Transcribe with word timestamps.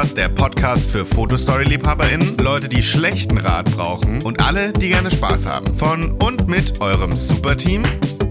Podcast, 0.00 0.16
der 0.16 0.28
Podcast 0.30 0.90
für 0.90 1.04
Fotostory-LiebhaberInnen, 1.04 2.38
Leute, 2.38 2.70
die 2.70 2.82
schlechten 2.82 3.36
Rat 3.36 3.70
brauchen 3.76 4.22
und 4.22 4.42
alle, 4.42 4.72
die 4.72 4.88
gerne 4.88 5.10
Spaß 5.10 5.44
haben. 5.44 5.74
Von 5.74 6.12
und 6.12 6.48
mit 6.48 6.80
eurem 6.80 7.14
Superteam 7.14 7.82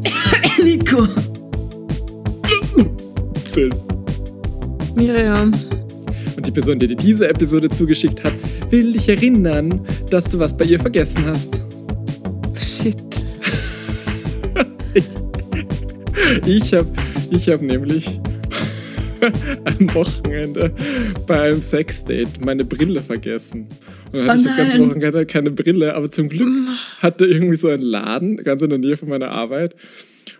Nico. 0.63 1.07
Phil. 3.51 3.69
Miriam. 4.95 5.53
Und 6.35 6.47
die 6.47 6.51
Person, 6.51 6.79
die 6.79 6.87
dir 6.87 6.95
diese 6.95 7.29
Episode 7.29 7.69
zugeschickt 7.69 8.23
hat, 8.23 8.33
will 8.71 8.93
dich 8.93 9.07
erinnern, 9.07 9.85
dass 10.09 10.23
du 10.23 10.39
was 10.39 10.57
bei 10.57 10.65
ihr 10.65 10.79
vergessen 10.79 11.23
hast. 11.27 11.61
Shit. 12.59 12.97
Ich 16.45 16.73
habe 16.73 16.87
ich 17.31 17.47
hab 17.47 17.61
nämlich 17.61 18.19
am 19.65 19.93
Wochenende 19.93 20.71
beim 21.27 21.61
Sexdate 21.61 22.43
meine 22.43 22.65
Brille 22.65 23.01
vergessen. 23.01 23.67
Und 24.11 24.19
dann 24.19 24.29
hatte 24.29 24.37
Oh 24.37 24.41
ich 24.41 24.45
das 24.47 24.57
ganze. 24.57 24.79
Wochenende 24.79 25.25
keine 25.25 25.51
Brille, 25.51 25.95
aber 25.95 26.09
zum 26.09 26.29
Glück 26.29 26.49
hatte 26.99 27.25
irgendwie 27.25 27.55
so 27.55 27.69
ein 27.69 27.81
Laden 27.81 28.37
ganz 28.37 28.61
in 28.61 28.69
der 28.69 28.79
Nähe 28.79 28.97
von 28.97 29.09
meiner 29.09 29.29
Arbeit. 29.31 29.75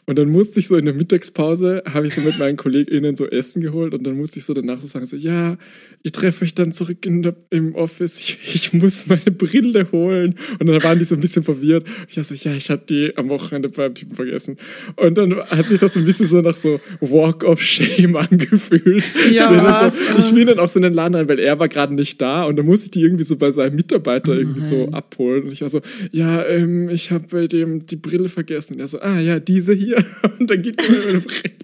Und 0.10 0.18
dann 0.18 0.30
musste 0.30 0.60
ich 0.60 0.68
so 0.68 0.76
in 0.76 0.86
der 0.86 0.96
Mittagspause, 0.96 1.84
habe 1.94 2.08
ich 2.08 2.16
so 2.16 2.22
mit 2.22 2.40
meinen 2.40 2.58
KollegInnen 2.58 3.16
so 3.16 3.28
Essen 3.28 3.62
geholt 3.62 3.94
und 3.94 4.08
dann 4.08 4.18
musste 4.18 4.40
ich 4.40 4.46
so 4.46 4.56
danach 4.56 4.82
so 4.82 4.88
sagen, 4.88 5.06
so, 5.06 5.16
ja, 5.16 5.56
ich 6.02 6.14
treffe 6.14 6.46
euch 6.46 6.56
dann 6.56 6.74
zurück 6.74 7.06
in 7.06 7.22
der, 7.22 7.36
im 7.52 7.76
Office, 7.76 8.18
ich, 8.18 8.40
ich 8.56 8.74
muss 8.74 9.06
meine 9.06 9.30
Brille 9.30 9.92
holen. 9.92 10.34
Und 10.58 10.66
dann 10.66 10.82
waren 10.82 10.98
die 10.98 11.06
so 11.06 11.14
ein 11.14 11.22
bisschen 11.22 11.44
verwirrt. 11.44 11.86
Ich 12.08 12.18
war 12.18 12.24
so, 12.24 12.34
ja, 12.34 12.56
ich 12.56 12.72
habe 12.72 12.82
die 12.90 13.16
am 13.18 13.30
Wochenende 13.30 13.70
beim 13.70 13.94
Typen 13.94 14.16
vergessen. 14.16 14.56
Und 14.96 15.16
dann 15.16 15.36
hat 15.42 15.68
sich 15.68 15.80
das 15.80 15.94
so 15.94 16.00
ein 16.00 16.08
bisschen 16.08 16.26
so 16.26 16.42
nach 16.42 16.56
so 16.56 16.80
Walk 17.02 17.44
of 17.44 17.62
Shame 17.62 18.16
angefühlt. 18.16 19.04
Ja, 19.32 19.52
ich, 19.52 19.62
bin 19.62 19.92
so, 19.92 20.28
ich 20.28 20.34
bin 20.34 20.48
dann 20.48 20.58
auch 20.58 20.70
so 20.70 20.80
in 20.80 20.84
den 20.84 20.94
Laden 20.96 21.14
rein, 21.14 21.30
weil 21.30 21.38
er 21.38 21.60
war 21.60 21.68
gerade 21.68 21.94
nicht 21.94 22.20
da 22.20 22.46
und 22.46 22.56
dann 22.56 22.66
musste 22.66 22.86
ich 22.86 22.92
die 22.92 23.04
irgendwie 23.04 23.26
so 23.26 23.36
bei 23.36 23.52
seinem 23.52 23.76
Mitarbeiter 23.76 24.34
irgendwie 24.34 24.62
so 24.62 24.90
abholen. 24.92 25.44
Und 25.44 25.52
ich 25.52 25.62
war 25.62 25.70
so, 25.70 25.82
ja, 26.12 26.44
ähm, 26.48 26.90
ich 26.90 27.12
habe 27.12 27.28
bei 27.30 27.46
dem 27.46 27.86
die 27.86 27.98
Brille 27.98 28.28
vergessen. 28.28 28.74
Und 28.74 28.80
er 28.80 28.88
so, 28.88 29.00
ah 29.02 29.20
ja, 29.20 29.40
diese 29.40 29.74
hier. 29.74 29.99
Und 30.40 30.50
dann 30.50 30.62
geht 30.62 30.84
er 30.84 30.92
mir 30.92 31.06
meine 31.06 31.20
Brille. 31.22 31.56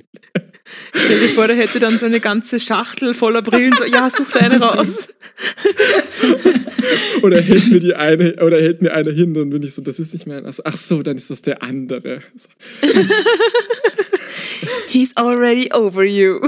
Stell 0.96 1.20
dir 1.20 1.30
vor, 1.30 1.48
der 1.48 1.56
hätte 1.56 1.80
dann 1.80 2.00
so 2.00 2.06
eine 2.06 2.20
ganze 2.20 2.60
Schachtel 2.60 3.14
voller 3.14 3.42
Brillen. 3.42 3.74
So, 3.74 3.86
ja, 3.86 4.10
such 4.10 4.32
da 4.32 4.40
eine 4.40 4.60
raus. 4.60 5.08
Oder 7.22 7.42
hält 7.42 7.68
mir 7.68 7.80
die 7.80 7.94
eine, 7.96 8.36
oder 8.44 8.60
hält 8.62 8.82
mir 8.82 8.94
eine 8.94 9.12
hin, 9.12 9.34
dann 9.34 9.50
bin 9.50 9.64
ich 9.64 9.74
so, 9.74 9.82
das 9.82 10.00
ist 10.00 10.14
nicht 10.14 10.28
mein. 10.28 10.46
Also, 10.46 10.64
ach 10.66 10.78
so, 10.78 11.04
dann 11.04 11.18
ist 11.18 11.30
das 11.30 11.42
der 11.42 11.62
andere. 11.64 12.22
So. 12.36 12.48
He's 14.88 15.16
already 15.18 15.70
over 15.74 16.04
you. 16.04 16.40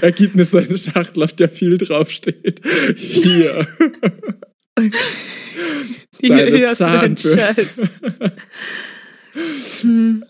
Er 0.00 0.12
gibt 0.12 0.34
mir 0.34 0.44
so 0.44 0.58
eine 0.58 0.76
Schachtel, 0.76 1.22
auf 1.22 1.34
der 1.34 1.48
viel 1.48 1.78
draufsteht. 1.78 2.60
Hier. 2.96 3.66
Deine 6.20 6.56
Hier 6.56 6.72
Zahnbürste. 6.72 7.36
Scheiß. 7.36 7.82
Hm. 9.82 10.24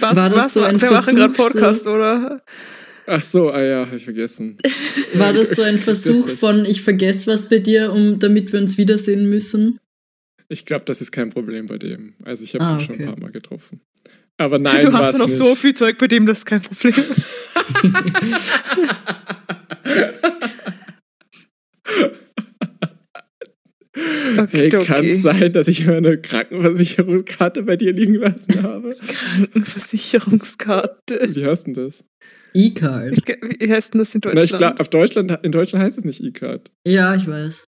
Was, 0.00 0.16
War 0.16 0.30
das 0.30 0.38
was, 0.38 0.54
so 0.54 0.62
ein 0.62 0.80
wir 0.80 0.90
machen 0.90 1.16
gerade 1.16 1.34
Versuch, 1.34 1.52
Podcast, 1.52 1.86
oder? 1.86 2.42
Ach 3.06 3.22
so, 3.22 3.50
ah 3.50 3.62
ja, 3.62 3.86
hab 3.86 3.92
ich 3.94 4.04
vergessen. 4.04 4.56
War 5.14 5.32
das 5.32 5.50
so 5.56 5.62
ein 5.62 5.78
Versuch 5.78 6.28
von 6.28 6.64
ich 6.66 6.82
vergesse 6.82 7.26
was 7.26 7.48
bei 7.48 7.58
dir, 7.58 7.92
um 7.92 8.18
damit 8.18 8.52
wir 8.52 8.60
uns 8.60 8.76
wiedersehen 8.76 9.30
müssen? 9.30 9.78
Ich 10.48 10.66
glaube, 10.66 10.84
das 10.84 11.00
ist 11.00 11.10
kein 11.12 11.30
Problem 11.30 11.66
bei 11.66 11.78
dem. 11.78 12.14
Also 12.24 12.44
ich 12.44 12.54
habe 12.54 12.64
Ah, 12.64 12.74
ihn 12.74 12.80
schon 12.80 12.94
okay. 12.96 13.04
ein 13.04 13.10
paar 13.10 13.20
Mal 13.20 13.30
getroffen. 13.32 13.80
Aber 14.36 14.58
nein, 14.58 14.80
du 14.82 14.92
hast 14.92 15.18
noch 15.18 15.26
nicht. 15.26 15.36
so 15.38 15.54
viel 15.54 15.74
Zeug, 15.74 15.96
bei 15.98 16.06
dem 16.06 16.26
das 16.26 16.38
ist 16.38 16.44
kein 16.46 16.60
Problem. 16.62 16.94
Hey, 24.34 24.38
Okay, 24.40 24.68
kann 24.84 25.04
es 25.06 25.22
sein, 25.22 25.52
dass 25.52 25.68
ich 25.68 25.86
meine 25.86 26.18
Krankenversicherungskarte 26.20 27.62
bei 27.62 27.76
dir 27.76 27.92
liegen 27.92 28.14
lassen 28.14 28.62
habe? 28.62 28.94
Krankenversicherungskarte. 29.06 31.34
Wie 31.34 31.44
heißt 31.44 31.66
denn 31.66 31.74
das? 31.74 32.04
E-Card. 32.54 33.18
Wie 33.60 33.70
heißt 33.72 33.94
denn 33.94 34.00
das 34.00 34.14
in 34.14 34.20
Na, 34.24 34.30
ich 34.32 34.40
Deutschland? 34.50 34.60
glaub, 34.60 34.80
auf 34.80 34.88
Deutschland, 34.90 35.38
in 35.42 35.52
Deutschland 35.52 35.84
heißt 35.84 35.98
es 35.98 36.04
nicht 36.04 36.22
E-Card. 36.22 36.70
Ja, 36.86 37.14
ich 37.14 37.26
weiß. 37.26 37.64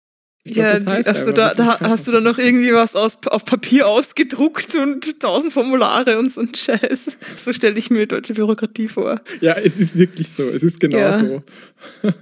Ich 0.45 0.53
glaub, 0.55 0.67
ja, 0.67 0.75
das 0.79 0.87
heißt 0.87 1.09
also 1.09 1.31
einfach 1.31 1.35
da, 1.35 1.49
wirklich 1.59 1.79
da 1.81 1.89
hast 1.91 2.07
du 2.07 2.13
dann 2.13 2.25
noch 2.25 2.39
irgendwie 2.39 2.73
was 2.73 2.97
aus, 2.97 3.19
auf 3.27 3.45
Papier 3.45 3.87
ausgedruckt 3.87 4.75
und 4.77 5.21
tausend 5.21 5.53
Formulare 5.53 6.19
und 6.19 6.31
so 6.31 6.41
ein 6.41 6.55
Scheiß. 6.55 7.19
So 7.37 7.53
stelle 7.53 7.79
ich 7.79 7.91
mir 7.91 8.07
deutsche 8.07 8.35
Bürokratie 8.35 8.89
vor. 8.89 9.21
Ja, 9.41 9.55
es 9.59 9.79
ist 9.79 9.99
wirklich 9.99 10.29
so. 10.31 10.49
Es 10.49 10.63
ist 10.63 10.81
genau 10.81 10.99
Ja. 10.99 11.13
so. 11.13 11.43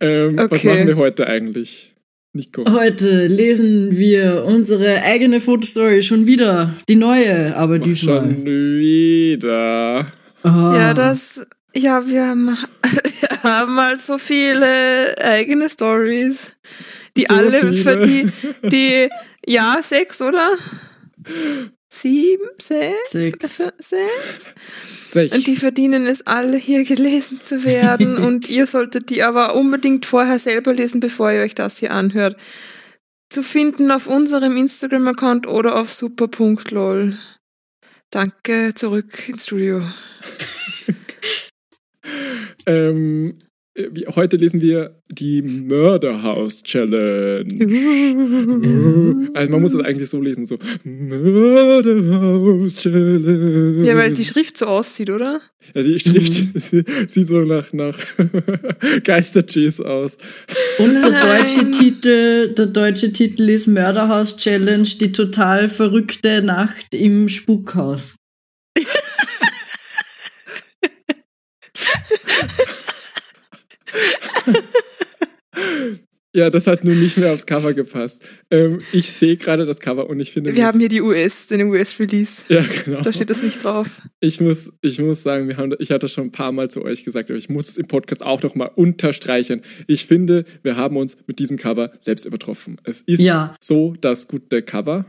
ähm, 0.00 0.38
Was 0.38 0.50
Okay. 0.52 0.66
machen 0.68 0.86
wir 0.88 0.96
heute 0.96 1.26
eigentlich? 1.26 1.89
Nico. 2.32 2.64
Heute 2.70 3.26
lesen 3.26 3.96
wir 3.98 4.44
unsere 4.46 5.02
eigene 5.02 5.40
Fotostory 5.40 6.00
schon 6.02 6.26
wieder. 6.26 6.74
Die 6.88 6.94
neue, 6.94 7.56
aber 7.56 7.78
Mach 7.78 7.84
diesmal. 7.84 8.22
Schon 8.22 8.44
wieder. 8.46 10.06
Ah. 10.44 10.74
Ja, 10.76 10.94
das, 10.94 11.46
ja, 11.74 12.06
wir 12.06 12.26
haben, 12.28 12.46
wir 12.82 13.42
haben 13.42 13.76
halt 13.80 14.00
so 14.00 14.16
viele 14.16 15.12
eigene 15.20 15.68
Stories, 15.68 16.56
die 17.16 17.26
So 17.28 17.34
alle 17.34 17.50
viele. 17.50 17.72
für 17.72 17.96
die, 17.96 18.28
die, 18.62 19.08
ja, 19.46 19.78
sechs, 19.82 20.22
oder? 20.22 20.50
Sieben, 21.92 22.48
sechs? 22.56 23.10
Sechs. 23.10 23.56
Sechs? 23.78 23.90
Sech. 25.02 25.32
Und 25.32 25.46
die 25.48 25.56
verdienen 25.56 26.06
es 26.06 26.24
alle, 26.24 26.56
hier 26.56 26.84
gelesen 26.84 27.40
zu 27.40 27.64
werden. 27.64 28.16
und 28.24 28.48
ihr 28.48 28.66
solltet 28.66 29.10
die 29.10 29.24
aber 29.24 29.56
unbedingt 29.56 30.06
vorher 30.06 30.38
selber 30.38 30.72
lesen, 30.72 31.00
bevor 31.00 31.32
ihr 31.32 31.42
euch 31.42 31.54
das 31.54 31.78
hier 31.78 31.90
anhört. 31.90 32.36
Zu 33.28 33.42
finden 33.42 33.90
auf 33.90 34.06
unserem 34.06 34.56
Instagram-Account 34.56 35.46
oder 35.46 35.76
auf 35.76 35.92
super.lol. 35.92 37.16
Danke, 38.10 38.72
zurück 38.74 39.28
ins 39.28 39.46
Studio. 39.46 39.82
ähm, 42.66 43.36
heute 44.16 44.36
lesen 44.36 44.60
wir 44.60 45.00
die 45.08 45.42
Murderhouse 45.42 46.62
Challenge. 46.62 47.46
Also 49.32 49.52
man 49.52 49.60
muss 49.62 49.74
es 49.74 49.80
eigentlich 49.84 50.08
so 50.10 50.20
lesen, 50.20 50.44
so 50.44 50.58
Murderhouse 50.84 52.76
Challenge. 52.82 53.84
Ja, 53.86 53.96
weil 53.96 54.12
die 54.12 54.24
Schrift 54.24 54.58
so 54.58 54.66
aussieht, 54.66 55.08
oder? 55.08 55.40
Ja, 55.74 55.82
die 55.82 55.98
Schrift 56.00 56.32
sie- 56.60 56.84
sieht 57.06 57.26
so 57.28 57.40
nach, 57.44 57.72
nach 57.72 57.96
Geister-Cheese 59.04 59.88
aus. 59.88 60.18
Und 60.78 60.92
der 60.94 61.10
deutsche 61.12 61.70
Titel, 61.70 62.52
der 62.54 62.66
deutsche 62.66 63.12
Titel 63.12 63.48
ist 63.48 63.68
Mörderhaus 63.68 64.36
Challenge, 64.36 64.88
die 65.00 65.12
total 65.12 65.68
verrückte 65.68 66.42
Nacht 66.42 66.92
im 66.94 67.28
Spukhaus. 67.28 68.16
Ja, 76.32 76.48
das 76.48 76.68
hat 76.68 76.84
nun 76.84 76.96
nicht 77.00 77.16
mehr 77.18 77.32
aufs 77.32 77.44
Cover 77.44 77.74
gepasst. 77.74 78.22
Ähm, 78.52 78.78
ich 78.92 79.12
sehe 79.12 79.36
gerade 79.36 79.66
das 79.66 79.80
Cover 79.80 80.08
und 80.08 80.20
ich 80.20 80.30
finde. 80.30 80.54
Wir 80.54 80.64
haben 80.64 80.78
hier 80.78 80.88
die 80.88 81.00
US, 81.00 81.48
den 81.48 81.62
US-Release. 81.68 82.42
Ja, 82.48 82.64
genau. 82.84 83.00
Da 83.00 83.12
steht 83.12 83.30
das 83.30 83.42
nicht 83.42 83.64
drauf. 83.64 84.00
Ich 84.20 84.40
muss, 84.40 84.72
ich 84.80 85.00
muss 85.00 85.24
sagen, 85.24 85.48
wir 85.48 85.56
haben, 85.56 85.74
ich 85.80 85.90
hatte 85.90 86.00
das 86.00 86.12
schon 86.12 86.28
ein 86.28 86.30
paar 86.30 86.52
Mal 86.52 86.70
zu 86.70 86.84
euch 86.84 87.02
gesagt, 87.02 87.30
aber 87.30 87.38
ich 87.38 87.48
muss 87.48 87.68
es 87.68 87.78
im 87.78 87.88
Podcast 87.88 88.22
auch 88.22 88.40
noch 88.42 88.54
mal 88.54 88.66
unterstreichen. 88.76 89.62
Ich 89.88 90.06
finde, 90.06 90.44
wir 90.62 90.76
haben 90.76 90.96
uns 90.96 91.16
mit 91.26 91.40
diesem 91.40 91.56
Cover 91.56 91.90
selbst 91.98 92.26
übertroffen. 92.26 92.80
Es 92.84 93.00
ist 93.00 93.20
Ja. 93.20 93.56
so 93.60 93.94
das 94.00 94.28
gute 94.28 94.62
Cover. 94.62 95.06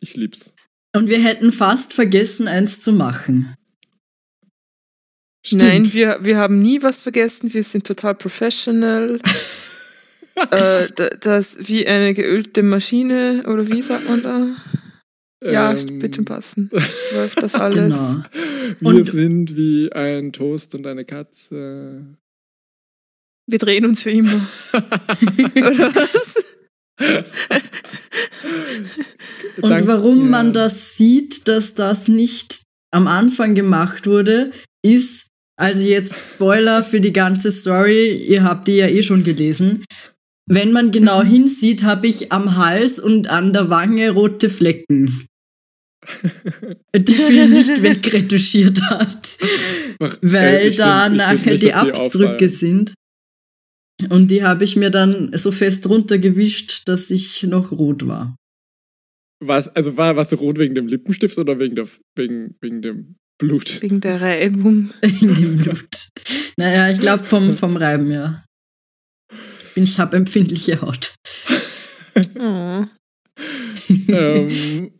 Ich 0.00 0.16
lieb's. 0.16 0.54
Und 0.94 1.08
wir 1.08 1.18
hätten 1.24 1.50
fast 1.50 1.94
vergessen, 1.94 2.46
eins 2.46 2.78
zu 2.78 2.92
machen. 2.92 3.54
Stimmt. 5.44 5.62
Nein, 5.62 5.92
wir, 5.92 6.18
wir 6.22 6.38
haben 6.38 6.60
nie 6.60 6.82
was 6.82 7.00
vergessen. 7.00 7.52
Wir 7.52 7.64
sind 7.64 7.86
total 7.86 8.14
professional. 8.14 9.18
äh, 10.50 10.88
da- 10.94 11.08
das 11.20 11.68
wie 11.68 11.86
eine 11.86 12.14
geölte 12.14 12.62
Maschine, 12.62 13.42
oder 13.46 13.66
wie 13.68 13.82
sagt 13.82 14.08
man 14.08 14.22
da? 14.22 14.46
Ja, 15.44 15.72
Ähm, 15.72 16.12
schon 16.14 16.24
passen. 16.24 16.70
Läuft 17.14 17.42
das 17.42 17.54
alles. 17.56 17.96
Genau. 17.96 18.24
Wir 18.80 18.88
Und- 19.00 19.04
sind 19.04 19.56
wie 19.56 19.90
ein 19.92 20.32
Toast 20.32 20.74
und 20.76 20.86
eine 20.86 21.04
Katze. 21.04 22.16
Wir 23.50 23.58
drehen 23.58 23.84
uns 23.84 24.02
für 24.02 24.10
immer. 24.12 24.40
oder 24.72 25.92
was? 25.94 26.56
Und 29.60 29.70
Dank- 29.70 29.86
warum 29.88 30.18
ja. 30.26 30.30
man 30.30 30.52
das 30.52 30.96
sieht, 30.96 31.48
dass 31.48 31.74
das 31.74 32.06
nicht 32.06 32.62
am 32.92 33.08
Anfang 33.08 33.56
gemacht 33.56 34.06
wurde, 34.06 34.52
ist, 34.84 35.26
also 35.62 35.86
jetzt 35.86 36.14
Spoiler 36.34 36.82
für 36.82 37.00
die 37.00 37.12
ganze 37.12 37.52
Story, 37.52 38.16
ihr 38.16 38.42
habt 38.42 38.66
die 38.68 38.76
ja 38.76 38.88
eh 38.88 39.02
schon 39.02 39.22
gelesen. 39.24 39.84
Wenn 40.48 40.72
man 40.72 40.90
genau 40.90 41.22
hinsieht, 41.22 41.84
habe 41.84 42.08
ich 42.08 42.32
am 42.32 42.56
Hals 42.56 42.98
und 42.98 43.28
an 43.28 43.52
der 43.52 43.70
Wange 43.70 44.10
rote 44.10 44.50
Flecken. 44.50 45.26
die 46.96 47.12
Phil 47.14 47.48
nicht 47.48 47.80
wegretuschiert 47.82 48.82
hat, 48.82 49.38
weil 50.20 50.54
Äh, 50.56 50.68
ich 50.68 50.76
da 50.76 51.04
find- 51.04 51.16
nachher 51.16 51.34
nicht, 51.52 51.62
die 51.62 51.66
die 51.66 51.72
Abdrücke 51.74 52.00
auffallen. 52.00 52.48
sind. 52.48 52.94
Und 54.10 54.32
die 54.32 54.42
habe 54.42 54.64
ich 54.64 54.74
mir 54.74 54.90
dann 54.90 55.30
so 55.36 55.52
fest 55.52 55.88
runtergewischt, 55.88 56.88
dass 56.88 57.08
ich 57.12 57.44
noch 57.44 57.70
rot 57.70 58.04
war. 58.08 58.34
Was, 59.40 59.68
also 59.68 59.96
war 59.96 60.16
was 60.16 60.32
rot 60.40 60.58
wegen 60.58 60.74
dem 60.74 60.88
Lippenstift 60.88 61.38
oder 61.38 61.58
wegen, 61.60 61.76
der, 61.76 61.86
wegen, 62.16 62.56
wegen 62.60 62.82
dem 62.82 63.14
Blut? 63.42 63.82
Wegen 63.82 64.00
der 64.00 64.20
Reibung. 64.20 64.90
In 65.02 65.18
dem 65.34 65.56
Blut. 65.56 66.08
Naja, 66.56 66.90
ich 66.90 67.00
glaube 67.00 67.24
vom, 67.24 67.54
vom 67.54 67.76
Reiben, 67.76 68.10
ja. 68.10 68.44
Bin- 69.74 69.84
Ich 69.84 69.98
habe 69.98 70.16
empfindliche 70.16 70.80
Haut. 70.80 71.14
Oh. 72.38 72.84
ähm, 74.08 74.92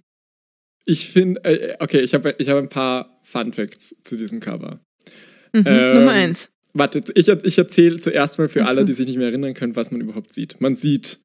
ich 0.84 1.08
finde, 1.10 1.44
äh, 1.44 1.76
okay, 1.78 2.00
ich 2.00 2.14
habe 2.14 2.34
ich 2.38 2.48
hab 2.48 2.56
ein 2.58 2.68
paar 2.68 3.20
Fun 3.22 3.52
Facts 3.52 3.94
zu 4.02 4.16
diesem 4.16 4.40
Cover. 4.40 4.80
Mhm. 5.52 5.62
Ähm, 5.66 5.94
Nummer 5.94 6.12
eins. 6.12 6.54
Warte, 6.74 7.02
ich, 7.14 7.28
ich 7.28 7.58
erzähle 7.58 8.00
zuerst 8.00 8.38
mal 8.38 8.48
für 8.48 8.62
Ach 8.64 8.70
so. 8.70 8.76
alle, 8.78 8.84
die 8.86 8.94
sich 8.94 9.06
nicht 9.06 9.18
mehr 9.18 9.28
erinnern 9.28 9.54
können, 9.54 9.76
was 9.76 9.90
man 9.90 10.00
überhaupt 10.00 10.32
sieht. 10.34 10.58
Man 10.60 10.74
sieht 10.74 11.20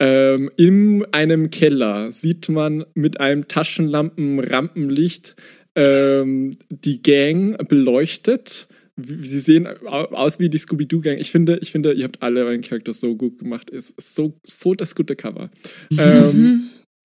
ähm, 0.00 0.50
in 0.56 1.04
einem 1.12 1.50
Keller 1.50 2.10
sieht 2.12 2.48
man 2.48 2.84
mit 2.94 3.20
einem 3.20 3.46
Taschenlampen-Rampenlicht 3.48 5.36
ähm, 5.76 6.56
die 6.70 7.02
Gang 7.02 7.56
beleuchtet. 7.68 8.66
Sie 8.96 9.40
sehen 9.40 9.66
au- 9.84 10.06
aus 10.14 10.38
wie 10.40 10.48
die 10.48 10.56
Scooby-Doo-Gang. 10.58 11.18
Ich 11.18 11.30
finde, 11.30 11.58
ich 11.60 11.70
finde, 11.70 11.92
ihr 11.92 12.04
habt 12.04 12.22
alle 12.22 12.44
euren 12.46 12.62
Charakter 12.62 12.94
so 12.94 13.14
gut 13.14 13.38
gemacht. 13.38 13.68
Ist 13.68 13.94
so, 14.00 14.38
so 14.42 14.72
das 14.74 14.94
gute 14.94 15.14
Cover. 15.16 15.50
ähm, 15.98 16.30
Mhm. 16.32 16.60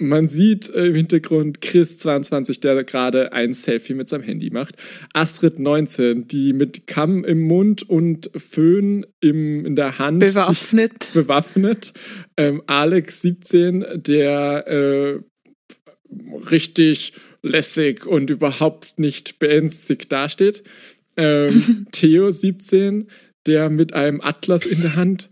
man 0.07 0.29
sieht 0.29 0.69
äh, 0.69 0.85
im 0.87 0.95
Hintergrund 0.95 1.59
Chris 1.59 1.97
22, 1.97 2.61
der 2.61 2.81
gerade 2.85 3.33
ein 3.33 3.53
Selfie 3.53 3.93
mit 3.93 4.07
seinem 4.07 4.23
Handy 4.23 4.49
macht. 4.51 4.75
Astrid 5.13 5.59
19, 5.59 6.27
die 6.29 6.53
mit 6.53 6.87
Kamm 6.87 7.25
im 7.25 7.41
Mund 7.41 7.87
und 7.89 8.31
Föhn 8.37 9.05
im, 9.19 9.65
in 9.65 9.75
der 9.75 9.99
Hand 9.99 10.19
Bewaffnet. 10.21 11.11
bewaffnet. 11.13 11.91
Ähm, 12.37 12.61
Alex 12.67 13.21
17, 13.21 13.83
der 13.95 14.65
äh, 14.65 15.19
richtig 16.49 17.13
lässig 17.43 18.05
und 18.05 18.29
überhaupt 18.29 18.99
nicht 18.99 19.39
beängstigt 19.39 20.11
dasteht. 20.11 20.63
Ähm, 21.17 21.87
Theo 21.91 22.31
17, 22.31 23.07
der 23.47 23.69
mit 23.69 23.93
einem 23.93 24.21
Atlas 24.21 24.65
in 24.65 24.81
der 24.81 24.95
Hand 24.95 25.29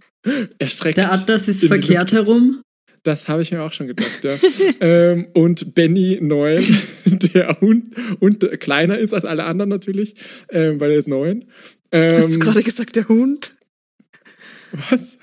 erschreckt. 0.60 0.98
Der 0.98 1.12
Atlas 1.12 1.48
ist 1.48 1.66
verkehrt 1.66 2.12
herum. 2.12 2.62
das 3.04 3.30
habe 3.30 3.42
ich 3.42 3.52
mir 3.52 3.62
auch 3.64 3.72
schon 3.72 3.88
gedacht, 3.88 4.24
ja. 4.24 4.32
ähm, 4.82 5.28
und 5.34 5.74
Benny 5.74 6.18
9, 6.22 6.58
der 7.06 7.60
Hund 7.62 7.96
und 8.20 8.60
kleiner 8.60 8.98
ist 8.98 9.14
als 9.14 9.24
alle 9.26 9.46
anderen 9.46 9.70
natürlich, 9.70 10.16
ähm, 10.50 10.80
weil 10.80 10.92
er 10.92 10.98
ist 10.98 11.08
9. 11.08 11.46
Hast 11.92 12.28
du 12.30 12.34
Ähm, 12.34 12.40
gerade 12.40 12.62
gesagt, 12.64 12.96
der 12.98 13.08
Hund? 13.08 13.56
was? 14.92 15.18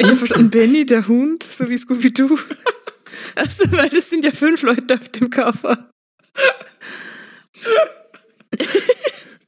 Ich 0.00 0.06
habe 0.06 0.16
verstanden, 0.16 0.50
Benny, 0.50 0.84
der 0.84 1.08
Hund, 1.08 1.42
so 1.48 1.70
wie 1.70 1.76
Scooby-Doo. 1.78 2.36
Also, 3.34 3.64
weil 3.72 3.88
das 3.88 4.10
sind 4.10 4.24
ja 4.24 4.30
fünf 4.32 4.62
Leute 4.62 4.94
auf 4.94 5.08
dem 5.08 5.30
Cover. 5.30 5.90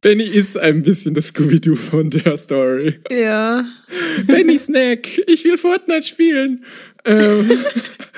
Benny 0.00 0.24
ist 0.24 0.56
ein 0.58 0.82
bisschen 0.82 1.14
das 1.14 1.28
Scooby-Doo 1.28 1.76
von 1.76 2.10
der 2.10 2.36
Story. 2.36 2.98
Ja. 3.10 3.64
Benny 4.26 4.58
Snack, 4.58 5.06
ich 5.28 5.44
will 5.44 5.56
Fortnite 5.56 6.02
spielen. 6.02 6.64
Ähm, 7.04 7.50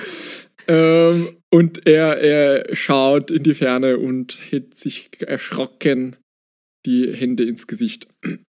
ähm, 0.67 1.37
und 1.51 1.85
er, 1.85 2.17
er 2.17 2.75
schaut 2.75 3.29
in 3.29 3.43
die 3.43 3.53
Ferne 3.53 3.99
und 3.99 4.41
hält 4.49 4.77
sich 4.77 5.09
erschrocken 5.21 6.15
die 6.85 7.13
Hände 7.13 7.43
ins 7.43 7.67
Gesicht. 7.67 8.07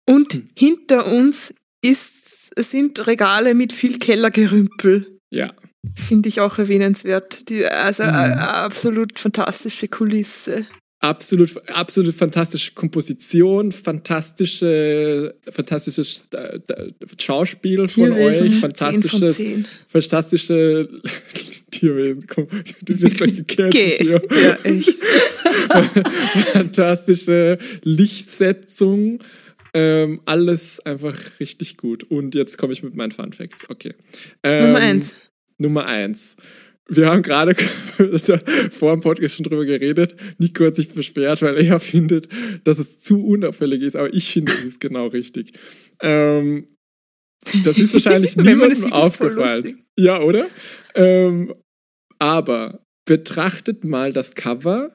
Und 0.08 0.44
hinter 0.58 1.12
uns 1.12 1.54
ist, 1.82 2.54
sind 2.60 3.06
Regale 3.08 3.54
mit 3.56 3.74
viel 3.74 4.00
Kellergerümpel. 4.00 5.20
Ja. 5.32 5.54
Finde 5.96 6.30
ich 6.30 6.40
auch 6.42 6.58
erwähnenswert. 6.60 7.50
Die, 7.50 7.66
also 7.66 8.04
Mhm. 8.04 8.10
eine 8.10 8.50
absolut 8.50 9.20
fantastische 9.20 9.88
Kulisse. 9.88 10.66
absolut, 11.00 11.52
absolut 11.70 12.16
fantastische 12.16 12.72
Komposition, 12.74 13.74
fantastische, 13.74 15.36
fantastisches 15.52 16.28
äh, 16.34 16.60
äh, 16.70 16.92
Schauspiel 17.20 17.88
von 17.90 18.06
Tierwesen. 18.06 18.20
euch, 18.24 18.38
Zehn 18.38 18.52
von 18.54 18.62
fantastisches, 18.62 19.36
zehn. 19.38 19.68
fantastische 19.88 20.90
Tierwesen. 21.72 22.26
Komm, 22.28 22.48
du 22.84 23.02
wirst 23.02 23.18
gleich 23.18 23.34
Geh. 23.72 23.98
hier. 23.98 24.22
Ja, 24.32 24.54
echt. 24.64 25.00
fantastische 26.54 27.58
Lichtsetzung. 27.84 29.20
Ähm, 29.74 30.22
alles 30.26 30.80
einfach 30.86 31.18
richtig 31.40 31.78
gut. 31.78 32.04
Und 32.04 32.36
jetzt 32.36 32.58
komme 32.58 32.74
ich 32.74 32.84
mit 32.84 32.96
meinen 32.96 33.12
Fun 33.12 33.34
Facts. 33.34 33.66
Okay. 33.70 33.94
Ähm, 34.44 34.68
Nummer 34.68 34.80
eins. 34.80 35.16
Nummer 35.64 35.86
eins. 35.86 36.36
Wir 36.88 37.08
haben 37.08 37.24
gerade 37.24 37.56
vor 38.72 38.96
dem 38.96 39.02
Podcast 39.02 39.36
schon 39.36 39.46
drüber 39.46 39.66
geredet. 39.66 40.16
Nico 40.38 40.66
hat 40.66 40.76
sich 40.76 40.90
beschwert, 40.90 41.42
weil 41.42 41.58
er 41.58 41.80
findet, 41.80 42.28
dass 42.66 42.78
es 42.78 43.00
zu 43.00 43.26
unauffällig 43.26 43.82
ist, 43.82 43.96
aber 43.96 44.14
ich 44.14 44.32
finde, 44.32 44.52
es 44.52 44.64
ist 44.64 44.80
genau 44.80 45.08
richtig. 45.08 45.54
Ähm, 46.02 46.68
das 47.64 47.78
ist 47.78 47.94
wahrscheinlich 47.94 48.36
niemandem 48.38 48.76
sieht, 48.76 48.94
aufgefallen. 48.94 49.82
Ja, 49.98 50.22
oder? 50.22 50.48
Ähm, 50.96 51.54
aber 52.20 52.86
betrachtet 53.06 53.84
mal 53.84 54.14
das 54.14 54.36
Cover 54.36 54.94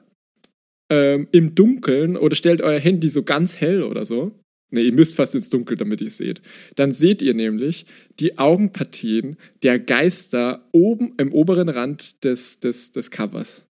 ähm, 0.91 1.29
im 1.32 1.55
Dunkeln 1.55 2.17
oder 2.17 2.37
stellt 2.37 2.62
euer 2.62 2.79
Handy 2.79 3.09
so 3.09 3.23
ganz 3.23 3.61
hell 3.61 3.82
oder 3.82 4.05
so. 4.05 4.32
Ne, 4.70 4.82
ihr 4.82 4.93
müsst 4.93 5.17
fast 5.17 5.35
ins 5.35 5.49
Dunkel, 5.49 5.76
damit 5.76 6.00
ihr 6.00 6.11
seht. 6.11 6.43
Dann 6.76 6.93
seht 6.93 7.23
ihr 7.23 7.35
nämlich 7.35 7.87
die 8.20 8.38
Augenpartien 8.38 9.37
der 9.62 9.79
Geister 9.79 10.69
oben 10.73 11.15
im 11.19 11.32
oberen 11.32 11.70
Rand 11.70 12.23
des, 12.25 12.61
des, 12.61 12.93
des 12.93 13.11
Covers. 13.11 13.67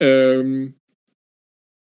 Ähm, 0.00 0.74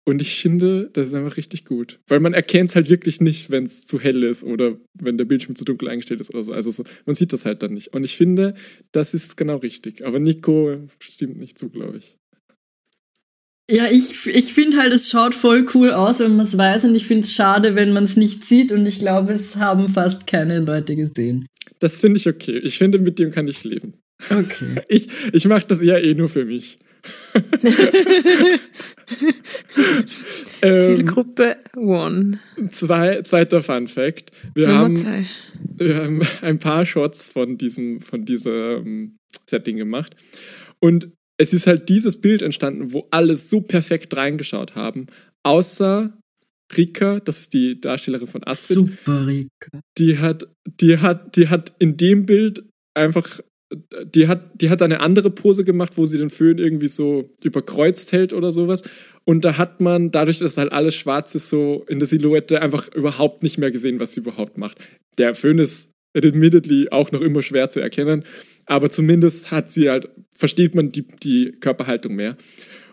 und 0.07 0.21
ich 0.21 0.39
finde, 0.39 0.91
das 0.93 1.07
ist 1.07 1.13
einfach 1.15 1.37
richtig 1.37 1.65
gut. 1.65 1.99
Weil 2.07 2.19
man 2.19 2.33
erkennt 2.33 2.69
es 2.69 2.75
halt 2.75 2.89
wirklich 2.91 3.21
nicht, 3.21 3.49
wenn 3.49 3.63
es 3.63 3.87
zu 3.87 3.99
hell 3.99 4.21
ist 4.21 4.43
oder 4.43 4.77
wenn 4.93 5.17
der 5.17 5.25
Bildschirm 5.25 5.55
zu 5.55 5.65
dunkel 5.65 5.89
eingestellt 5.89 6.21
ist 6.21 6.31
oder 6.33 6.43
so. 6.43 6.53
Also 6.53 6.69
so, 6.69 6.83
man 7.05 7.15
sieht 7.15 7.33
das 7.33 7.43
halt 7.45 7.63
dann 7.63 7.73
nicht. 7.73 7.93
Und 7.93 8.03
ich 8.03 8.15
finde, 8.15 8.53
das 8.91 9.15
ist 9.15 9.35
genau 9.35 9.57
richtig. 9.57 10.05
Aber 10.05 10.19
Nico 10.19 10.87
stimmt 10.99 11.37
nicht 11.37 11.57
zu, 11.57 11.69
glaube 11.69 11.97
ich. 11.97 12.17
Ja, 13.69 13.87
ich, 13.89 14.27
ich 14.27 14.53
finde 14.53 14.77
halt, 14.77 14.93
es 14.93 15.09
schaut 15.09 15.33
voll 15.33 15.65
cool 15.73 15.91
aus, 15.91 16.19
wenn 16.19 16.35
man 16.35 16.45
es 16.45 16.55
weiß 16.55 16.85
und 16.85 16.93
ich 16.93 17.07
finde 17.07 17.23
es 17.23 17.33
schade, 17.33 17.73
wenn 17.75 17.93
man 17.93 18.03
es 18.03 18.15
nicht 18.15 18.43
sieht 18.43 18.71
und 18.71 18.85
ich 18.85 18.99
glaube, 18.99 19.33
es 19.33 19.55
haben 19.55 19.89
fast 19.89 20.27
keine 20.27 20.59
Leute 20.59 20.95
gesehen. 20.95 21.47
Das 21.79 21.99
finde 21.99 22.19
ich 22.19 22.27
okay. 22.27 22.59
Ich 22.59 22.77
finde, 22.77 22.99
mit 22.99 23.17
dem 23.17 23.31
kann 23.31 23.47
ich 23.47 23.63
leben. 23.63 23.95
Okay. 24.29 24.75
Ich, 24.87 25.07
ich 25.33 25.47
mache 25.47 25.65
das 25.67 25.81
ja 25.81 25.97
eh 25.97 26.13
nur 26.13 26.29
für 26.29 26.45
mich. 26.45 26.77
ähm, 30.61 30.79
Zielgruppe 30.79 31.57
One. 31.75 32.39
zwei, 32.69 33.21
zweiter 33.23 33.61
Fun 33.61 33.87
Fact. 33.87 34.31
Wir 34.53 34.67
Nummer 34.67 34.79
haben, 34.79 34.95
zwei. 34.95 35.25
wir 35.77 35.95
haben 35.95 36.21
ein 36.41 36.59
paar 36.59 36.85
Shots 36.85 37.29
von 37.29 37.57
diesem, 37.57 38.01
von 38.01 38.25
diesem 38.25 39.17
Setting 39.47 39.77
gemacht. 39.77 40.15
Und 40.79 41.11
es 41.37 41.53
ist 41.53 41.67
halt 41.67 41.89
dieses 41.89 42.21
Bild 42.21 42.41
entstanden, 42.41 42.93
wo 42.93 43.07
alle 43.11 43.35
so 43.35 43.61
perfekt 43.61 44.15
reingeschaut 44.15 44.75
haben, 44.75 45.07
außer 45.43 46.13
Rika, 46.75 47.19
das 47.19 47.41
ist 47.41 47.53
die 47.53 47.79
Darstellerin 47.79 48.27
von 48.27 48.43
Astrid, 48.43 48.77
Super, 48.77 49.27
Rika. 49.27 49.81
die 49.97 50.17
hat, 50.17 50.47
die 50.65 50.97
hat, 50.97 51.35
die 51.35 51.47
hat 51.47 51.73
in 51.79 51.97
dem 51.97 52.25
Bild 52.25 52.63
einfach, 52.95 53.39
die 54.15 54.27
hat, 54.27 54.61
die 54.61 54.69
hat 54.69 54.81
eine 54.81 54.99
andere 55.01 55.29
Pose 55.29 55.63
gemacht, 55.63 55.93
wo 55.97 56.05
sie 56.05 56.17
den 56.17 56.29
Föhn 56.29 56.57
irgendwie 56.57 56.87
so 56.87 57.29
überkreuzt 57.43 58.11
hält 58.13 58.33
oder 58.33 58.51
sowas. 58.51 58.83
Und 59.25 59.43
da 59.43 59.57
hat 59.57 59.81
man, 59.81 60.11
dadurch, 60.11 60.39
dass 60.39 60.57
halt 60.57 60.71
alles 60.71 60.95
schwarz 60.95 61.35
ist, 61.35 61.49
so 61.49 61.85
in 61.87 61.99
der 61.99 62.07
Silhouette 62.07 62.61
einfach 62.61 62.93
überhaupt 62.93 63.43
nicht 63.43 63.57
mehr 63.57 63.71
gesehen, 63.71 63.99
was 63.99 64.13
sie 64.13 64.21
überhaupt 64.21 64.57
macht. 64.57 64.77
Der 65.17 65.35
Föhn 65.35 65.57
ist 65.57 65.91
admittedly 66.15 66.89
auch 66.91 67.11
noch 67.11 67.21
immer 67.21 67.41
schwer 67.41 67.69
zu 67.69 67.79
erkennen, 67.79 68.23
aber 68.65 68.89
zumindest 68.89 69.51
hat 69.51 69.71
sie 69.71 69.89
halt, 69.89 70.09
versteht 70.35 70.75
man 70.75 70.91
die, 70.91 71.07
die 71.23 71.51
Körperhaltung 71.59 72.15
mehr. 72.15 72.35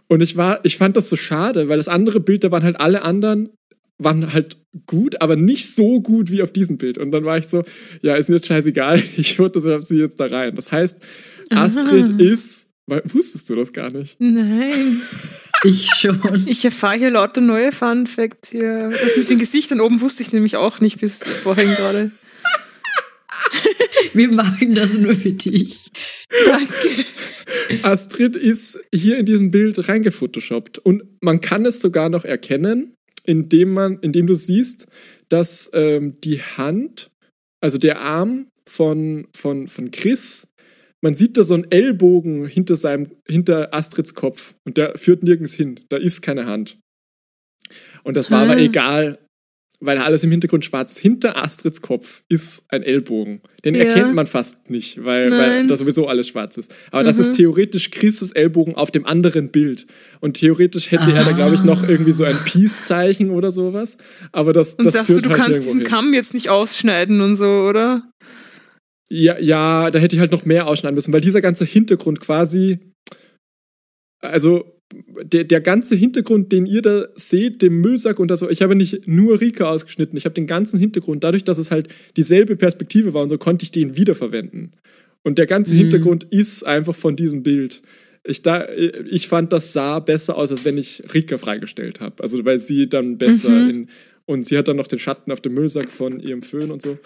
Und 0.08 0.22
ich 0.22 0.36
war, 0.36 0.60
ich 0.64 0.76
fand 0.76 0.96
das 0.96 1.08
so 1.08 1.16
schade, 1.16 1.68
weil 1.68 1.78
das 1.78 1.88
andere 1.88 2.20
Bild, 2.20 2.44
da 2.44 2.50
waren 2.50 2.64
halt 2.64 2.78
alle 2.78 3.02
anderen, 3.02 3.50
waren 3.98 4.32
halt 4.32 4.58
gut, 4.86 5.20
aber 5.20 5.36
nicht 5.36 5.70
so 5.70 6.00
gut 6.00 6.30
wie 6.30 6.42
auf 6.42 6.52
diesem 6.52 6.76
Bild. 6.76 6.98
Und 6.98 7.12
dann 7.12 7.24
war 7.24 7.38
ich 7.38 7.46
so, 7.46 7.64
ja, 8.02 8.16
ist 8.16 8.28
mir 8.28 8.36
jetzt 8.36 8.46
scheißegal, 8.46 9.02
ich 9.16 9.36
fotografiere 9.36 9.84
sie 9.84 9.98
jetzt 9.98 10.20
da 10.20 10.26
rein. 10.26 10.56
Das 10.56 10.70
heißt, 10.70 10.98
Astrid 11.50 12.10
Aha. 12.10 12.18
ist, 12.18 12.68
weil, 12.86 13.02
wusstest 13.06 13.48
du 13.48 13.54
das 13.54 13.72
gar 13.72 13.90
nicht? 13.90 14.16
Nein. 14.20 15.00
Ich 15.64 15.94
schon. 15.94 16.18
Ich 16.46 16.64
erfahre 16.64 16.96
hier 16.96 17.10
lauter 17.10 17.40
neue 17.40 17.70
Fun 17.70 18.08
Facts 18.08 18.50
hier. 18.50 18.90
Das 19.00 19.16
mit 19.16 19.30
den 19.30 19.38
Gesichtern 19.38 19.80
oben 19.80 20.00
wusste 20.00 20.24
ich 20.24 20.32
nämlich 20.32 20.56
auch 20.56 20.80
nicht 20.80 21.00
bis 21.00 21.22
vorhin 21.24 21.72
gerade. 21.76 22.10
Wir 24.14 24.28
machen 24.32 24.74
das 24.74 24.94
nur 24.98 25.14
für 25.14 25.32
dich. 25.32 25.90
Danke. 26.44 26.88
Astrid 27.82 28.36
ist 28.36 28.78
hier 28.94 29.18
in 29.18 29.26
diesem 29.26 29.50
Bild 29.50 29.88
reingefotoshoppt 29.88 30.78
und 30.78 31.02
man 31.20 31.40
kann 31.40 31.64
es 31.66 31.80
sogar 31.80 32.08
noch 32.08 32.24
erkennen, 32.24 32.94
indem 33.24 33.72
man, 33.72 33.98
indem 34.00 34.26
du 34.26 34.34
siehst, 34.34 34.86
dass 35.28 35.70
ähm, 35.72 36.20
die 36.22 36.40
Hand, 36.42 37.10
also 37.60 37.78
der 37.78 38.00
Arm 38.00 38.48
von, 38.68 39.28
von, 39.34 39.68
von 39.68 39.90
Chris, 39.90 40.48
man 41.00 41.14
sieht 41.14 41.36
da 41.36 41.44
so 41.44 41.54
einen 41.54 41.70
Ellbogen 41.70 42.46
hinter 42.46 42.76
seinem, 42.76 43.10
hinter 43.26 43.74
Astrids 43.74 44.14
Kopf 44.14 44.54
und 44.64 44.76
der 44.76 44.96
führt 44.96 45.22
nirgends 45.22 45.52
hin. 45.54 45.80
Da 45.88 45.96
ist 45.96 46.20
keine 46.22 46.46
Hand. 46.46 46.78
Und 48.04 48.16
das 48.16 48.30
war 48.30 48.42
aber 48.42 48.54
Ah. 48.54 48.58
egal, 48.60 49.18
weil 49.84 49.98
alles 49.98 50.22
im 50.22 50.30
Hintergrund 50.30 50.64
schwarz 50.64 50.92
ist. 50.92 50.98
Hinter 51.00 51.36
Astrids 51.36 51.82
Kopf 51.82 52.22
ist 52.28 52.64
ein 52.68 52.82
Ellbogen. 52.82 53.40
Den 53.64 53.74
Ja. 53.74 53.84
erkennt 53.84 54.14
man 54.14 54.26
fast 54.26 54.70
nicht, 54.70 55.04
weil, 55.04 55.30
weil 55.32 55.66
da 55.66 55.76
sowieso 55.76 56.06
alles 56.06 56.28
schwarz 56.28 56.56
ist. 56.56 56.72
Aber 56.92 57.02
das 57.02 57.16
Mhm. 57.16 57.20
ist 57.22 57.36
theoretisch 57.36 57.90
Chris' 57.90 58.32
Ellbogen 58.32 58.76
auf 58.76 58.90
dem 58.92 59.04
anderen 59.06 59.50
Bild. 59.50 59.86
Und 60.20 60.34
theoretisch 60.38 60.90
hätte 60.92 61.12
er 61.12 61.24
da, 61.24 61.32
glaube 61.32 61.56
ich, 61.56 61.64
noch 61.64 61.86
irgendwie 61.88 62.12
so 62.12 62.22
ein 62.24 62.36
Peace-Zeichen 62.44 63.30
oder 63.30 63.50
sowas. 63.50 63.98
Aber 64.30 64.52
das, 64.52 64.74
Und 64.74 64.84
das 64.84 64.94
sagst 64.94 65.10
du, 65.10 65.20
du 65.20 65.30
halt 65.30 65.38
kannst 65.40 65.64
diesen 65.64 65.78
hin. 65.80 65.86
Kamm 65.86 66.14
jetzt 66.14 66.32
nicht 66.34 66.48
ausschneiden 66.48 67.20
und 67.20 67.36
so, 67.36 67.48
oder? 67.68 68.08
Ja, 69.10 69.38
ja, 69.38 69.90
da 69.90 69.98
hätte 69.98 70.14
ich 70.16 70.20
halt 70.20 70.32
noch 70.32 70.44
mehr 70.44 70.66
ausschneiden 70.68 70.94
müssen, 70.94 71.12
weil 71.12 71.20
dieser 71.20 71.40
ganze 71.40 71.64
Hintergrund 71.64 72.20
quasi, 72.20 72.78
also 74.20 74.78
der, 75.24 75.44
der 75.44 75.60
ganze 75.60 75.94
Hintergrund, 75.96 76.52
den 76.52 76.66
ihr 76.66 76.82
da 76.82 77.06
seht, 77.14 77.62
dem 77.62 77.80
Müllsack 77.80 78.18
und 78.18 78.34
so, 78.36 78.48
ich 78.50 78.62
habe 78.62 78.74
nicht 78.74 79.06
nur 79.06 79.40
Rika 79.40 79.70
ausgeschnitten, 79.70 80.16
ich 80.16 80.24
habe 80.24 80.34
den 80.34 80.46
ganzen 80.46 80.78
Hintergrund, 80.78 81.24
dadurch, 81.24 81.44
dass 81.44 81.58
es 81.58 81.70
halt 81.70 81.88
dieselbe 82.16 82.56
Perspektive 82.56 83.14
war 83.14 83.22
und 83.22 83.28
so, 83.28 83.38
konnte 83.38 83.64
ich 83.64 83.70
den 83.70 83.96
wiederverwenden. 83.96 84.72
Und 85.22 85.38
der 85.38 85.46
ganze 85.46 85.72
Mhm. 85.74 85.78
Hintergrund 85.78 86.24
ist 86.30 86.64
einfach 86.64 86.94
von 86.94 87.16
diesem 87.16 87.42
Bild. 87.42 87.82
Ich, 88.24 88.42
da, 88.42 88.68
ich 88.68 89.28
fand, 89.28 89.52
das 89.52 89.72
sah 89.72 89.98
besser 89.98 90.36
aus, 90.36 90.50
als 90.50 90.64
wenn 90.64 90.78
ich 90.78 91.02
Rika 91.12 91.38
freigestellt 91.38 92.00
habe. 92.00 92.22
Also, 92.22 92.44
weil 92.44 92.58
sie 92.60 92.88
dann 92.88 93.18
besser 93.18 93.50
Mhm. 93.50 93.70
in. 93.70 93.88
Und 94.26 94.46
sie 94.46 94.56
hat 94.56 94.68
dann 94.68 94.76
noch 94.76 94.86
den 94.86 95.00
Schatten 95.00 95.32
auf 95.32 95.40
dem 95.40 95.54
Müllsack 95.54 95.90
von 95.90 96.20
ihrem 96.20 96.42
Föhn 96.42 96.70
und 96.70 96.80
so. 96.82 96.98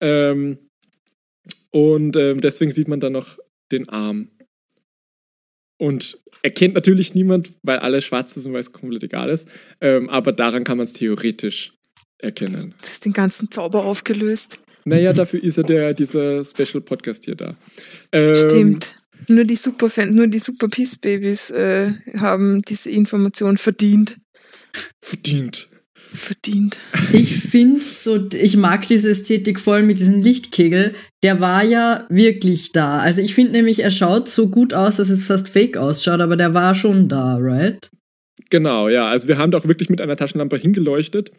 Ähm, 0.00 0.58
und 1.70 2.16
ähm, 2.16 2.40
deswegen 2.40 2.72
sieht 2.72 2.88
man 2.88 3.00
dann 3.00 3.12
noch 3.12 3.38
den 3.70 3.88
Arm. 3.88 4.28
Und 5.76 6.18
erkennt 6.42 6.74
natürlich 6.74 7.14
niemand, 7.14 7.52
weil 7.62 7.78
alles 7.78 8.04
schwarz 8.04 8.36
ist 8.36 8.46
und 8.46 8.52
weil 8.52 8.60
es 8.60 8.72
komplett 8.72 9.02
egal 9.02 9.28
ist. 9.28 9.48
Ähm, 9.80 10.08
aber 10.08 10.32
daran 10.32 10.64
kann 10.64 10.76
man 10.76 10.84
es 10.84 10.92
theoretisch 10.92 11.72
erkennen. 12.18 12.74
Das 12.80 12.90
ist 12.92 13.04
den 13.04 13.12
ganzen 13.12 13.50
Zauber 13.50 13.84
aufgelöst. 13.84 14.60
Naja, 14.84 15.12
dafür 15.12 15.42
ist 15.42 15.56
ja 15.56 15.62
der, 15.62 15.94
dieser 15.94 16.44
Special 16.44 16.82
Podcast 16.82 17.24
hier 17.24 17.34
da. 17.34 17.56
Ähm, 18.12 18.34
Stimmt. 18.34 18.96
Nur 19.28 19.44
die 19.44 19.56
Superfan, 19.56 20.14
nur 20.14 20.26
die 20.26 20.38
Super 20.38 20.68
Peace 20.68 20.96
Babys 20.96 21.50
äh, 21.50 21.92
haben 22.18 22.60
diese 22.62 22.90
Information 22.90 23.56
verdient. 23.56 24.18
Verdient. 25.00 25.68
Verdient. 26.12 26.78
Ich 27.12 27.36
finde 27.36 27.80
so, 27.80 28.28
ich 28.32 28.56
mag 28.56 28.86
diese 28.86 29.10
Ästhetik 29.10 29.58
voll 29.58 29.82
mit 29.82 29.98
diesem 29.98 30.22
Lichtkegel. 30.22 30.94
Der 31.22 31.40
war 31.40 31.64
ja 31.64 32.06
wirklich 32.08 32.72
da. 32.72 33.00
Also 33.00 33.22
ich 33.22 33.34
finde 33.34 33.52
nämlich, 33.52 33.82
er 33.82 33.90
schaut 33.90 34.28
so 34.28 34.48
gut 34.48 34.74
aus, 34.74 34.96
dass 34.96 35.10
es 35.10 35.24
fast 35.24 35.48
fake 35.48 35.76
ausschaut, 35.76 36.20
aber 36.20 36.36
der 36.36 36.54
war 36.54 36.74
schon 36.74 37.08
da, 37.08 37.36
right? 37.40 37.90
Genau, 38.50 38.88
ja. 38.88 39.08
Also 39.08 39.28
wir 39.28 39.38
haben 39.38 39.50
da 39.50 39.58
auch 39.58 39.66
wirklich 39.66 39.90
mit 39.90 40.00
einer 40.00 40.16
Taschenlampe 40.16 40.56
hingeleuchtet. 40.56 41.32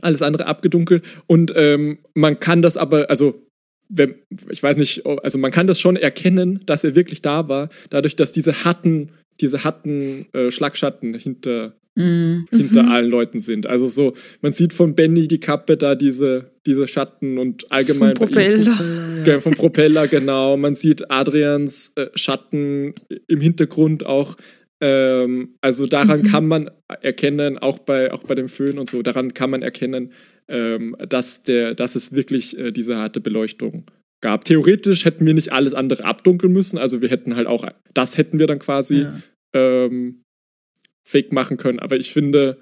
Alles 0.00 0.22
andere 0.22 0.46
abgedunkelt. 0.46 1.04
Und 1.26 1.52
ähm, 1.54 1.98
man 2.14 2.40
kann 2.40 2.62
das 2.62 2.76
aber, 2.76 3.10
also 3.10 3.44
wenn, 3.88 4.14
ich 4.50 4.62
weiß 4.62 4.78
nicht, 4.78 5.04
oh, 5.04 5.16
also 5.22 5.38
man 5.38 5.50
kann 5.50 5.66
das 5.66 5.80
schon 5.80 5.96
erkennen, 5.96 6.60
dass 6.66 6.84
er 6.84 6.94
wirklich 6.94 7.22
da 7.22 7.48
war, 7.48 7.68
dadurch, 7.90 8.16
dass 8.16 8.32
diese 8.32 8.64
harten, 8.64 9.10
diese 9.40 9.64
harten 9.64 10.26
äh, 10.32 10.50
Schlagschatten 10.50 11.14
hinter, 11.14 11.74
Mm. 11.96 12.46
hinter 12.50 12.88
allen 12.90 13.08
Leuten 13.08 13.38
sind. 13.38 13.66
Also 13.68 13.86
so, 13.86 14.14
man 14.42 14.50
sieht 14.52 14.72
von 14.72 14.94
Benny 14.96 15.28
die 15.28 15.38
Kappe 15.38 15.76
da 15.76 15.94
diese, 15.94 16.50
diese 16.66 16.88
Schatten 16.88 17.38
und 17.38 17.70
allgemein 17.70 18.16
Vom 18.16 18.26
ihm- 18.28 18.32
Propeller. 18.32 18.78
Ge- 19.24 19.40
vom 19.40 19.54
Propeller, 19.54 20.08
genau. 20.08 20.56
Man 20.56 20.74
sieht 20.74 21.10
Adrians 21.10 21.92
äh, 21.96 22.06
Schatten 22.16 22.94
im 23.28 23.40
Hintergrund 23.40 24.06
auch. 24.06 24.36
Ähm, 24.80 25.54
also 25.60 25.86
daran 25.86 26.20
Mhm. 26.22 26.26
kann 26.26 26.46
man 26.48 26.70
erkennen, 27.00 27.58
auch 27.58 27.78
bei, 27.78 28.12
auch 28.12 28.24
bei 28.24 28.34
dem 28.34 28.48
Föhn 28.48 28.78
und 28.78 28.90
so, 28.90 29.02
daran 29.02 29.32
kann 29.32 29.50
man 29.50 29.62
erkennen, 29.62 30.10
ähm, 30.48 30.96
dass, 31.08 31.42
der, 31.44 31.74
dass 31.74 31.94
es 31.94 32.12
wirklich 32.12 32.58
äh, 32.58 32.72
diese 32.72 32.96
harte 32.96 33.20
Beleuchtung 33.20 33.86
gab. 34.20 34.44
Theoretisch 34.44 35.04
hätten 35.04 35.24
wir 35.26 35.34
nicht 35.34 35.52
alles 35.52 35.74
andere 35.74 36.04
abdunkeln 36.04 36.52
müssen. 36.52 36.76
Also 36.78 37.00
wir 37.00 37.08
hätten 37.08 37.36
halt 37.36 37.46
auch, 37.46 37.66
das 37.94 38.18
hätten 38.18 38.38
wir 38.40 38.46
dann 38.48 38.58
quasi 38.58 39.02
Ja. 39.02 39.14
ähm, 39.54 40.22
fake 41.06 41.32
machen 41.32 41.56
können. 41.56 41.78
Aber 41.78 41.96
ich 41.96 42.12
finde, 42.12 42.58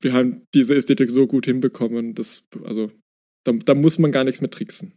wir 0.00 0.12
haben 0.12 0.42
diese 0.54 0.74
Ästhetik 0.74 1.10
so 1.10 1.26
gut 1.26 1.46
hinbekommen, 1.46 2.14
dass, 2.14 2.44
also, 2.64 2.90
da, 3.44 3.52
da 3.52 3.74
muss 3.74 3.98
man 3.98 4.12
gar 4.12 4.24
nichts 4.24 4.40
mehr 4.40 4.50
tricksen. 4.50 4.94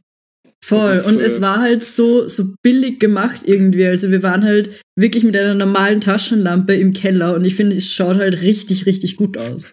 Voll. 0.64 0.96
Ist, 0.96 1.06
und 1.06 1.20
äh, 1.20 1.24
es 1.24 1.42
war 1.42 1.60
halt 1.60 1.84
so, 1.84 2.28
so 2.28 2.56
billig 2.64 3.00
gemacht 3.00 3.42
irgendwie. 3.46 3.86
Also 3.86 4.12
wir 4.12 4.24
waren 4.24 4.44
halt 4.44 4.70
wirklich 4.96 5.24
mit 5.24 5.36
einer 5.36 5.54
normalen 5.54 6.02
Taschenlampe 6.02 6.74
im 6.74 6.94
Keller 6.94 7.36
und 7.36 7.46
ich 7.46 7.56
finde, 7.56 7.76
es 7.76 7.94
schaut 7.94 8.18
halt 8.18 8.42
richtig, 8.42 8.86
richtig 8.86 9.18
gut 9.18 9.38
aus. 9.38 9.72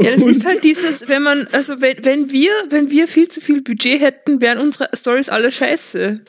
Ja, 0.00 0.12
das 0.14 0.22
Und- 0.22 0.30
ist 0.30 0.46
halt 0.46 0.64
dieses, 0.64 1.08
wenn 1.08 1.22
man, 1.22 1.46
also 1.52 1.80
wenn, 1.80 2.02
wenn 2.04 2.30
wir, 2.30 2.50
wenn 2.70 2.90
wir 2.90 3.08
viel 3.08 3.28
zu 3.28 3.40
viel 3.40 3.62
Budget 3.62 4.00
hätten, 4.00 4.40
wären 4.40 4.58
unsere 4.58 4.88
Stories 4.94 5.28
alle 5.28 5.52
scheiße. 5.52 6.20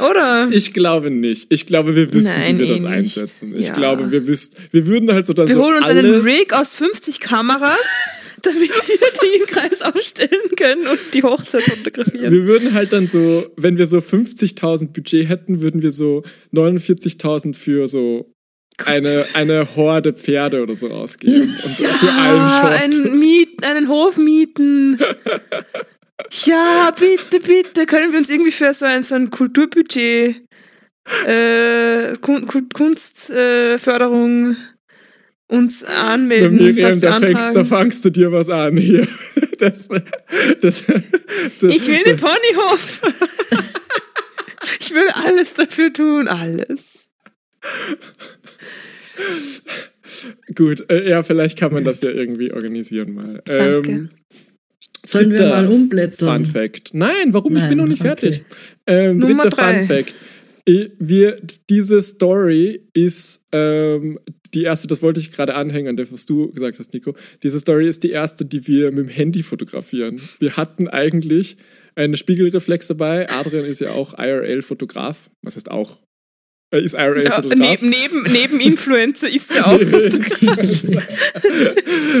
Oder? 0.00 0.48
Ich 0.50 0.72
glaube 0.72 1.10
nicht. 1.10 1.46
Ich 1.50 1.66
glaube, 1.66 1.94
wir 1.96 2.12
wüssten, 2.12 2.30
Nein, 2.32 2.58
wie 2.58 2.62
wir 2.62 2.74
das 2.74 2.84
eh 2.84 2.88
nicht. 3.00 3.16
einsetzen. 3.18 3.54
Ich 3.56 3.66
Ja. 3.66 3.72
glaube, 3.74 4.10
wir 4.10 4.26
wüssten, 4.26 4.56
wir 4.70 4.86
würden 4.86 5.12
halt 5.12 5.26
so 5.26 5.32
dann 5.32 5.48
Wir 5.48 5.54
so 5.56 5.62
holen 5.64 5.76
uns 5.78 5.86
alles, 5.86 6.04
einen 6.04 6.22
Rig 6.22 6.52
aus 6.52 6.74
50 6.74 7.20
Kameras, 7.20 7.78
damit 8.42 8.70
wir 8.70 8.96
die 9.22 9.40
im 9.40 9.46
Kreis 9.46 9.82
aufstellen 9.82 10.50
können 10.56 10.86
und 10.86 10.98
die 11.14 11.22
Hochzeit 11.22 11.62
fotografieren. 11.64 12.32
wir 12.32 12.44
würden 12.46 12.74
halt 12.74 12.92
dann 12.92 13.06
so, 13.08 13.46
wenn 13.56 13.78
wir 13.78 13.86
so 13.86 13.98
50.000 13.98 14.88
Budget 14.92 15.28
hätten, 15.28 15.60
würden 15.62 15.82
wir 15.82 15.90
so 15.90 16.22
49.000 16.54 17.54
für 17.56 17.88
so 17.88 18.32
eine, 18.84 19.24
eine 19.32 19.74
Horde 19.74 20.12
Pferde 20.12 20.62
oder 20.62 20.76
so 20.76 20.90
ausgeben. 20.90 21.32
Und 21.40 21.58
so 21.58 21.84
für 21.84 22.12
einen 22.12 22.50
Shot. 22.50 22.82
einen, 22.82 23.18
Miet, 23.18 23.64
einen 23.64 23.88
Hof 23.88 24.18
mieten. 24.18 24.98
Ja, 26.44 26.92
bitte, 26.98 27.40
bitte, 27.40 27.86
können 27.86 28.12
wir 28.12 28.18
uns 28.18 28.30
irgendwie 28.30 28.52
für 28.52 28.72
so 28.74 28.84
ein, 28.84 29.02
so 29.02 29.14
ein 29.14 29.30
Kulturbudget, 29.30 30.42
äh, 31.26 32.16
Kun 32.20 32.46
Kun 32.46 32.68
Kunstförderung 32.72 34.56
uns 35.48 35.84
Na, 35.86 36.14
anmelden, 36.14 36.56
Miriam, 36.56 36.90
das 36.90 37.00
da 37.00 37.20
fängst, 37.20 37.54
da 37.54 37.64
fangst 37.64 38.04
du 38.04 38.10
dir 38.10 38.32
was 38.32 38.48
an 38.48 38.76
hier. 38.76 39.06
Das, 39.58 39.88
das, 39.88 40.84
das, 40.84 41.74
Ich 41.74 41.86
will 41.86 42.02
den 42.04 42.18
Ponyhof. 42.18 43.00
ich 44.80 44.92
will 44.92 45.08
alles 45.14 45.54
dafür 45.54 45.90
tun, 45.90 46.28
alles. 46.28 47.08
Gut, 50.54 50.84
äh, 50.90 51.08
ja, 51.08 51.22
vielleicht 51.22 51.58
kann 51.58 51.72
man 51.72 51.84
das 51.84 52.02
ja 52.02 52.10
irgendwie 52.10 52.52
organisieren 52.52 53.14
mal. 53.14 53.42
Danke. 53.46 53.90
Ähm, 53.90 54.10
Sollen 55.06 55.30
wir 55.32 55.46
mal 55.48 55.66
umblättern? 55.68 56.44
Fun 56.44 56.52
Fact. 56.52 56.90
Nein, 56.94 57.32
warum? 57.32 57.52
ich 57.56 57.60
Nein, 57.60 57.68
bin 57.70 57.78
noch 57.78 57.86
nicht 57.86 58.02
fertig. 58.02 58.42
okay. 58.42 58.56
Ähm, 58.86 59.18
Nummer 59.18 59.44
dritter 59.44 59.56
drei. 59.56 59.78
Fun 59.78 59.86
Fact. 59.86 60.14
Eh, 60.68 60.88
Wir, 60.98 61.40
diese 61.70 62.02
Story 62.02 62.82
ist 62.92 63.46
ähm, 63.52 64.18
die 64.54 64.64
erste, 64.64 64.88
das 64.88 65.00
wollte 65.02 65.20
ich 65.20 65.30
gerade 65.32 65.54
anhängen 65.54 65.88
an 65.90 65.96
das, 65.96 66.10
was 66.12 66.26
du 66.26 66.50
gesagt 66.50 66.78
hast, 66.78 66.92
Nico. 66.92 67.14
Diese 67.42 67.60
Story 67.60 67.88
ist 67.88 68.02
die 68.02 68.10
erste, 68.10 68.44
die 68.44 68.66
wir 68.66 68.90
mit 68.90 69.06
dem 69.06 69.08
Handy 69.08 69.42
fotografieren. 69.42 70.20
Wir 70.40 70.56
hatten 70.56 70.88
eigentlich 70.88 71.56
eine 71.94 72.16
Spiegelreflex 72.16 72.88
dabei. 72.88 73.28
Adrian 73.30 73.64
ist 73.64 73.80
ja 73.80 73.90
auch 73.92 74.18
IRL-Fotograf. 74.18 75.30
Was 75.42 75.56
heißt 75.56 75.70
auch? 75.70 76.02
Er 76.72 76.80
ist 76.80 76.94
Ja, 76.94 77.06
IRL-Fotograf. 77.06 77.58
neben, 77.80 77.88
neben, 77.90 78.32
neben 78.32 78.60
Influencer 78.60 79.28
ist 79.28 79.50
er 79.54 79.68
auch 79.68 79.78
Fotograf. 79.80 80.84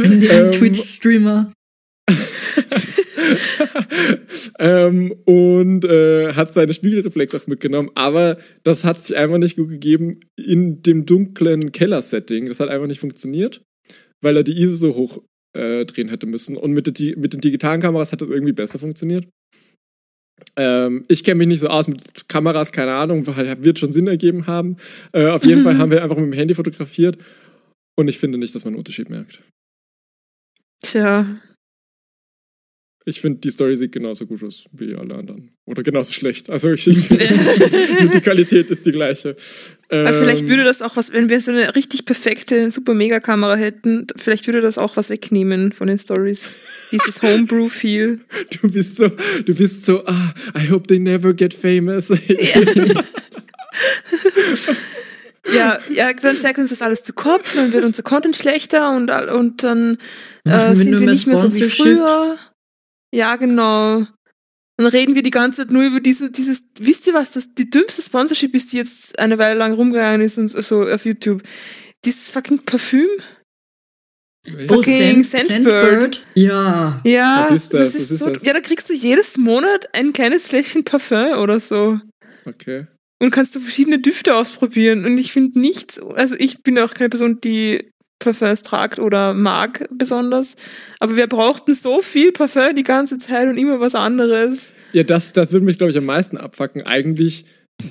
In 0.04 0.20
den 0.20 0.30
Ähm, 0.30 0.52
Twitch-Streamer. 0.52 1.52
ähm, 4.58 5.12
und 5.24 5.84
äh, 5.84 6.32
hat 6.34 6.52
seine 6.52 6.72
Spiegelreflex 6.74 7.34
auch 7.34 7.46
mitgenommen, 7.46 7.90
aber 7.94 8.38
das 8.62 8.84
hat 8.84 9.02
sich 9.02 9.16
einfach 9.16 9.38
nicht 9.38 9.56
gut 9.56 9.68
gegeben 9.68 10.20
in 10.36 10.82
dem 10.82 11.06
dunklen 11.06 11.72
Keller-Setting. 11.72 12.46
Das 12.46 12.60
hat 12.60 12.68
einfach 12.68 12.86
nicht 12.86 13.00
funktioniert, 13.00 13.62
weil 14.22 14.36
er 14.36 14.42
die 14.42 14.60
ISO 14.60 14.76
so 14.76 14.94
hoch 14.94 15.22
äh, 15.56 15.84
drehen 15.84 16.08
hätte 16.08 16.26
müssen. 16.26 16.56
Und 16.56 16.72
mit, 16.72 16.86
der, 16.86 17.16
mit 17.16 17.32
den 17.32 17.40
digitalen 17.40 17.80
Kameras 17.80 18.12
hat 18.12 18.22
das 18.22 18.28
irgendwie 18.28 18.52
besser 18.52 18.78
funktioniert. 18.78 19.26
Ähm, 20.56 21.04
ich 21.08 21.24
kenne 21.24 21.38
mich 21.38 21.48
nicht 21.48 21.60
so 21.60 21.68
aus 21.68 21.88
mit 21.88 22.28
Kameras, 22.28 22.72
keine 22.72 22.92
Ahnung, 22.92 23.26
weil- 23.26 23.64
wird 23.64 23.78
schon 23.78 23.92
Sinn 23.92 24.06
ergeben 24.06 24.46
haben. 24.46 24.76
Äh, 25.12 25.28
auf 25.28 25.44
jeden 25.44 25.62
Fall 25.62 25.78
haben 25.78 25.90
wir 25.90 26.02
einfach 26.02 26.16
mit 26.16 26.26
dem 26.26 26.32
Handy 26.32 26.54
fotografiert 26.54 27.18
und 27.98 28.08
ich 28.08 28.18
finde 28.18 28.38
nicht, 28.38 28.54
dass 28.54 28.64
man 28.64 28.74
einen 28.74 28.78
Unterschied 28.78 29.08
merkt. 29.08 29.42
Tja, 30.82 31.26
ich 33.08 33.20
finde, 33.20 33.38
die 33.38 33.52
Story 33.52 33.76
sieht 33.76 33.92
genauso 33.92 34.26
gut 34.26 34.42
aus 34.42 34.64
wie 34.72 34.96
alle 34.96 35.14
anderen. 35.14 35.52
Oder 35.64 35.84
genauso 35.84 36.12
schlecht. 36.12 36.50
Also 36.50 36.72
ich, 36.72 36.84
die 36.84 38.20
Qualität 38.20 38.68
ist 38.68 38.84
die 38.84 38.90
gleiche. 38.90 39.36
Aber 39.88 40.12
vielleicht 40.12 40.42
Ähm, 40.42 40.48
würde 40.48 40.64
das 40.64 40.82
auch 40.82 40.96
was, 40.96 41.12
wenn 41.12 41.30
wir 41.30 41.40
so 41.40 41.52
eine 41.52 41.76
richtig 41.76 42.04
perfekte 42.04 42.68
Super-Mega-Kamera 42.68 43.54
hätten, 43.54 44.08
vielleicht 44.16 44.48
würde 44.48 44.60
das 44.60 44.76
auch 44.76 44.96
was 44.96 45.08
wegnehmen 45.10 45.70
von 45.70 45.86
den 45.86 46.00
Stories. 46.00 46.54
Dieses 46.90 47.22
Homebrew-Feel. 47.22 48.18
Du 48.60 48.72
bist 48.72 48.96
so, 48.96 49.08
du 49.08 49.54
bist 49.54 49.84
so, 49.84 50.04
ah, 50.04 50.34
I 50.58 50.68
hope 50.68 50.88
they 50.88 50.98
never 50.98 51.32
get 51.32 51.54
famous. 51.54 52.10
Ja, 55.54 55.78
ja, 55.90 56.12
dann 56.12 56.36
steigt 56.36 56.58
uns 56.58 56.70
das 56.70 56.82
alles 56.82 57.04
zu 57.04 57.12
Kopf, 57.12 57.54
dann 57.54 57.72
wird 57.72 57.84
unser 57.84 58.02
Content 58.02 58.34
schlechter 58.34 58.96
und, 58.96 59.12
und 59.12 59.62
dann 59.62 59.96
äh, 60.44 60.70
wir 60.70 60.74
sind 60.74 60.98
wir 60.98 61.08
nicht 61.08 61.28
mehr 61.28 61.36
so 61.36 61.54
wie 61.54 61.62
früher. 61.62 62.36
Ja, 63.16 63.36
genau. 63.36 64.06
Dann 64.78 64.86
reden 64.88 65.14
wir 65.14 65.22
die 65.22 65.30
ganze 65.30 65.62
Zeit 65.62 65.70
nur 65.70 65.84
über 65.84 66.00
diese, 66.00 66.30
dieses, 66.30 66.64
wisst 66.78 67.06
ihr 67.06 67.14
was, 67.14 67.32
das 67.32 67.54
die 67.54 67.70
dümmste 67.70 68.02
Sponsorship 68.02 68.54
ist, 68.54 68.72
die 68.72 68.76
jetzt 68.76 69.18
eine 69.18 69.38
Weile 69.38 69.58
lang 69.58 69.72
rumgegangen 69.72 70.20
ist 70.20 70.36
und 70.36 70.48
so 70.48 70.82
auf 70.86 71.06
YouTube. 71.06 71.42
Dieses 72.04 72.28
fucking 72.30 72.64
Parfüm. 72.64 73.08
Oh, 74.48 74.74
Fucking 74.76 75.24
Sand- 75.24 75.48
Sandbird. 75.48 76.24
Ja. 76.34 76.98
Ja, 77.04 77.46
Was 77.48 77.62
ist 77.64 77.72
das? 77.72 77.80
das 77.80 77.88
Was 77.88 77.94
ist 78.02 78.10
ist 78.12 78.18
so. 78.18 78.30
das? 78.30 78.42
Ja, 78.44 78.52
da 78.52 78.60
kriegst 78.60 78.88
du 78.88 78.92
jedes 78.94 79.38
Monat 79.38 79.88
ein 79.94 80.12
kleines 80.12 80.46
Fläschchen 80.48 80.84
Parfüm 80.84 81.38
oder 81.38 81.58
so. 81.58 81.98
Okay. 82.44 82.86
Und 83.20 83.30
kannst 83.30 83.56
du 83.56 83.60
verschiedene 83.60 83.98
Düfte 83.98 84.36
ausprobieren. 84.36 85.04
Und 85.06 85.16
ich 85.18 85.32
finde 85.32 85.58
nichts, 85.58 85.98
also 85.98 86.36
ich 86.38 86.62
bin 86.62 86.78
auch 86.78 86.92
keine 86.94 87.08
Person, 87.08 87.40
die 87.40 87.90
Parfums 88.26 88.62
tragt 88.62 88.98
oder 88.98 89.34
mag 89.34 89.86
besonders. 89.90 90.56
Aber 91.00 91.16
wir 91.16 91.26
brauchten 91.26 91.74
so 91.74 92.02
viel 92.02 92.32
Parfum 92.32 92.74
die 92.76 92.82
ganze 92.82 93.18
Zeit 93.18 93.48
und 93.48 93.56
immer 93.56 93.80
was 93.80 93.94
anderes. 93.94 94.68
Ja, 94.92 95.02
das, 95.04 95.32
das 95.32 95.52
würde 95.52 95.64
mich, 95.64 95.78
glaube 95.78 95.90
ich, 95.92 95.98
am 95.98 96.04
meisten 96.06 96.36
abfacken. 96.36 96.82
Eigentlich 96.82 97.44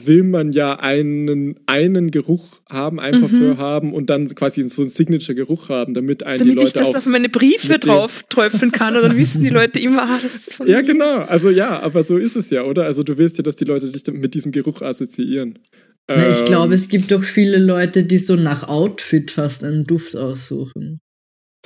will 0.04 0.24
man 0.24 0.52
ja 0.52 0.80
einen, 0.80 1.60
einen 1.68 2.10
Geruch 2.10 2.60
haben, 2.70 3.00
ein 3.00 3.22
Parfum 3.22 3.58
haben 3.60 3.94
und 3.94 4.10
dann 4.10 4.28
quasi 4.34 4.68
so 4.68 4.82
einen 4.82 4.90
Signature-Geruch 4.90 5.70
haben, 5.70 5.94
damit 5.94 6.24
einen 6.24 6.40
Damit 6.40 6.56
die 6.60 6.66
ich 6.66 6.74
Leute 6.74 6.80
das 6.80 6.96
auch... 6.96 6.98
auf 6.98 7.06
meine 7.06 7.30
Briefe 7.30 7.78
drauf 7.78 8.24
träufeln 8.30 8.72
kann. 8.72 8.96
Und 8.96 9.04
dann 9.04 9.16
wissen 9.18 9.44
die 9.44 9.50
Leute 9.50 9.80
immer, 9.80 10.02
ah, 10.04 10.20
das 10.22 10.36
ist 10.36 10.56
von 10.56 10.68
Ja, 10.68 10.78
mir. 10.82 10.88
genau. 10.88 11.20
Also 11.20 11.52
ja, 11.52 11.80
aber 11.82 12.04
so 12.04 12.18
ist 12.18 12.36
es 12.36 12.50
ja, 12.50 12.64
oder? 12.64 12.86
Also 12.86 13.04
du 13.04 13.18
willst 13.20 13.38
ja, 13.38 13.44
dass 13.44 13.56
die 13.58 13.66
Leute 13.66 13.90
dich 13.90 14.04
mit 14.08 14.34
diesem 14.34 14.52
Geruch 14.52 14.82
assoziieren. 14.82 15.60
Na, 16.08 16.30
ich 16.30 16.40
Ähm, 16.42 16.46
glaube, 16.46 16.76
es 16.76 16.88
gibt 16.90 17.12
doch 17.12 17.24
viele 17.24 17.58
Leute, 17.58 18.04
die 18.04 18.18
so 18.18 18.36
nach 18.36 18.68
Outfit 18.68 19.32
fast 19.32 19.64
einen 19.64 19.86
Duft 19.86 20.16
aussuchen. 20.16 21.00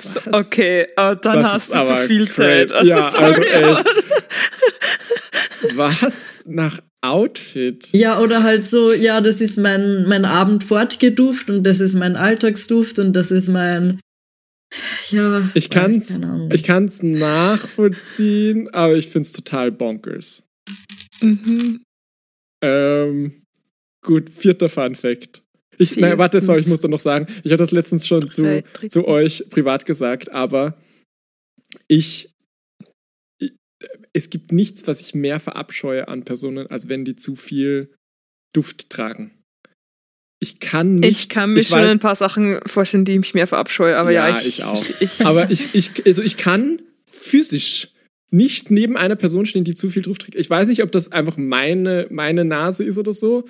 So, 0.00 0.20
okay, 0.32 0.86
aber 0.96 1.16
dann 1.16 1.42
Das 1.42 1.52
hast 1.52 1.74
du 1.74 1.84
zu 1.84 1.96
viel 1.96 2.24
cra- 2.24 2.32
Zeit. 2.32 2.72
Also, 2.72 2.86
Ja, 2.88 3.12
sorry, 3.12 3.46
also 3.52 3.72
echt. 3.82 5.76
Was? 5.76 6.44
Nach 6.46 6.80
Outfit? 7.02 7.88
Ja, 7.92 8.18
oder 8.20 8.42
halt 8.42 8.66
so, 8.66 8.92
ja, 8.92 9.20
das 9.20 9.40
ist 9.42 9.58
mein, 9.58 10.06
mein 10.08 10.24
Abendfortgeduft 10.24 11.50
und 11.50 11.64
das 11.64 11.80
ist 11.80 11.94
mein 11.94 12.16
Alltagsduft 12.16 12.98
und 12.98 13.12
das 13.12 13.30
ist 13.30 13.48
mein, 13.48 14.00
ja. 15.10 15.50
Ich 15.54 15.68
kann's, 15.68 16.08
keine 16.20 16.26
Ahnung. 16.32 16.50
ich 16.52 16.62
kann's 16.62 17.02
nachvollziehen, 17.02 18.68
aber 18.72 18.94
ich 18.96 19.08
find's 19.08 19.32
total 19.32 19.70
bonkers. 19.70 20.44
Mhm. 21.20 21.82
Ähm, 22.62 23.39
gut, 24.02 24.30
vierter 24.30 24.68
Fun 24.68 24.94
Fact. 24.94 25.42
Ich, 25.78 25.96
nein, 25.96 26.18
warte, 26.18 26.40
sorry, 26.40 26.60
ich 26.60 26.66
muss 26.66 26.80
da 26.82 26.88
noch 26.88 27.00
sagen. 27.00 27.26
Ich 27.42 27.50
hatte 27.52 27.62
das 27.62 27.70
letztens 27.70 28.06
schon 28.06 28.28
zu, 28.28 28.42
drittens. 28.42 28.92
zu 28.92 29.06
euch 29.08 29.44
privat 29.48 29.86
gesagt, 29.86 30.30
aber 30.30 30.76
ich, 31.88 32.30
ich, 33.38 33.54
es 34.12 34.28
gibt 34.28 34.52
nichts, 34.52 34.86
was 34.86 35.00
ich 35.00 35.14
mehr 35.14 35.40
verabscheue 35.40 36.06
an 36.08 36.24
Personen, 36.24 36.66
als 36.66 36.88
wenn 36.88 37.04
die 37.06 37.16
zu 37.16 37.34
viel 37.34 37.94
Duft 38.54 38.90
tragen. 38.90 39.30
Ich 40.42 40.58
kann 40.58 40.96
nicht. 40.96 41.10
Ich 41.10 41.28
kann 41.28 41.52
mir 41.54 41.60
ich 41.60 41.68
schon 41.68 41.78
weiß- 41.78 41.90
ein 41.90 41.98
paar 41.98 42.16
Sachen 42.16 42.60
vorstellen, 42.66 43.04
die 43.04 43.16
ich 43.18 43.34
mehr 43.34 43.46
verabscheue, 43.46 43.96
aber 43.96 44.10
ja, 44.10 44.28
Ja, 44.28 44.38
ich, 44.38 44.46
ich 44.46 44.64
auch. 44.64 44.84
Ich, 45.00 45.20
Aber 45.26 45.50
ich, 45.50 45.74
ich, 45.74 46.06
also 46.06 46.22
ich 46.22 46.36
kann 46.36 46.80
physisch 47.10 47.88
nicht 48.30 48.70
neben 48.70 48.96
einer 48.96 49.16
Person 49.16 49.44
stehen, 49.44 49.64
die 49.64 49.74
zu 49.74 49.90
viel 49.90 50.02
Duft 50.02 50.22
trägt. 50.22 50.36
Ich 50.36 50.48
weiß 50.48 50.68
nicht, 50.68 50.82
ob 50.82 50.92
das 50.92 51.10
einfach 51.10 51.36
meine, 51.36 52.06
meine 52.10 52.44
Nase 52.44 52.84
ist 52.84 52.96
oder 52.96 53.12
so, 53.12 53.44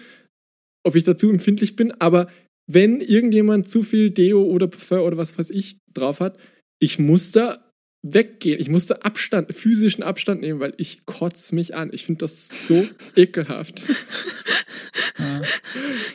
ob 0.87 0.95
ich 0.97 1.05
dazu 1.05 1.31
empfindlich 1.31 1.77
bin, 1.77 1.93
aber 1.93 2.31
wenn 2.71 3.01
irgendjemand 3.01 3.69
zu 3.69 3.83
viel 3.83 4.11
Deo 4.11 4.43
oder 4.43 4.69
Parfum 4.69 5.01
oder 5.01 5.17
was 5.17 5.37
weiß 5.39 5.51
ich 5.51 5.79
drauf 5.93 6.21
hat, 6.21 6.39
ich 6.81 6.99
muss 6.99 7.33
da 7.33 7.71
weggehen. 8.07 8.59
Ich 8.61 8.69
muss 8.71 8.87
da 8.87 8.95
Abstand, 8.97 9.55
physischen 9.55 10.03
Abstand 10.03 10.41
nehmen, 10.41 10.61
weil 10.61 10.73
ich 10.79 11.05
kotze 11.05 11.55
mich 11.55 11.75
an. 11.75 11.91
Ich 11.93 12.07
finde 12.07 12.21
das 12.21 12.67
so 12.67 12.87
ekelhaft. 13.17 13.83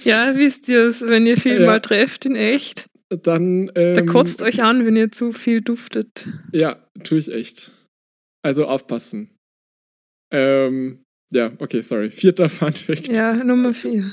ja, 0.04 0.36
wisst 0.38 0.67
ihr 0.69 0.84
es, 0.86 1.06
wenn 1.08 1.25
ihr 1.28 1.38
viel 1.38 1.60
Ja. 1.60 1.65
mal 1.65 1.80
trefft 1.82 2.25
in 2.25 2.36
echt, 2.36 2.88
Dann. 3.10 3.71
Ähm, 3.75 3.93
da 3.93 4.01
kotzt 4.01 4.41
euch 4.41 4.63
an, 4.63 4.86
wenn 4.86 4.95
ihr 4.95 5.12
zu 5.12 5.32
viel 5.32 5.62
duftet. 5.62 6.28
Ja, 6.51 6.88
tue 7.04 7.19
ich 7.19 7.32
echt. 7.32 7.71
Also 8.41 8.65
aufpassen. 8.65 9.30
Ähm, 10.32 11.04
ja, 11.31 11.51
okay, 11.59 11.81
sorry. 11.81 12.11
Vierter 12.11 12.49
Fun 12.49 12.73
Fact. 12.73 13.07
Ja, 13.07 13.33
Nummer 13.33 13.73
vier. 13.73 14.09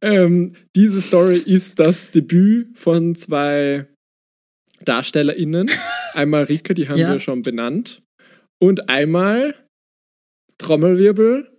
Ähm, 0.00 0.54
diese 0.74 1.00
Story 1.00 1.36
ist 1.44 1.78
das 1.78 2.10
Debüt 2.10 2.78
von 2.78 3.14
zwei 3.14 3.86
DarstellerInnen. 4.84 5.70
Einmal 6.14 6.44
Rika, 6.44 6.74
die 6.74 6.88
haben 6.88 6.98
Ja. 6.98 7.12
wir 7.12 7.18
schon 7.20 7.42
benannt. 7.42 8.02
Und 8.58 8.88
einmal 8.88 9.54
Trommelwirbel, 10.58 11.50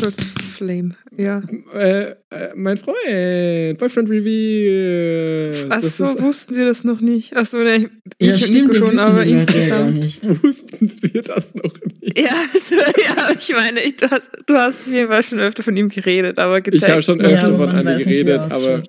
Gott, 0.00 0.20
Flame. 0.20 0.96
Ja. 1.20 1.42
äh, 1.74 2.12
äh, 2.12 2.14
mein 2.54 2.76
Freund, 2.76 3.76
Boyfriend 3.78 4.08
Reveal. 4.08 5.50
Ach 5.70 5.80
Das 5.80 5.96
so, 5.96 6.04
ist- 6.04 6.22
wussten 6.22 6.56
wir 6.56 6.64
das 6.64 6.84
noch 6.84 7.00
nicht. 7.00 7.32
Ach 7.36 7.44
so, 7.44 7.58
ne, 7.58 7.90
ich 8.18 8.28
ja, 8.28 8.34
und 8.34 8.40
stimmt, 8.40 8.76
schon, 8.76 8.98
aber 8.98 9.24
ja 9.24 9.40
insgesamt. 9.40 10.42
Wussten 10.44 10.92
wir 11.02 11.22
das 11.22 11.54
noch 11.56 11.74
nicht? 12.00 12.18
Ja, 12.18 12.30
also, 12.54 12.74
ja, 12.76 13.30
ich 13.38 13.52
meine, 13.52 13.80
ich, 13.80 13.96
du, 13.96 14.08
hast, 14.10 14.30
du 14.46 14.54
hast 14.54 14.86
auf 14.88 14.94
jeden 14.94 15.08
Fall 15.08 15.22
schon 15.22 15.40
öfter 15.40 15.62
von 15.62 15.76
ihm 15.76 15.88
geredet, 15.88 16.38
aber 16.38 16.58
Ich 16.58 16.64
gezeigt. 16.64 16.92
habe 16.92 17.02
schon 17.02 17.20
Ja, 17.20 17.26
öfter 17.28 17.46
aber 17.48 17.68
von 17.72 17.86
wie 17.98 18.04
geredet, 18.04 18.28
er 18.28 18.52
aber 18.52 18.82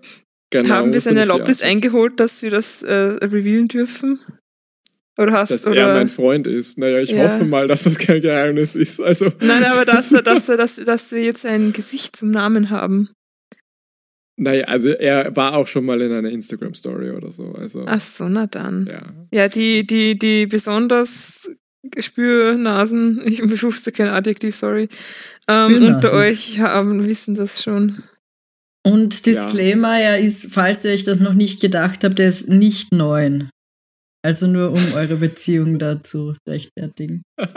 genau. 0.52 0.70
Haben 0.70 0.94
wir 0.94 1.02
seine 1.02 1.20
er 1.20 1.22
Erlaubnis 1.22 1.62
eingeholt, 1.62 2.20
dass 2.20 2.44
wir 2.44 2.52
das 2.52 2.84
äh, 2.84 2.94
revealen 2.94 3.68
dürfen? 3.68 4.20
Oder 5.20 5.34
hast 5.34 5.52
dass 5.52 5.68
oder 5.68 5.82
er 5.82 5.94
mein 5.96 6.10
Freund 6.10 6.48
ist. 6.48 6.78
Naja, 6.78 7.00
ich 7.00 7.12
Ja. 7.12 7.24
hoffe 7.34 7.44
mal, 7.46 7.68
dass 7.68 7.84
das 7.84 7.98
kein 7.98 8.22
Geheimnis 8.22 8.74
ist. 8.76 9.00
Also, 9.02 9.26
Nein, 9.42 9.64
aber 9.66 9.84
dass, 9.94 10.10
dass, 10.10 10.46
dass, 10.46 10.76
dass 10.78 11.12
wir 11.12 11.22
jetzt 11.24 11.46
ein 11.46 11.74
Gesicht 11.74 12.16
zum 12.16 12.32
Namen 12.32 12.70
haben. 12.70 13.10
naja, 14.38 14.64
also 14.66 14.90
er 14.90 15.36
war 15.36 15.56
auch 15.56 15.68
schon 15.68 15.86
mal 15.86 16.02
in 16.02 16.12
einer 16.12 16.30
Instagram-Story 16.30 17.12
oder 17.12 17.32
so. 17.32 17.52
Also, 17.52 17.84
Ach 17.86 18.00
so, 18.00 18.30
na 18.30 18.48
dann. 18.48 18.88
ja. 18.90 19.02
Ja, 19.34 19.48
die, 19.50 19.86
die, 19.86 20.18
die 20.18 20.46
besonders 20.48 21.52
Spürnasen, 22.00 23.22
ich 23.26 23.42
wusste 23.64 23.92
kein 23.92 24.08
Adjektiv, 24.10 24.56
sorry, 24.56 24.88
ähm, 25.48 25.84
unter 25.84 26.14
euch 26.14 26.60
haben, 26.60 27.06
wissen 27.06 27.36
das 27.36 27.62
schon. 27.64 28.04
Und 28.86 29.26
Disclaimer, 29.26 30.00
er 30.00 30.20
ist, 30.20 30.48
falls 30.52 30.86
ihr 30.86 30.92
euch 30.92 31.04
das 31.04 31.20
noch 31.20 31.34
nicht 31.34 31.60
gedacht 31.62 32.04
habt, 32.06 32.20
er 32.20 32.30
ist 32.30 32.48
nicht 32.48 32.94
neun. 32.94 33.50
Also 34.22 34.48
nur 34.48 34.72
um 34.72 34.94
eure 34.94 35.16
Beziehung 35.16 35.80
dazu 35.80 36.36
rechtfertigen. 36.48 37.22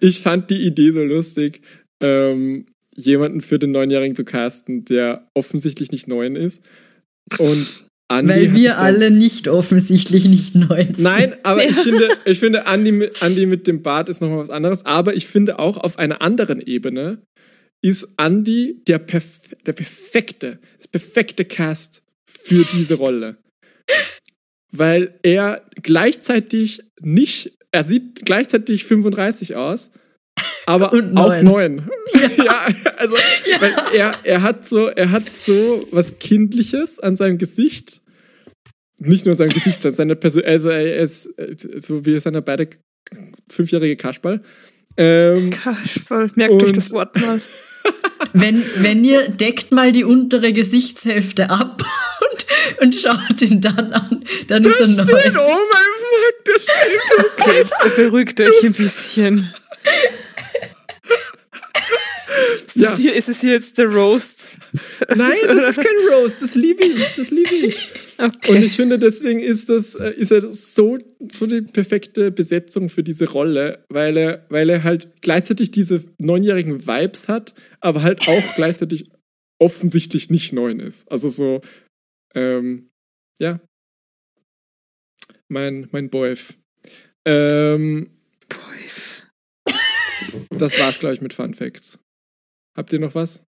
Ich 0.00 0.20
fand 0.20 0.50
die 0.50 0.66
Idee 0.66 0.90
so 0.90 1.02
lustig, 1.02 1.62
ähm, 2.02 2.66
jemanden 2.94 3.40
für 3.40 3.58
den 3.58 3.70
Neunjährigen 3.70 4.14
zu 4.14 4.24
casten, 4.24 4.84
der 4.84 5.28
offensichtlich 5.34 5.90
nicht 5.90 6.06
neun 6.08 6.36
ist. 6.36 6.68
Und 7.38 7.86
Andi 8.08 8.28
Weil 8.30 8.54
wir 8.54 8.78
alle 8.78 9.10
nicht 9.10 9.48
offensichtlich 9.48 10.26
nicht 10.26 10.54
neun 10.54 10.94
sind. 10.94 11.00
Nein, 11.00 11.34
aber 11.44 11.64
ich 11.64 11.72
finde, 11.74 12.08
ich 12.26 12.38
finde 12.38 12.66
Andi, 12.66 12.92
mit- 12.92 13.22
Andi 13.22 13.46
mit 13.46 13.66
dem 13.66 13.82
Bart 13.82 14.10
ist 14.10 14.20
nochmal 14.20 14.38
was 14.38 14.50
anderes. 14.50 14.84
Aber 14.84 15.14
ich 15.14 15.26
finde 15.26 15.58
auch 15.58 15.78
auf 15.78 15.98
einer 15.98 16.20
anderen 16.20 16.60
Ebene 16.60 17.22
ist 17.80 18.08
Andi 18.18 18.82
der, 18.86 18.98
perf 18.98 19.40
der 19.64 19.72
perfekte, 19.72 20.58
das 20.76 20.88
perfekte 20.88 21.46
Cast 21.46 22.02
für 22.28 22.64
diese 22.74 22.94
Rolle. 22.94 23.38
Weil 24.72 25.18
er 25.22 25.62
gleichzeitig 25.82 26.82
nicht, 27.00 27.58
er 27.70 27.84
sieht 27.84 28.24
gleichzeitig 28.24 28.84
35 28.84 29.54
aus, 29.54 29.90
aber 30.66 30.92
Und 30.94 31.16
auch 31.16 31.42
neun. 31.42 31.44
neun. 31.44 31.90
Ja, 32.44 32.66
also 32.96 33.14
Weil 33.60 33.74
er, 33.94 34.14
er 34.24 34.42
hat 34.42 34.66
so, 34.66 34.88
er 34.88 35.10
hat 35.10 35.34
so 35.34 35.86
was 35.90 36.18
Kindliches 36.18 36.98
an 36.98 37.16
seinem 37.16 37.38
Gesicht. 37.38 38.00
Nicht 38.98 39.26
nur 39.26 39.34
sein 39.34 39.48
Gesicht, 39.48 39.84
an 39.84 39.92
seiner 39.92 40.14
Person, 40.14 40.44
also 40.44 40.68
er 40.68 40.98
ist 40.98 41.28
so 41.80 42.04
wie 42.06 42.18
seine 42.20 42.40
beide 42.40 42.68
fünfjährige 43.48 43.96
Kasperl. 43.96 44.42
Ähm, 44.96 45.50
Kasperl, 45.50 46.30
merkt 46.36 46.62
euch 46.62 46.72
das 46.72 46.92
Wort 46.92 47.20
mal. 47.20 47.40
Wenn, 48.32 48.62
wenn 48.76 49.04
ihr 49.04 49.28
deckt 49.28 49.72
mal 49.72 49.92
die 49.92 50.04
untere 50.04 50.52
Gesichtshälfte 50.52 51.50
ab 51.50 51.82
und 52.82 52.94
schaut 52.94 53.40
ihn 53.42 53.60
dann 53.60 53.92
an. 53.92 54.24
Dann 54.48 54.64
ist 54.64 54.80
er 54.80 54.86
neu. 54.88 55.12
oh 55.38 55.58
mein 55.72 55.92
Fuck, 56.02 56.44
das 56.44 56.62
stimmt. 56.62 57.38
Okay, 57.40 57.56
jetzt 57.58 57.96
beruhigt 57.96 58.40
euch 58.40 58.62
ein 58.64 58.72
bisschen. 58.72 59.52
Ist, 62.64 62.76
Ja. 62.76 62.88
das 62.88 62.98
hier, 62.98 63.14
ist 63.14 63.28
es 63.28 63.40
hier 63.40 63.52
jetzt 63.52 63.76
der 63.78 63.86
Roast? 63.86 64.56
Nein, 65.14 65.36
das 65.46 65.76
ist 65.76 65.84
kein 65.84 65.94
Roast, 66.10 66.40
das 66.40 66.54
liebe 66.54 66.82
ich, 66.82 67.14
das 67.16 67.30
liebe 67.30 67.54
ich. 67.54 67.76
Okay. 68.18 68.52
Und 68.52 68.62
ich 68.62 68.76
finde, 68.76 69.00
deswegen 69.00 69.40
ist 69.40 69.68
das, 69.68 69.96
äh, 69.96 70.10
ist 70.12 70.30
er 70.30 70.52
so, 70.52 70.96
so 71.28 71.46
die 71.46 71.60
perfekte 71.60 72.30
Besetzung 72.30 72.88
für 72.88 73.02
diese 73.02 73.28
Rolle, 73.28 73.84
weil 73.88 74.16
er, 74.16 74.46
weil 74.48 74.70
er 74.70 74.84
halt 74.84 75.08
gleichzeitig 75.22 75.72
diese 75.72 76.04
neunjährigen 76.18 76.86
Vibes 76.86 77.26
hat, 77.26 77.52
aber 77.80 78.02
halt 78.02 78.28
auch 78.28 78.54
gleichzeitig 78.54 79.06
offensichtlich 79.58 80.30
nicht 80.30 80.52
neun 80.52 80.78
ist. 80.78 81.10
Also 81.10 81.30
so, 81.30 81.62
ähm, 82.34 82.90
ja. 83.38 83.60
Mein, 85.48 85.88
mein 85.92 86.10
Boyf. 86.10 86.54
Ähm, 87.24 88.10
das 90.50 90.78
war's, 90.78 90.98
glaube 90.98 91.14
ich, 91.14 91.20
mit 91.20 91.34
Fun 91.34 91.54
Facts. 91.54 91.98
Habt 92.76 92.92
ihr 92.92 93.00
noch 93.00 93.14
was? 93.14 93.44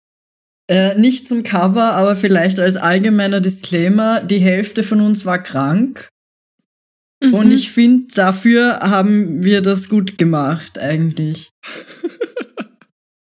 Äh, 0.70 0.98
nicht 0.98 1.28
zum 1.28 1.44
Cover, 1.44 1.94
aber 1.96 2.16
vielleicht 2.16 2.60
als 2.60 2.78
allgemeiner 2.78 3.42
Disclaimer, 3.42 4.22
die 4.22 4.40
Hälfte 4.40 4.84
von 4.84 5.02
uns 5.02 5.26
war 5.26 5.42
krank. 5.42 6.08
Mhm. 7.24 7.34
Und 7.34 7.52
ich 7.52 7.72
finde, 7.72 8.14
dafür 8.14 8.80
haben 8.80 9.44
wir 9.44 9.62
das 9.62 9.90
gut 9.90 10.18
gemacht, 10.18 10.80
eigentlich. 10.80 11.52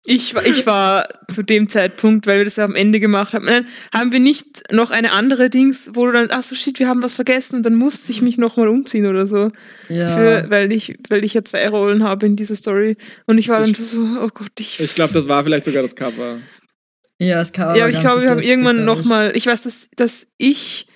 Ich, 0.04 0.34
war- 0.34 0.44
ich 0.46 0.66
war 0.66 1.08
zu 1.32 1.44
dem 1.44 1.70
Zeitpunkt, 1.70 2.26
weil 2.26 2.40
wir 2.40 2.46
das 2.46 2.56
ja 2.56 2.66
am 2.66 2.74
Ende 2.74 3.00
gemacht 3.00 3.34
haben, 3.34 3.46
nein, 3.46 3.68
haben 3.94 4.12
wir 4.12 4.20
nicht 4.20 4.72
noch 4.72 4.90
eine 4.90 5.12
andere 5.12 5.52
Dings, 5.52 5.92
wo 5.94 6.08
du 6.08 6.12
dann, 6.14 6.30
ach 6.32 6.42
so 6.42 6.56
shit, 6.56 6.80
wir 6.80 6.88
haben 6.88 7.04
was 7.04 7.16
vergessen 7.16 7.58
und 7.58 7.66
dann 7.68 7.76
musste 7.76 8.12
ich 8.12 8.24
mich 8.24 8.40
nochmal 8.40 8.68
umziehen 8.68 9.06
oder 9.06 9.28
so. 9.28 9.52
Ja. 9.90 10.08
Für, 10.08 10.46
weil 10.50 10.72
ich, 10.72 10.98
weil 11.10 11.24
ich 11.24 11.36
ja 11.36 11.44
zwei 11.44 11.68
Rollen 11.70 12.04
habe 12.04 12.26
in 12.26 12.36
dieser 12.36 12.56
Story. 12.56 12.98
Und 13.28 13.38
ich 13.38 13.48
war 13.50 13.60
dann 13.60 13.76
so, 13.76 14.00
oh 14.22 14.30
Gott, 14.34 14.52
ich. 14.60 14.80
Ich 14.80 14.96
glaube, 14.96 15.14
das 15.14 15.28
war 15.28 15.44
vielleicht 15.44 15.66
sogar 15.66 15.84
das 15.84 15.96
Cover. 15.96 16.40
ja, 17.20 17.36
das 17.36 17.54
Cover. 17.54 17.76
ja, 17.78 17.84
aber 17.84 17.94
ich 17.94 18.00
glaube, 18.00 18.24
wir 18.24 18.32
haben 18.32 18.42
irgendwann 18.42 18.80
ich. 18.80 18.86
nochmal, 18.86 19.32
ich 19.36 19.46
weiß, 19.46 19.62
dass, 19.64 19.90
dass 19.96 20.28
ich 20.40 20.88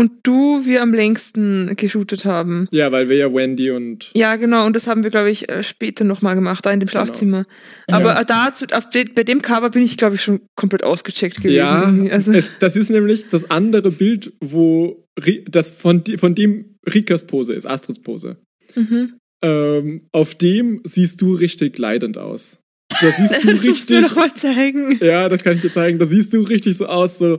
und 0.00 0.10
du 0.24 0.64
wir 0.66 0.82
am 0.82 0.92
längsten 0.92 1.74
geshootet 1.76 2.24
haben. 2.24 2.66
Ja, 2.72 2.90
weil 2.90 3.08
wir 3.08 3.16
ja 3.16 3.32
Wendy 3.32 3.70
und 3.70 4.10
Ja, 4.16 4.36
genau, 4.36 4.66
und 4.66 4.74
das 4.74 4.86
haben 4.86 5.02
wir, 5.02 5.10
glaube 5.10 5.30
ich, 5.30 5.48
äh, 5.50 5.62
später 5.62 6.04
nochmal 6.04 6.34
gemacht, 6.34 6.64
da 6.66 6.72
in 6.72 6.80
dem 6.80 6.88
Genau. 6.88 6.90
Schlafzimmer. 7.04 7.44
Aber 7.90 8.18
äh, 8.20 8.24
da, 8.24 8.50
zu, 8.52 8.66
auf, 8.72 8.88
de- 8.88 9.12
bei 9.14 9.22
dem 9.22 9.42
Cover 9.42 9.70
bin 9.70 9.82
ich, 9.82 9.96
glaube 9.96 10.16
ich, 10.16 10.22
schon 10.22 10.40
komplett 10.56 10.82
ausgecheckt 10.84 11.36
gewesen. 11.42 12.06
Ja, 12.06 12.12
also, 12.12 12.32
es, 12.32 12.58
das 12.58 12.74
ist 12.76 12.90
nämlich 12.90 13.28
das 13.28 13.50
andere 13.50 13.90
Bild, 13.92 14.32
wo 14.40 15.04
das 15.50 15.70
von, 15.70 16.02
von 16.18 16.34
dem 16.34 16.76
Rikas 16.92 17.26
Pose 17.26 17.52
ist, 17.52 17.66
Astrids 17.66 18.00
Pose. 18.00 18.38
mhm. 18.74 19.14
Ähm, 19.42 20.02
auf 20.12 20.34
dem 20.34 20.82
siehst 20.84 21.20
du 21.22 21.34
richtig 21.34 21.78
leidend 21.78 22.18
aus. 22.18 22.58
Da 23.00 23.10
siehst 23.10 23.42
du 23.42 23.48
Das 23.48 23.64
musst 23.64 23.88
du 23.90 23.94
richtig. 23.94 24.00
noch 24.02 24.16
mal 24.16 24.34
zeigen. 24.34 24.98
Ja, 25.00 25.28
das 25.30 25.42
kann 25.44 25.54
ich 25.56 25.62
dir 25.62 25.72
zeigen. 25.72 25.98
Da 25.98 26.04
siehst 26.06 26.32
du 26.34 26.42
richtig 26.42 26.76
so 26.76 26.86
aus, 26.86 27.18
so. 27.18 27.38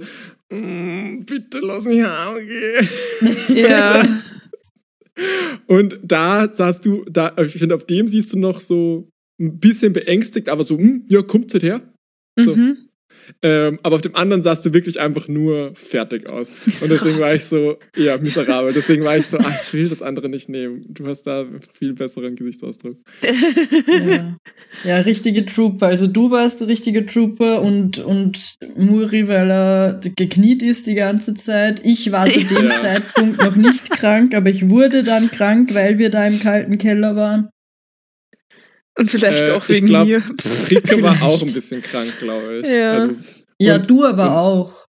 "Mm, 0.52 1.24
bitte 1.26 1.60
lass 1.60 1.86
mich 1.86 2.04
heimgehen. 2.04 2.88
Ja. 3.50 4.04
Und 5.68 6.00
da 6.04 6.52
sahst 6.54 6.86
du, 6.86 7.04
da, 7.06 7.36
ich 7.38 7.54
finde, 7.54 7.76
auf 7.76 7.86
dem 7.86 8.08
siehst 8.08 8.34
du 8.34 8.40
noch 8.40 8.60
so 8.60 9.10
ein 9.40 9.60
bisschen 9.60 9.94
beängstigt, 9.94 10.50
aber 10.50 10.64
so, 10.64 10.78
"Hm, 10.78 11.06
ja, 11.08 11.22
kommt 11.22 11.54
halt 11.54 11.64
her. 11.64 11.82
So. 12.40 12.56
Mhm. 12.56 12.78
Ähm, 13.42 13.80
aber 13.84 13.96
auf 13.96 14.02
dem 14.02 14.16
anderen 14.16 14.42
sahst 14.42 14.66
du 14.66 14.74
wirklich 14.74 15.00
einfach 15.00 15.28
nur 15.28 15.72
fertig 15.76 16.28
aus. 16.28 16.52
Und 16.82 16.90
deswegen 16.90 17.20
war 17.20 17.34
ich 17.34 17.46
so, 17.46 17.78
ja, 17.96 18.18
miserabel. 18.18 18.74
Deswegen 18.74 19.04
war 19.04 19.18
ich 19.18 19.28
so, 19.28 19.38
ach, 19.40 19.64
ich 19.64 19.74
will 19.74 19.90
das 19.90 20.02
andere 20.02 20.30
nicht 20.30 20.50
nehmen. 20.50 20.86
Du 20.90 21.08
hast 21.08 21.24
da 21.24 21.42
einen 21.42 21.60
viel 21.74 21.94
besseren 21.94 22.36
Gesichtsausdruck. 22.36 22.98
Ja. 23.22 24.36
ja, 24.84 24.98
richtige 24.98 25.46
Trooper. 25.46 25.88
Also 25.88 26.08
du 26.08 26.32
warst 26.32 26.62
der 26.62 26.68
richtige 26.68 27.06
Trooper 27.06 27.62
und, 27.62 28.00
und 28.00 28.56
Muri, 28.78 29.28
weil 29.28 29.52
er 29.52 30.00
gekniet 30.16 30.64
ist 30.64 30.88
die 30.88 30.96
ganze 30.96 31.34
Zeit. 31.34 31.82
Ich 31.84 32.12
war 32.12 32.26
zu 32.26 32.40
dem 32.40 32.70
Ja. 32.70 32.76
Zeitpunkt 32.76 33.38
noch 33.40 33.56
nicht 33.56 33.90
krank, 33.92 34.34
aber 34.36 34.50
ich 34.50 34.70
wurde 34.70 35.04
dann 35.04 35.30
krank, 35.32 35.74
weil 35.74 35.98
wir 35.98 36.10
da 36.10 36.26
im 36.28 36.40
kalten 36.40 36.78
Keller 36.78 37.16
waren. 37.16 37.50
Und 39.00 39.10
vielleicht 39.10 39.48
Äh, 39.48 39.52
auch 39.52 39.64
ich 39.70 39.78
wegen 39.78 39.88
glaub- 39.88 40.08
mir. 40.08 40.22
Rika 40.70 41.02
war 41.02 41.22
auch 41.24 41.42
ein 41.42 41.54
bisschen 41.54 41.82
krank, 41.82 42.14
glaube 42.20 42.60
ich. 42.64 42.68
Ja. 42.70 42.94
Also, 43.00 43.20
Ja, 43.60 43.78
du 43.78 44.06
aber 44.06 44.38
auch. 44.42 44.86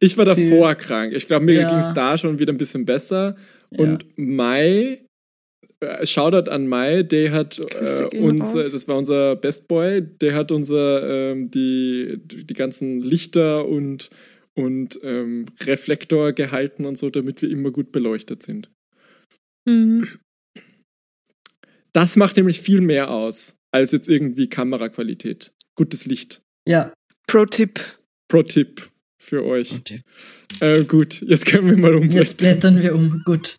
ich 0.00 0.16
war 0.18 0.24
davor 0.24 0.74
krank. 0.74 1.12
Ich 1.14 1.26
glaube, 1.26 1.44
mir 1.44 1.60
Ja. 1.60 1.70
ging 1.70 1.78
es 1.78 1.94
da 1.94 2.18
schon 2.18 2.38
wieder 2.38 2.52
ein 2.52 2.58
bisschen 2.58 2.84
besser. 2.84 3.36
Ja. 3.70 3.78
Und 3.84 4.06
Mai, 4.16 5.04
äh, 5.80 6.06
Shoutout 6.06 6.50
an 6.50 6.66
Mai, 6.66 7.02
der 7.02 7.32
hat 7.32 7.58
äh, 7.58 8.16
uns, 8.18 8.54
raus. 8.54 8.70
das 8.72 8.88
war 8.88 8.96
unser 8.96 9.36
Best 9.36 9.68
Boy, 9.68 10.02
der 10.02 10.34
hat 10.34 10.50
unser, 10.52 11.30
ähm, 11.32 11.50
die, 11.50 12.18
die 12.24 12.54
ganzen 12.54 13.00
Lichter 13.00 13.66
und, 13.68 14.10
und 14.54 14.98
ähm, 15.02 15.46
Reflektor 15.62 16.32
gehalten 16.32 16.84
und 16.84 16.96
so, 16.98 17.10
damit 17.10 17.42
wir 17.42 17.50
immer 17.50 17.70
gut 17.70 17.92
beleuchtet 17.92 18.42
sind. 18.42 18.70
Mhm. 19.68 20.08
Das 21.96 22.16
macht 22.16 22.36
nämlich 22.36 22.60
viel 22.60 22.82
mehr 22.82 23.10
aus, 23.10 23.56
als 23.72 23.90
jetzt 23.92 24.06
irgendwie 24.06 24.50
Kameraqualität. 24.50 25.54
Gutes 25.76 26.04
Licht. 26.04 26.42
Ja. 26.68 26.92
Pro-Tipp. 27.26 27.80
Pro-Tipp 28.28 28.90
für 29.18 29.42
euch. 29.46 29.80
Äh, 30.60 30.84
gut, 30.84 31.22
jetzt 31.22 31.46
können 31.46 31.70
wir 31.70 31.76
mal 31.78 31.94
Jetzt 31.94 32.02
umblättern. 32.02 32.36
blättern 32.36 32.82
wir 32.82 32.94
um. 32.94 33.22
Gut. 33.24 33.56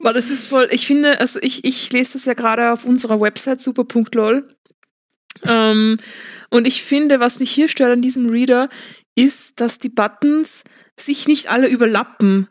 Weil 0.00 0.14
das 0.14 0.30
ist 0.30 0.46
voll, 0.46 0.66
ich 0.70 0.86
finde, 0.86 1.20
also 1.20 1.38
ich, 1.42 1.62
ich 1.66 1.92
lese 1.92 2.14
das 2.14 2.24
ja 2.24 2.32
gerade 2.32 2.72
auf 2.72 2.86
unserer 2.86 3.20
Website 3.20 3.60
super.lol. 3.60 4.48
Ähm, 5.44 5.98
und 6.48 6.66
ich 6.66 6.82
finde, 6.82 7.20
was 7.20 7.38
mich 7.38 7.50
hier 7.50 7.68
stört 7.68 7.92
an 7.92 8.00
diesem 8.00 8.30
Reader, 8.30 8.70
ist, 9.14 9.60
dass 9.60 9.78
die 9.78 9.90
Buttons 9.90 10.64
sich 10.98 11.28
nicht 11.28 11.50
alle 11.50 11.68
überlappen. 11.68 12.48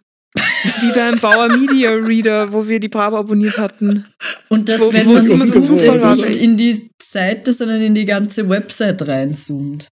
Wie 0.81 0.91
beim 0.93 1.19
Bauer 1.19 1.47
Media 1.57 1.91
Reader, 1.91 2.51
wo 2.51 2.67
wir 2.67 2.79
die 2.79 2.89
Bravo 2.89 3.17
abonniert 3.17 3.57
hatten. 3.57 4.05
Und 4.49 4.67
dass, 4.67 4.81
Wo- 4.81 4.91
wenn 4.93 5.05
wo 5.05 5.13
man 5.13 5.23
es 5.23 5.29
immer 5.29 5.45
so 5.45 5.61
zoomt, 5.61 6.17
nicht 6.27 6.41
in 6.41 6.57
die 6.57 6.89
Seite, 7.01 7.53
sondern 7.53 7.81
in 7.81 7.95
die 7.95 8.05
ganze 8.05 8.49
Website 8.49 9.07
reinzoomt. 9.07 9.87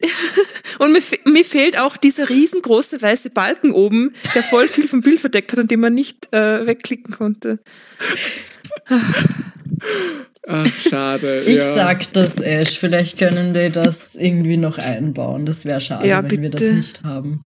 Und 0.78 0.92
mir, 0.92 1.02
fe- 1.02 1.18
mir 1.26 1.44
fehlt 1.44 1.78
auch 1.78 1.96
dieser 1.98 2.28
riesengroße 2.30 3.02
weiße 3.02 3.30
Balken 3.30 3.72
oben, 3.72 4.12
der 4.34 4.42
voll 4.42 4.66
viel 4.68 4.88
vom 4.88 5.00
Bild 5.02 5.20
verdeckt 5.20 5.52
hat 5.52 5.58
und 5.58 5.70
den 5.70 5.80
man 5.80 5.92
nicht 5.94 6.32
äh, 6.32 6.66
wegklicken 6.66 7.12
konnte. 7.14 7.58
Ach, 10.46 10.66
schade. 10.66 11.40
Ich 11.46 11.56
ja. 11.56 11.74
sag 11.74 12.12
das, 12.14 12.40
Ash. 12.40 12.78
Vielleicht 12.78 13.18
können 13.18 13.52
die 13.54 13.70
das 13.70 14.16
irgendwie 14.16 14.56
noch 14.56 14.78
einbauen. 14.78 15.44
Das 15.46 15.64
wäre 15.66 15.80
schade, 15.80 16.08
Ja, 16.08 16.22
wenn 16.28 16.40
wir 16.42 16.50
das 16.50 16.60
bitte. 16.62 16.74
nicht 16.74 17.02
haben. 17.02 17.42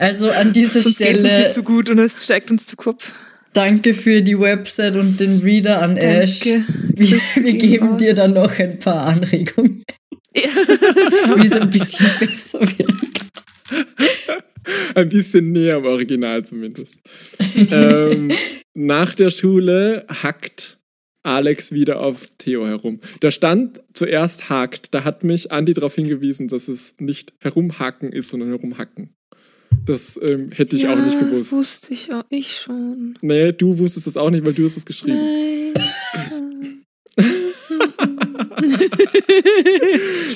Also 0.00 0.30
an 0.30 0.52
dieser 0.54 0.80
Sonst 0.80 0.98
es 1.00 1.08
uns 1.08 1.20
Stelle 1.20 1.36
hier 1.36 1.50
zu 1.50 1.62
gut 1.62 1.90
und 1.90 1.98
es 1.98 2.24
steigt 2.24 2.50
uns 2.50 2.66
zu 2.66 2.74
Kopf. 2.76 3.14
danke 3.52 3.92
für 3.92 4.22
die 4.22 4.38
Website 4.40 4.96
und 4.96 5.20
den 5.20 5.40
Reader 5.40 5.82
an 5.82 5.96
Ash. 5.98 6.40
Danke. 6.40 6.64
Wir, 6.94 7.06
Grüße 7.10 7.44
wir 7.44 7.52
gehen 7.52 7.58
geben 7.70 7.98
dir 7.98 8.14
dann 8.14 8.32
noch 8.32 8.58
ein 8.58 8.78
paar 8.78 9.04
Anregungen, 9.06 9.82
Ja. 10.34 10.42
wie 11.36 11.46
es 11.46 11.52
ein 11.52 11.70
bisschen 11.70 12.06
besser 12.18 12.60
wird. 12.60 12.94
Ein 14.94 15.08
bisschen 15.08 15.52
näher 15.52 15.76
am 15.76 15.84
Original 15.84 16.44
zumindest. 16.44 16.98
ähm, 17.70 18.30
nach 18.74 19.14
der 19.14 19.30
Schule 19.30 20.06
hackt 20.08 20.78
Alex 21.22 21.72
wieder 21.72 22.00
auf 22.00 22.28
Theo 22.38 22.66
herum. 22.66 23.00
Da 23.20 23.30
stand 23.30 23.82
zuerst 23.92 24.48
hakt. 24.48 24.94
Da 24.94 25.04
hat 25.04 25.24
mich 25.24 25.52
Andi 25.52 25.74
darauf 25.74 25.94
hingewiesen, 25.94 26.48
dass 26.48 26.68
es 26.68 26.94
nicht 27.00 27.34
herumhaken 27.40 28.12
ist, 28.12 28.30
sondern 28.30 28.48
herumhacken. 28.50 29.14
Das 29.86 30.18
ähm, 30.22 30.50
hätte 30.52 30.76
ich 30.76 30.86
auch 30.88 30.96
nicht 30.98 31.18
gewusst. 31.18 31.52
wusste 31.52 31.92
ich 31.94 32.12
auch 32.12 32.24
ich 32.28 32.52
schon. 32.52 33.14
Nee, 33.22 33.52
du 33.52 33.76
wusstest 33.78 34.06
das 34.06 34.16
auch 34.16 34.30
nicht, 34.30 34.44
weil 34.46 34.52
du 34.52 34.64
hast 34.64 34.76
es 34.76 34.84
geschrieben. 34.86 35.18
Nein. 35.18 35.74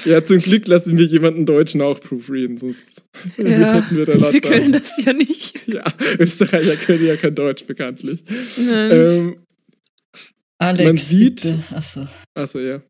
Ja, 0.04 0.22
zum 0.22 0.38
Glück 0.38 0.66
lassen 0.66 0.98
wir 0.98 1.06
jemanden 1.06 1.46
Deutschen 1.46 1.80
auch 1.82 2.00
proofreaden, 2.00 2.58
sonst 2.58 3.02
Ja. 3.36 3.74
hätten 3.82 3.96
wir 3.96 4.06
da. 4.06 4.32
Wir 4.32 4.40
können 4.40 4.72
das 4.72 5.02
ja 5.04 5.12
nicht. 5.12 5.66
ja, 5.68 5.84
Österreicher 6.18 6.76
können 6.76 7.06
ja 7.06 7.16
kein 7.16 7.34
Deutsch, 7.34 7.66
bekanntlich. 7.66 8.22
Nein. 8.58 8.90
Ähm, 8.92 9.36
Alex, 10.58 10.84
Man 10.84 10.98
sieht- 10.98 11.42
bitte. 11.42 11.64
Achso. 11.70 12.06
Achso, 12.34 12.58
ja. 12.60 12.82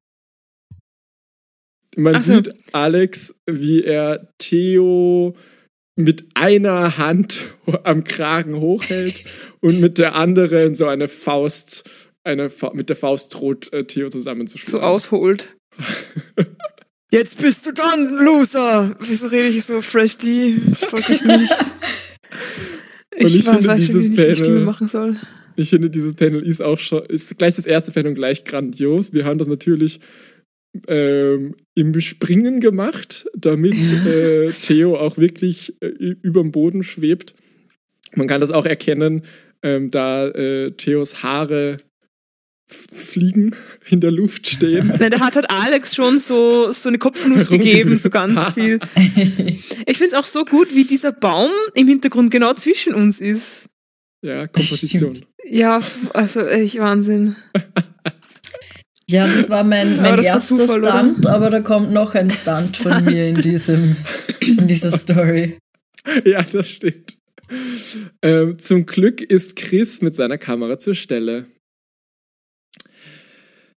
Man 1.96 2.14
Ach 2.16 2.22
so. 2.24 2.34
sieht 2.34 2.52
Alex, 2.72 3.34
wie 3.48 3.84
er 3.84 4.28
Theo 4.38 5.36
mit 5.96 6.26
einer 6.34 6.98
Hand 6.98 7.54
am 7.84 8.04
Kragen 8.04 8.60
hochhält 8.60 9.22
und 9.60 9.80
mit 9.80 9.98
der 9.98 10.14
anderen 10.14 10.74
so 10.74 10.86
eine 10.86 11.08
Faust, 11.08 11.84
eine 12.24 12.50
Fa 12.50 12.72
mit 12.74 12.88
der 12.88 12.96
Faust 12.96 13.34
droht, 13.34 13.72
äh, 13.72 13.84
Theo 13.84 14.08
so 14.08 14.18
zusammenzuschlagen. 14.18 14.86
ausholt. 14.86 15.56
Jetzt 17.10 17.40
bist 17.40 17.64
du 17.64 17.72
dran, 17.72 18.08
Loser! 18.24 18.96
Wieso 18.98 19.28
rede 19.28 19.48
ich 19.48 19.64
so 19.64 19.80
fresh 19.80 20.16
die? 20.18 20.60
Sollte 20.76 21.12
ich 21.12 21.24
nicht. 21.24 21.52
Ich, 23.16 23.36
ich 23.36 23.44
finde 23.44 23.64
weiß 23.64 23.86
schon, 23.86 24.02
wie 24.02 24.08
dieses 24.08 24.18
ich 24.18 24.36
die 24.38 24.44
Stimme 24.44 24.60
machen 24.60 24.88
soll. 24.88 25.16
Ich 25.54 25.70
finde, 25.70 25.90
dieses 25.90 26.14
Panel 26.14 26.42
ist 26.42 26.60
auch 26.60 26.80
schon, 26.80 27.04
ist 27.06 27.38
gleich 27.38 27.54
das 27.54 27.66
erste 27.66 27.92
Panel 27.92 28.14
gleich 28.14 28.44
grandios. 28.44 29.12
Wir 29.12 29.24
haben 29.24 29.38
das 29.38 29.46
natürlich 29.46 30.00
ähm, 30.88 31.54
im 31.74 32.00
Springen 32.00 32.60
gemacht, 32.60 33.26
damit 33.36 33.74
äh, 34.06 34.50
Theo 34.50 34.96
auch 34.96 35.18
wirklich 35.18 35.74
äh, 35.80 35.86
über 35.86 36.42
dem 36.42 36.52
Boden 36.52 36.82
schwebt. 36.82 37.34
Man 38.14 38.28
kann 38.28 38.40
das 38.40 38.50
auch 38.50 38.66
erkennen, 38.66 39.22
ähm, 39.62 39.90
da 39.90 40.28
äh, 40.28 40.72
Theos 40.72 41.22
Haare 41.22 41.78
fliegen, 42.66 43.54
in 43.90 44.00
der 44.00 44.10
Luft 44.10 44.48
stehen. 44.48 44.88
Nein, 44.98 45.10
da 45.10 45.20
hat 45.20 45.36
halt 45.36 45.50
Alex 45.50 45.94
schon 45.94 46.18
so, 46.18 46.72
so 46.72 46.88
eine 46.88 46.98
Kopfnuss 46.98 47.48
gegeben, 47.48 47.98
so 47.98 48.10
ganz 48.10 48.50
viel. 48.54 48.78
Ich 49.86 49.98
finde 49.98 50.08
es 50.08 50.14
auch 50.14 50.26
so 50.26 50.44
gut, 50.44 50.74
wie 50.74 50.84
dieser 50.84 51.12
Baum 51.12 51.50
im 51.74 51.88
Hintergrund 51.88 52.30
genau 52.30 52.54
zwischen 52.54 52.94
uns 52.94 53.20
ist. 53.20 53.66
Ja, 54.22 54.46
Komposition. 54.46 55.20
Ja, 55.44 55.82
also 56.14 56.40
echt 56.46 56.78
Wahnsinn. 56.78 57.36
Ja, 59.06 59.26
das 59.26 59.50
war 59.50 59.64
mein, 59.64 60.00
mein 60.00 60.16
das 60.16 60.26
war 60.26 60.34
erster? 60.34 60.64
Stunt, 60.66 61.26
aber 61.26 61.50
da 61.50 61.60
kommt 61.60 61.92
noch 61.92 62.14
ein 62.14 62.30
Stunt 62.30 62.76
von 62.76 63.04
mir 63.04 63.28
in, 63.28 63.34
diesem, 63.34 63.96
in 64.40 64.66
dieser 64.66 64.96
Story. 64.96 65.58
Ja, 66.24 66.42
das 66.42 66.68
stimmt. 66.68 67.16
Ähm, 68.22 68.58
zum 68.58 68.86
Glück 68.86 69.20
ist 69.20 69.56
Chris 69.56 70.00
mit 70.00 70.16
seiner 70.16 70.38
Kamera 70.38 70.78
zur 70.78 70.94
Stelle. 70.94 71.46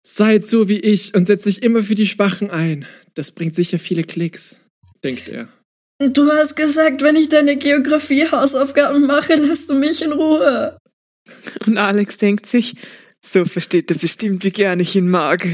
Seid 0.04 0.46
so 0.46 0.68
wie 0.68 0.78
ich 0.78 1.14
und 1.14 1.26
setzt 1.26 1.46
dich 1.46 1.62
immer 1.62 1.82
für 1.82 1.96
die 1.96 2.06
Schwachen 2.06 2.50
ein. 2.50 2.86
Das 3.14 3.32
bringt 3.32 3.54
sicher 3.54 3.78
viele 3.78 4.04
Klicks, 4.04 4.60
denkt 5.02 5.28
er. 5.28 5.48
Du 5.98 6.30
hast 6.30 6.54
gesagt, 6.54 7.02
wenn 7.02 7.16
ich 7.16 7.28
deine 7.28 7.56
Geografie-Hausaufgaben 7.56 9.06
mache, 9.06 9.34
lässt 9.34 9.70
du 9.70 9.74
mich 9.74 10.02
in 10.02 10.12
Ruhe. 10.12 10.76
Und 11.66 11.78
Alex 11.78 12.18
denkt 12.18 12.46
sich, 12.46 12.74
so 13.26 13.44
versteht 13.44 13.90
er 13.90 13.98
bestimmt, 13.98 14.44
wie 14.44 14.50
gern 14.50 14.80
ich 14.80 14.94
ihn 14.96 15.08
mag. 15.08 15.46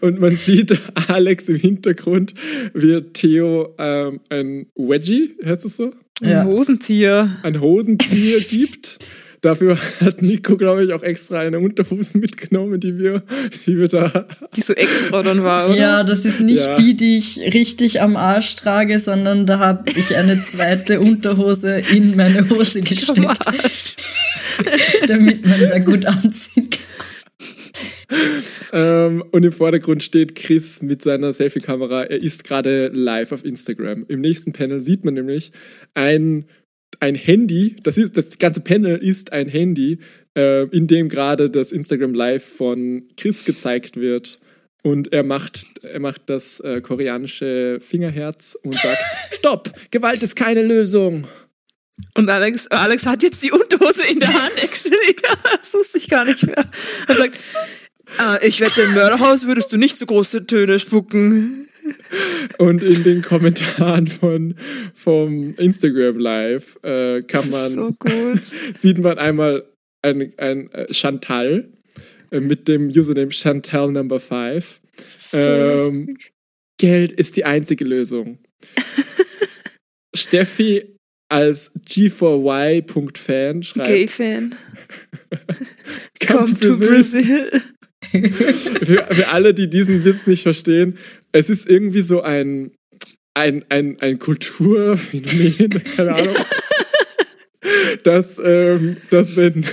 Und 0.00 0.20
man 0.20 0.36
sieht 0.36 0.78
Alex 1.08 1.48
im 1.48 1.56
Hintergrund, 1.56 2.34
wie 2.74 3.00
Theo 3.12 3.74
ähm, 3.78 4.20
ein 4.28 4.66
Wedgie, 4.74 5.36
heißt 5.44 5.64
es 5.64 5.76
so? 5.76 5.92
Ja. 6.20 6.42
Ein 6.42 6.46
Hosenzieher. 6.48 7.30
Ein 7.42 7.60
Hosenzieher 7.60 8.40
gibt. 8.40 8.98
Dafür 9.42 9.78
hat 10.00 10.20
Nico, 10.22 10.56
glaube 10.56 10.84
ich, 10.84 10.92
auch 10.92 11.02
extra 11.02 11.40
eine 11.40 11.58
Unterhose 11.60 12.18
mitgenommen, 12.18 12.78
die 12.78 12.98
wir, 12.98 13.22
die 13.66 13.78
wir 13.78 13.88
da 13.88 14.26
Die 14.54 14.60
so 14.60 14.74
extra 14.74 15.22
dann 15.22 15.42
war, 15.42 15.66
oder? 15.70 15.76
Ja, 15.78 16.04
das 16.04 16.24
ist 16.24 16.40
nicht 16.40 16.66
Ja. 16.66 16.74
die, 16.74 16.94
die 16.94 17.16
ich 17.18 17.38
richtig 17.54 18.02
am 18.02 18.16
Arsch 18.16 18.56
trage, 18.56 18.98
sondern 18.98 19.46
da 19.46 19.58
habe 19.58 19.84
ich 19.90 20.14
eine 20.16 20.34
zweite 20.34 21.00
Unterhose 21.00 21.82
in 21.92 22.16
meine 22.16 22.48
Hose 22.50 22.80
Am 22.80 22.84
gesteckt, 22.84 23.26
Arsch. 23.26 23.96
damit 25.08 25.46
man 25.46 25.60
da 25.60 25.78
gut 25.78 26.04
anziehen 26.06 26.68
kann. 26.68 26.80
Ähm, 28.72 29.24
und 29.30 29.44
im 29.44 29.52
Vordergrund 29.52 30.02
steht 30.02 30.34
Chris 30.34 30.82
mit 30.82 31.02
seiner 31.02 31.32
Selfie-Kamera. 31.32 32.04
Er 32.04 32.20
ist 32.20 32.44
gerade 32.44 32.88
live 32.88 33.32
auf 33.32 33.44
Instagram. 33.44 34.04
Im 34.08 34.20
nächsten 34.20 34.52
Panel 34.52 34.80
sieht 34.80 35.04
man 35.04 35.14
nämlich 35.14 35.52
ein, 35.94 36.44
ein 36.98 37.14
Handy. 37.14 37.76
Das, 37.82 37.96
ist, 37.96 38.16
das 38.16 38.38
ganze 38.38 38.60
Panel 38.60 38.96
ist 38.96 39.32
ein 39.32 39.48
Handy, 39.48 39.98
äh, 40.36 40.64
in 40.68 40.86
dem 40.86 41.08
gerade 41.08 41.50
das 41.50 41.72
Instagram 41.72 42.14
Live 42.14 42.44
von 42.44 43.04
Chris 43.16 43.44
gezeigt 43.44 43.96
wird. 43.96 44.38
Und 44.82 45.12
er 45.12 45.22
macht, 45.22 45.66
er 45.82 46.00
macht 46.00 46.22
das 46.26 46.60
äh, 46.60 46.80
koreanische 46.80 47.78
Fingerherz 47.80 48.56
und 48.62 48.74
sagt: 48.74 48.98
Stopp! 49.32 49.72
Gewalt 49.90 50.22
ist 50.22 50.36
keine 50.36 50.62
Lösung! 50.62 51.26
Und 52.14 52.30
Alex, 52.30 52.66
Alex 52.68 53.04
hat 53.06 53.22
jetzt 53.22 53.42
die 53.42 53.52
Unterhose 53.52 54.02
in 54.10 54.20
der 54.20 54.32
Hand, 54.32 54.62
actually. 54.62 55.16
das 55.60 55.74
wusste 55.74 55.98
ich 55.98 56.08
gar 56.08 56.24
nicht 56.24 56.46
mehr. 56.46 56.64
Und 57.08 57.18
sagt, 57.18 57.38
ah, 58.18 58.38
ich 58.42 58.60
wette, 58.60 58.82
im 58.82 58.94
Mörderhaus 58.94 59.46
würdest 59.46 59.72
du 59.72 59.76
nicht 59.76 59.98
so 59.98 60.06
große 60.06 60.46
Töne 60.46 60.78
spucken. 60.78 61.68
Und 62.58 62.82
in 62.82 63.04
den 63.04 63.22
Kommentaren 63.22 64.06
von, 64.08 64.54
vom 64.94 65.50
Instagram 65.56 66.18
Live 66.18 66.78
äh, 66.82 67.22
kann 67.22 67.48
man. 67.50 67.70
So 67.70 67.94
sieht 68.74 68.98
man 68.98 69.18
einmal 69.18 69.64
ein, 70.02 70.32
ein 70.36 70.70
äh, 70.72 70.92
Chantal 70.92 71.68
äh, 72.30 72.40
mit 72.40 72.68
dem 72.68 72.88
Username 72.88 73.30
Chantal 73.30 73.90
Number 73.90 74.20
5. 74.20 74.80
So 75.18 75.36
Ähm. 75.36 76.08
Geld 76.78 77.12
ist 77.12 77.36
die 77.36 77.44
einzige 77.44 77.84
Lösung. 77.84 78.38
Steffi 80.16 80.96
als 81.28 81.72
G4Y.fan 81.86 83.62
schreibt, 83.62 83.86
Gay-Fan. 83.86 84.54
come, 86.26 86.46
to 86.46 86.54
Brazil. 86.54 86.88
Brazil. 86.88 87.62
Für, 88.82 89.06
für 89.14 89.28
alle, 89.28 89.54
die 89.54 89.68
diesen 89.68 90.04
Witz 90.04 90.26
nicht 90.26 90.42
verstehen, 90.42 90.98
es 91.32 91.50
ist 91.50 91.68
irgendwie 91.68 92.02
so 92.02 92.22
ein, 92.22 92.72
ein, 93.34 93.64
ein, 93.68 93.98
ein 94.00 94.18
Kulturphänomen, 94.18 95.82
keine 95.96 96.14
Ahnung. 96.14 96.34
dass, 98.04 98.40
ähm, 98.42 98.96
dass 99.10 99.36
wenn, 99.36 99.64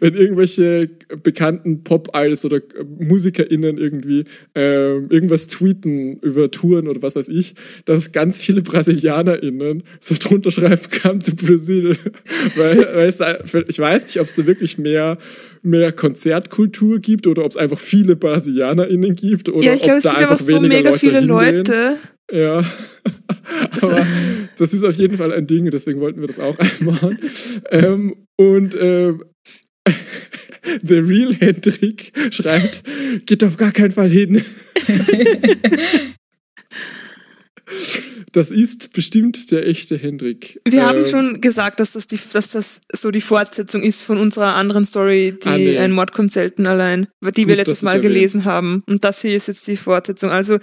wenn 0.00 0.14
irgendwelche 0.14 0.90
bekannten 1.22 1.84
Pop-Idols 1.84 2.44
oder 2.44 2.60
MusikerInnen 2.98 3.78
irgendwie 3.78 4.24
ähm, 4.54 5.06
irgendwas 5.10 5.46
tweeten 5.46 6.18
über 6.18 6.50
Touren 6.50 6.86
oder 6.86 7.00
was 7.02 7.16
weiß 7.16 7.28
ich, 7.28 7.54
dass 7.86 8.12
ganz 8.12 8.36
viele 8.36 8.60
BrasilianerInnen 8.60 9.82
so 10.00 10.14
drunter 10.18 10.50
schreiben, 10.50 10.82
come 11.02 11.20
to 11.20 11.34
Brazil. 11.34 11.96
weil, 12.56 12.78
weil 12.94 13.08
es, 13.08 13.20
ich 13.68 13.78
weiß 13.78 14.06
nicht, 14.06 14.20
ob 14.20 14.26
es 14.26 14.34
da 14.34 14.46
wirklich 14.46 14.76
mehr, 14.76 15.16
mehr 15.62 15.92
Konzertkultur 15.92 16.98
gibt 17.00 17.26
oder 17.26 17.44
ob 17.44 17.50
es 17.50 17.56
einfach 17.56 17.78
viele 17.78 18.16
BrasilianerInnen 18.16 19.14
gibt 19.14 19.48
oder 19.48 19.64
Ja, 19.66 19.74
ich 19.74 19.82
glaube, 19.82 19.98
es 19.98 20.04
gibt 20.04 20.14
einfach 20.16 20.30
einfach 20.32 20.44
so 20.44 20.60
mega 20.60 20.90
Leute 20.90 20.98
viele 20.98 21.18
hingehen. 21.18 21.28
Leute. 21.28 21.96
Ja. 22.32 22.58
Aber 23.82 24.06
das 24.58 24.72
ist 24.74 24.84
auf 24.84 24.94
jeden 24.94 25.16
Fall 25.16 25.32
ein 25.32 25.46
Ding, 25.46 25.70
deswegen 25.70 26.00
wollten 26.00 26.20
wir 26.20 26.28
das 26.28 26.38
auch 26.38 26.56
einbauen. 26.80 27.18
ähm, 27.70 28.14
und 28.36 28.76
ähm, 28.80 29.24
The 30.86 30.98
Real 30.98 31.34
Hendrik 31.34 32.12
schreibt, 32.30 32.82
geht 33.26 33.42
auf 33.44 33.56
gar 33.56 33.72
keinen 33.72 33.92
Fall 33.92 34.10
hin. 34.10 34.42
Das 38.32 38.50
ist 38.50 38.92
bestimmt 38.92 39.50
der 39.50 39.66
echte 39.66 39.96
Hendrik. 39.96 40.60
Wir 40.68 40.86
haben 40.86 40.98
Ähm, 41.00 41.06
schon 41.06 41.40
gesagt, 41.40 41.80
dass 41.80 41.92
das, 41.92 42.06
die, 42.06 42.18
dass 42.32 42.50
das 42.52 42.80
so 42.92 43.10
die 43.10 43.20
Fortsetzung 43.20 43.82
ist 43.82 44.02
von 44.02 44.18
unserer 44.18 44.54
anderen 44.54 44.84
Story, 44.84 45.34
die 45.44 45.48
Ah, 45.48 45.56
nee. 45.56 45.78
ein 45.78 45.92
Mord 45.92 46.12
kommt 46.12 46.32
selten 46.32 46.66
allein, 46.66 47.06
die 47.22 47.46
wir 47.48 47.56
Gut, 47.56 47.56
letztes 47.56 47.78
dass 47.78 47.82
Mal 47.82 48.00
gelesen 48.00 48.44
haben. 48.44 48.82
Und 48.86 49.04
das 49.04 49.22
hier 49.22 49.36
ist 49.36 49.48
jetzt 49.48 49.66
die 49.66 49.76
Fortsetzung. 49.76 50.30
Also 50.30 50.58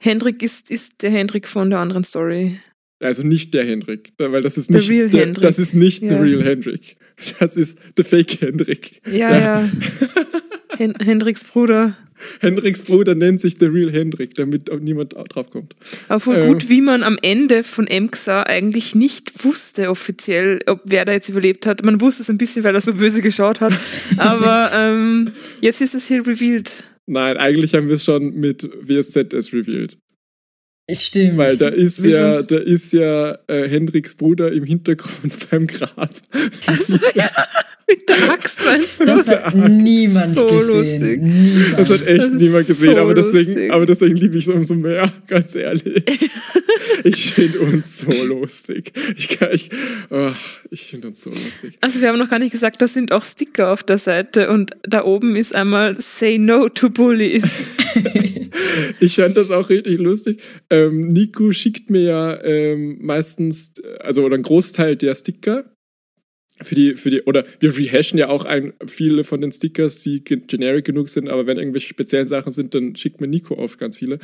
Hendrik 0.00 0.42
ist, 0.42 0.70
ist 0.70 1.02
der 1.02 1.10
Hendrik 1.10 1.48
von 1.48 1.70
der 1.70 1.80
anderen 1.80 2.04
Story. 2.04 2.58
Also 3.00 3.22
nicht 3.22 3.54
der 3.54 3.64
Hendrik, 3.64 4.12
weil 4.18 4.42
das 4.42 4.56
ist 4.58 4.72
The 4.72 4.78
nicht 4.78 4.90
real 4.90 5.08
der, 5.08 5.20
Hendrik. 5.26 5.42
das 5.42 5.58
ist 5.58 5.74
nicht 5.74 6.02
Ja. 6.02 6.10
the 6.10 6.14
real 6.16 6.42
Hendrik. 6.42 6.96
Das 7.40 7.56
ist 7.56 7.78
the 7.96 8.04
fake 8.04 8.40
Hendrik. 8.40 9.00
Ja, 9.10 9.36
ja. 9.38 9.70
Hen 10.78 10.94
Hendriks 11.02 11.44
Bruder. 11.44 11.96
Hendriks 12.40 12.82
Bruder 12.82 13.14
nennt 13.14 13.40
sich 13.40 13.56
the 13.60 13.66
real 13.66 13.92
Hendrik, 13.92 14.34
damit 14.34 14.70
auch 14.70 14.80
niemand 14.80 15.14
drauf 15.14 15.50
kommt. 15.50 15.74
Aber 16.08 16.18
voll 16.20 16.36
Äh. 16.36 16.46
gut, 16.46 16.68
wie 16.68 16.80
man 16.80 17.02
am 17.04 17.16
Ende 17.22 17.62
von 17.62 17.86
Emxa 17.86 18.42
eigentlich 18.42 18.94
nicht 18.94 19.44
wusste 19.44 19.88
offiziell, 19.90 20.60
ob 20.66 20.80
wer 20.84 21.04
da 21.04 21.12
jetzt 21.12 21.28
überlebt 21.28 21.64
hat. 21.66 21.84
Man 21.84 22.00
wusste 22.00 22.22
es 22.22 22.30
ein 22.30 22.38
bisschen, 22.38 22.64
weil 22.64 22.74
er 22.74 22.80
so 22.80 22.94
böse 22.94 23.22
geschaut 23.22 23.60
hat. 23.60 23.72
Aber 24.18 24.70
ähm, 24.74 25.32
jetzt 25.60 25.80
ist 25.80 25.94
es 25.94 26.08
hier 26.08 26.26
revealed. 26.26 26.84
Nein, 27.06 27.36
eigentlich 27.36 27.74
haben 27.74 27.88
wir 27.88 27.94
es 27.94 28.04
schon 28.04 28.34
mit 28.34 28.62
WSZS 28.82 29.52
revealed. 29.52 29.96
Es 30.90 31.06
stimmt. 31.06 31.36
Weil 31.36 31.56
da 31.58 31.68
ist 31.68 32.02
ja, 32.04 32.42
da 32.42 32.56
ist 32.56 32.92
ja 32.94 33.38
äh, 33.46 33.68
Hendriks 33.68 34.14
Bruder 34.14 34.50
im 34.52 34.64
Hintergrund 34.64 35.48
beim 35.50 35.66
Grab. 35.66 36.10
Also, 36.66 36.94
ja, 37.14 37.30
mit 37.88 38.08
der 38.08 38.30
Axt 38.32 38.58
meinst 38.64 39.00
du? 39.00 39.04
das 39.04 39.28
hat 39.28 39.54
niemand 39.54 40.34
So 40.34 40.46
gesehen. 40.46 40.68
lustig. 40.76 41.20
Niemand. 41.22 41.78
Das 41.78 41.90
hat 41.90 42.06
echt 42.06 42.20
Das 42.22 42.30
niemand 42.30 42.66
gesehen, 42.66 42.94
so 42.94 43.00
aber 43.02 43.14
deswegen, 43.14 43.52
lustig. 43.52 43.72
aber 43.72 43.86
deswegen 43.86 44.16
liebe 44.16 44.38
ich 44.38 44.46
es 44.48 44.54
umso 44.54 44.74
mehr, 44.76 45.12
ganz 45.26 45.54
ehrlich. 45.54 46.04
ich 47.04 47.32
finde 47.34 47.60
uns 47.60 47.98
so 47.98 48.10
lustig. 48.24 48.92
Ich, 49.16 49.38
ich, 49.52 49.70
oh, 50.10 50.30
ich 50.70 50.86
finde 50.86 51.08
uns 51.08 51.20
so 51.22 51.28
lustig. 51.30 51.76
Also 51.82 52.00
wir 52.00 52.08
haben 52.08 52.18
noch 52.18 52.30
gar 52.30 52.38
nicht 52.38 52.52
gesagt, 52.52 52.80
da 52.80 52.88
sind 52.88 53.12
auch 53.12 53.24
Sticker 53.24 53.72
auf 53.74 53.82
der 53.82 53.98
Seite 53.98 54.48
und 54.50 54.70
da 54.84 55.04
oben 55.04 55.36
ist 55.36 55.54
einmal 55.54 55.96
Say 56.00 56.38
No 56.38 56.68
to 56.70 56.88
Bullies. 56.90 57.44
Ich 59.00 59.16
fand 59.16 59.36
das 59.36 59.50
auch 59.50 59.68
richtig 59.68 59.98
lustig. 59.98 60.40
Ähm, 60.70 61.12
Nico 61.12 61.52
schickt 61.52 61.90
mir 61.90 62.02
ja 62.02 62.44
ähm, 62.44 62.98
meistens, 63.00 63.72
also 64.00 64.24
oder 64.24 64.34
einen 64.34 64.44
Großteil 64.44 64.96
der 64.96 65.14
Sticker. 65.14 65.72
Für 66.60 66.74
die, 66.74 66.96
für 66.96 67.10
die, 67.10 67.22
oder 67.22 67.44
wir 67.60 67.76
rehashen 67.76 68.18
ja 68.18 68.30
auch 68.30 68.44
ein, 68.44 68.72
viele 68.84 69.22
von 69.22 69.40
den 69.40 69.52
Stickers, 69.52 70.02
die 70.02 70.24
ge- 70.24 70.42
generic 70.44 70.86
genug 70.86 71.08
sind, 71.08 71.28
aber 71.28 71.46
wenn 71.46 71.56
irgendwelche 71.56 71.86
speziellen 71.86 72.26
Sachen 72.26 72.50
sind, 72.52 72.74
dann 72.74 72.96
schickt 72.96 73.20
mir 73.20 73.28
Nico 73.28 73.54
oft 73.54 73.78
ganz 73.78 73.96
viele. 73.96 74.18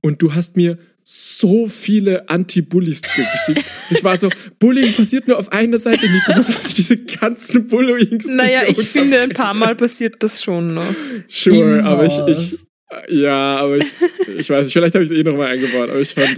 Und 0.00 0.20
du 0.20 0.34
hast 0.34 0.56
mir 0.56 0.78
so 1.04 1.68
viele 1.68 2.28
Anti-Bully-Sticker 2.28 3.22
geschickt. 3.46 3.64
Ich 3.92 4.02
war 4.02 4.18
so, 4.18 4.28
Bullying 4.58 4.94
passiert 4.94 5.28
nur 5.28 5.38
auf 5.38 5.52
einer 5.52 5.78
Seite, 5.78 6.10
Nico, 6.10 6.36
muss 6.36 6.48
ich 6.48 6.74
diese 6.74 6.96
ganzen 6.96 7.68
Bullying-Sticker 7.68 8.34
Naja, 8.34 8.62
ich 8.66 8.78
finde, 8.78 9.20
ein 9.20 9.28
paar 9.30 9.54
Mal 9.54 9.76
passiert 9.76 10.16
das 10.24 10.42
schon 10.42 10.74
noch. 10.74 10.92
Sure, 11.28 11.84
aber 11.84 12.06
ich, 12.06 12.18
ich 12.36 12.65
ja, 13.08 13.56
aber 13.58 13.76
ich, 13.78 13.86
ich 14.38 14.50
weiß 14.50 14.64
nicht, 14.64 14.72
vielleicht 14.72 14.94
habe 14.94 15.04
ich 15.04 15.10
es 15.10 15.16
eh 15.16 15.22
nochmal 15.22 15.52
eingebaut, 15.52 15.90
aber 15.90 16.00
ich 16.00 16.14
fand, 16.14 16.36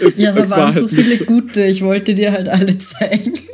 es, 0.00 0.18
Ja, 0.18 0.32
da 0.32 0.40
es 0.40 0.50
waren 0.50 0.60
war 0.60 0.72
so 0.72 0.80
halt 0.80 0.90
viele 0.90 1.08
nicht. 1.10 1.26
gute. 1.26 1.64
Ich 1.64 1.82
wollte 1.82 2.14
dir 2.14 2.32
halt 2.32 2.48
alle 2.48 2.76
zeigen. 2.78 3.38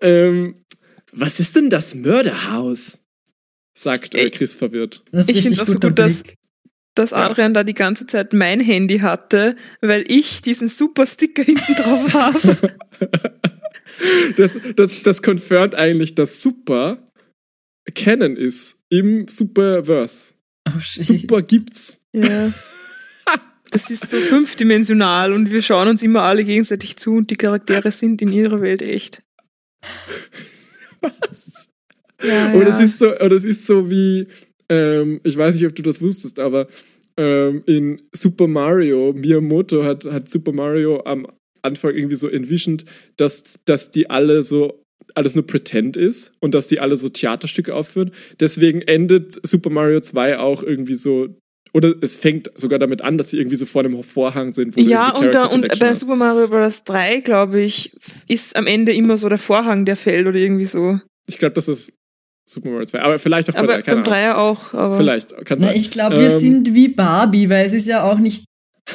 Ähm, 0.00 0.56
was 1.12 1.38
ist 1.40 1.54
denn 1.56 1.70
das 1.70 1.94
Mörderhaus? 1.94 3.06
sagt 3.74 4.14
äh, 4.14 4.28
Chris 4.30 4.56
verwirrt. 4.56 5.02
Ich 5.28 5.42
finde 5.42 5.52
es 5.52 5.60
auch 5.60 5.66
so 5.66 5.78
gut, 5.78 5.98
dass, 5.98 6.24
dass 6.94 7.12
Adrian 7.12 7.54
da 7.54 7.64
die 7.64 7.72
ganze 7.74 8.06
Zeit 8.06 8.32
mein 8.32 8.60
Handy 8.60 8.98
hatte, 8.98 9.56
weil 9.80 10.04
ich 10.08 10.42
diesen 10.42 10.68
super 10.68 11.06
Sticker 11.06 11.42
hinten 11.42 11.74
drauf 11.74 12.12
habe. 12.12 12.56
Das, 14.36 14.56
das, 14.74 15.02
das 15.02 15.22
confirmt 15.22 15.74
eigentlich, 15.74 16.14
dass 16.14 16.42
Super 16.42 17.11
Canon 17.94 18.36
ist 18.36 18.84
im 18.88 19.26
Superverse. 19.28 20.34
Oh. 20.68 20.80
Super 20.82 21.42
gibt's. 21.42 22.06
Ja. 22.12 22.52
Das 23.70 23.88
ist 23.88 24.10
so 24.10 24.18
fünfdimensional 24.18 25.32
und 25.32 25.50
wir 25.50 25.62
schauen 25.62 25.88
uns 25.88 26.02
immer 26.02 26.24
alle 26.24 26.44
gegenseitig 26.44 26.96
zu 26.96 27.12
und 27.14 27.30
die 27.30 27.36
Charaktere 27.36 27.90
sind 27.90 28.20
in 28.20 28.30
ihrer 28.30 28.60
Welt 28.60 28.82
echt. 28.82 29.22
Was? 31.00 31.70
Ja, 32.22 32.52
Und 32.52 32.68
ja. 32.68 32.78
es 32.78 32.84
ist 32.84 32.98
so, 32.98 33.18
und 33.18 33.32
es 33.32 33.44
ist 33.44 33.66
so 33.66 33.90
wie, 33.90 34.26
ähm, 34.68 35.20
ich 35.24 35.38
weiß 35.38 35.54
nicht, 35.54 35.66
ob 35.66 35.74
du 35.74 35.80
das 35.80 36.02
wusstest, 36.02 36.38
aber 36.38 36.66
ähm, 37.16 37.62
in 37.66 38.02
Super 38.12 38.46
Mario, 38.46 39.14
Miyamoto 39.14 39.82
hat, 39.84 40.04
hat 40.04 40.28
Super 40.28 40.52
Mario 40.52 41.02
am 41.04 41.26
Anfang 41.62 41.94
irgendwie 41.94 42.16
so 42.16 42.28
envisioned, 42.28 42.84
dass, 43.16 43.58
dass 43.64 43.90
die 43.90 44.10
alle 44.10 44.42
so 44.42 44.81
alles 45.14 45.34
nur 45.34 45.46
Pretend 45.46 45.96
ist 45.96 46.32
und 46.40 46.54
dass 46.54 46.68
die 46.68 46.80
alle 46.80 46.96
so 46.96 47.08
Theaterstücke 47.08 47.74
aufführen. 47.74 48.12
Deswegen 48.40 48.82
endet 48.82 49.38
Super 49.46 49.70
Mario 49.70 50.00
2 50.00 50.38
auch 50.38 50.62
irgendwie 50.62 50.94
so, 50.94 51.28
oder 51.72 51.94
es 52.02 52.16
fängt 52.16 52.50
sogar 52.54 52.78
damit 52.78 53.02
an, 53.02 53.18
dass 53.18 53.30
sie 53.30 53.38
irgendwie 53.38 53.56
so 53.56 53.66
vor 53.66 53.82
einem 53.84 54.02
Vorhang 54.02 54.52
sind. 54.52 54.78
Ja, 54.78 55.14
und, 55.14 55.34
da, 55.34 55.46
und 55.46 55.68
bei 55.78 55.90
hast. 55.90 56.00
Super 56.00 56.16
Mario 56.16 56.48
Bros. 56.48 56.84
3, 56.84 57.20
glaube 57.20 57.60
ich, 57.60 57.94
ist 58.28 58.56
am 58.56 58.66
Ende 58.66 58.92
immer 58.92 59.16
so 59.16 59.28
der 59.28 59.38
Vorhang, 59.38 59.84
der 59.84 59.96
fällt 59.96 60.26
oder 60.26 60.38
irgendwie 60.38 60.66
so. 60.66 60.98
Ich 61.26 61.38
glaube, 61.38 61.54
das 61.54 61.68
ist 61.68 61.94
Super 62.44 62.68
Mario 62.70 62.86
2, 62.86 63.00
aber 63.00 63.18
vielleicht 63.18 63.48
auch 63.50 63.54
bei 63.54 63.60
Aber 63.60 63.72
drei, 63.74 63.82
keine 63.82 63.96
beim 64.02 64.04
Ahnung. 64.04 64.12
Dreier 64.12 64.38
auch. 64.38 64.74
Aber 64.74 64.96
Vielleicht, 64.96 65.30
kann 65.46 65.58
Na, 65.60 65.68
sein. 65.68 65.76
ich 65.76 65.90
glaube, 65.90 66.18
wir 66.20 66.30
Ähm, 66.32 66.40
sind 66.40 66.74
wie 66.74 66.88
Barbie, 66.88 67.48
weil 67.48 67.66
es 67.66 67.72
ist 67.72 67.86
ja 67.86 68.02
auch 68.02 68.18
nicht 68.18 68.44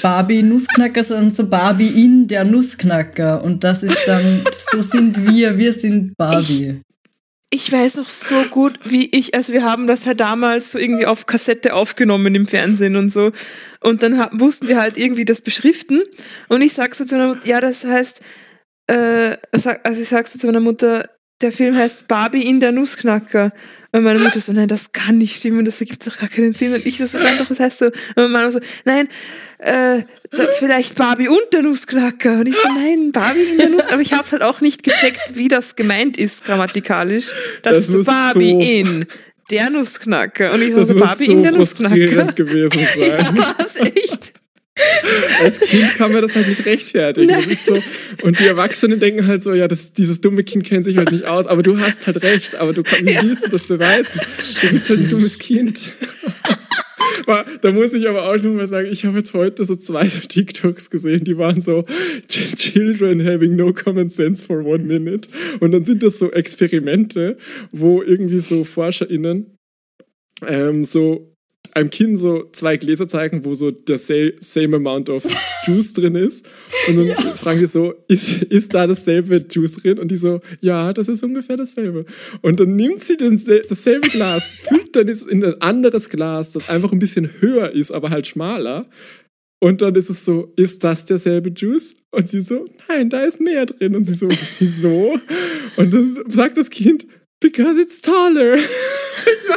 Barbie 0.02 0.44
Nussknacker, 0.44 1.04
sondern 1.04 1.32
so 1.32 1.48
Barbie 1.48 1.88
in 1.88 2.28
der 2.28 2.44
Nussknacker. 2.46 3.44
Und 3.44 3.64
das 3.64 3.84
ist 3.84 4.08
dann, 4.08 4.44
so 4.72 4.82
sind 4.82 5.30
wir, 5.32 5.58
wir 5.58 5.74
sind 5.74 6.16
Barbie. 6.18 6.82
Ich 7.50 7.72
weiß 7.72 7.96
noch 7.96 8.10
so 8.10 8.44
gut, 8.52 8.78
wie 8.84 9.10
ich, 9.12 9.34
also 9.34 9.54
wir 9.54 9.64
haben 9.64 9.88
das 9.88 10.06
halt 10.06 10.20
damals 10.20 10.72
so 10.74 10.78
irgendwie 10.78 11.06
auf 11.06 11.26
Kassette 11.26 11.74
aufgenommen 11.74 12.36
im 12.36 12.46
Fernsehen 12.46 12.98
und 12.98 13.10
so. 13.12 13.32
Und 13.80 14.04
dann 14.04 14.20
ha- 14.20 14.30
mussten 14.34 14.68
wir 14.68 14.80
halt 14.80 14.98
irgendwie 14.98 15.24
das 15.24 15.40
beschriften. 15.42 16.02
Und 16.50 16.62
ich 16.62 16.74
sag 16.74 16.94
so 16.94 17.06
zu 17.06 17.16
meiner 17.16 17.30
Mutter, 17.30 17.48
ja, 17.48 17.62
das 17.62 17.86
heißt, 17.86 18.22
äh, 18.88 19.38
also 19.52 19.72
ich 20.02 20.10
sag 20.10 20.28
so 20.28 20.38
zu 20.38 20.46
meiner 20.48 20.60
Mutter, 20.60 21.10
der 21.42 21.52
Film 21.52 21.76
heißt 21.76 22.08
Barbie 22.08 22.44
in 22.48 22.60
der 22.60 22.72
Nussknacker. 22.72 23.52
Und 23.92 24.04
meine 24.04 24.20
Mutter 24.20 24.40
so, 24.40 24.54
nein, 24.54 24.68
das 24.68 24.92
kann 24.92 25.18
nicht 25.20 25.36
stimmen, 25.38 25.66
das 25.66 25.80
ergibt 25.80 26.06
doch 26.08 26.18
gar 26.18 26.30
keinen 26.30 26.54
Sinn. 26.54 26.74
Und 26.74 26.86
ich 26.86 26.98
so, 26.98 27.18
nein, 27.20 27.36
doch, 27.38 27.48
das 27.48 27.60
heißt 27.60 27.80
so. 27.80 27.86
Und 27.86 27.94
meine 28.16 28.30
Mama 28.30 28.52
so, 28.52 28.60
nein, 28.86 29.08
äh, 29.60 30.02
da, 30.32 30.48
vielleicht 30.58 30.96
Barbie 30.96 31.28
und 31.30 31.40
der 31.54 31.62
Nussknacker. 31.62 32.40
Und 32.40 32.48
ich 32.48 32.56
so, 32.56 32.68
nein, 32.70 33.12
Barbie 33.12 33.44
in 33.52 33.58
der 33.58 33.70
Nussknacker. 33.70 33.94
Aber 33.94 34.02
ich 34.02 34.14
habe 34.14 34.30
halt 34.32 34.42
auch 34.42 34.62
nicht 34.62 34.84
gecheckt, 34.84 35.20
wie 35.34 35.48
das 35.48 35.76
gemeint 35.76 36.18
ist 36.18 36.44
grammatikalisch. 36.44 37.32
Das, 37.64 37.74
Das 37.88 37.90
ist 37.90 38.06
Barbie 38.06 38.52
so- 38.52 38.60
in 38.60 39.06
der 39.52 39.70
Nussknacker. 39.70 40.52
Und 40.54 40.62
ich 40.62 40.74
so, 40.74 40.84
so 40.84 40.96
Barbie 40.96 41.26
so 41.26 41.32
in 41.32 41.44
der 41.44 41.52
Nussknacker. 41.54 41.96
gewesen 41.96 42.72
sein. 43.00 43.10
Ja, 43.10 43.56
was 43.60 43.76
echt? 43.96 44.34
Als 45.44 45.60
Kind 45.60 45.96
kann 45.98 46.12
man 46.12 46.22
das 46.22 46.36
halt 46.36 46.48
nicht 46.48 46.66
rechtfertigen. 46.66 47.36
So, 47.66 47.78
und 48.24 48.40
die 48.40 48.46
Erwachsenen 48.46 49.00
denken 49.00 49.28
halt 49.28 49.42
so, 49.42 49.54
ja, 49.54 49.68
das, 49.68 49.94
dieses 49.94 50.22
dumme 50.22 50.44
Kind 50.44 50.64
kennt 50.66 50.84
sich 50.84 50.98
halt 50.98 51.12
nicht 51.12 51.26
aus, 51.26 51.48
aber 51.48 51.64
du 51.64 51.80
hast 51.80 52.08
halt 52.08 52.22
recht, 52.24 52.56
aber 52.56 52.74
du 52.74 52.84
wie 52.84 53.18
willst 53.28 53.48
du 53.48 53.52
das 53.52 53.66
beweisen? 53.66 54.20
Du 54.62 54.70
bist 54.72 54.90
halt 54.90 55.00
ein 55.00 55.10
dummes 55.10 55.38
Kind. 55.38 55.80
Da 57.62 57.72
muss 57.74 57.92
ich 57.92 58.08
aber 58.08 58.24
auch 58.24 58.42
nur 58.42 58.54
mal 58.54 58.68
sagen, 58.68 58.88
ich 58.90 59.04
habe 59.04 59.18
jetzt 59.18 59.34
heute 59.34 59.66
so 59.66 59.76
zwei 59.76 60.08
so 60.08 60.20
TikToks 60.22 60.90
gesehen, 60.90 61.26
die 61.26 61.38
waren 61.38 61.60
so 61.60 61.84
"Ch- 62.30 62.56
Children 62.56 63.26
having 63.26 63.56
no 63.58 63.74
common 63.74 64.08
sense 64.10 64.46
for 64.46 64.64
one 64.66 64.84
minute. 64.86 65.28
Und 65.60 65.72
dann 65.72 65.84
sind 65.84 66.04
das 66.04 66.20
so 66.20 66.32
Experimente, 66.32 67.36
wo 67.74 68.02
irgendwie 68.02 68.40
so 68.40 68.64
ForscherInnen 68.64 69.58
ähm, 70.48 70.86
so 70.86 71.34
einem 71.74 71.90
Kind 71.90 72.18
so 72.20 72.50
zwei 72.52 72.78
Gläser 72.78 73.08
zeigen, 73.08 73.46
wo 73.46 73.54
so 73.54 73.72
der 73.72 73.98
sa- 73.98 74.32
same 74.40 74.76
amount 74.78 75.10
of 75.10 75.24
Juice 75.66 75.94
drin 75.94 76.16
ist. 76.16 76.48
Und 76.88 76.98
dann 76.98 77.16
fragen 77.36 77.60
die 77.60 77.66
so, 77.68 77.94
ist, 78.08 78.44
ist 78.44 78.74
da 78.74 78.88
dasselbe 78.88 79.46
Juice 79.50 79.76
drin? 79.76 80.00
Und 80.00 80.10
die 80.10 80.18
so, 80.18 80.40
ja, 80.62 80.94
das 80.94 81.08
ist 81.08 81.24
ungefähr 81.24 81.58
dasselbe. 81.58 82.06
Und 82.42 82.60
dann 82.60 82.76
nimmt 82.76 83.00
sie 83.02 83.18
den, 83.18 83.38
sel- 83.38 83.66
dasselbe 83.68 84.10
Glas, 84.10 84.44
füllt 84.68 84.96
dann 84.96 85.08
es 85.08 85.28
in 85.28 85.44
ein 85.44 85.62
anderes 85.62 86.10
Glas, 86.10 86.52
das 86.54 86.70
einfach 86.70 86.92
ein 86.92 87.00
bisschen 87.00 87.30
höher 87.40 87.72
ist, 87.72 87.92
aber 87.92 88.10
halt 88.10 88.28
schmaler. 88.28 88.90
Und 89.60 89.82
dann 89.82 89.96
ist 89.96 90.10
es 90.12 90.24
so, 90.24 90.54
ist 90.56 90.84
das 90.84 91.06
derselbe 91.06 91.50
Juice? 91.50 91.96
Und 92.12 92.30
sie 92.30 92.42
so, 92.42 92.66
nein, 92.88 93.10
da 93.10 93.24
ist 93.24 93.42
mehr 93.42 93.66
drin. 93.66 93.96
Und 93.96 94.04
sie 94.04 94.14
so, 94.14 94.28
wieso? 94.60 95.18
Und 95.78 95.94
dann 95.94 96.16
sagt 96.30 96.58
das 96.58 96.70
Kind, 96.70 97.08
because 97.40 97.80
it's 97.82 98.00
taller. 98.02 98.58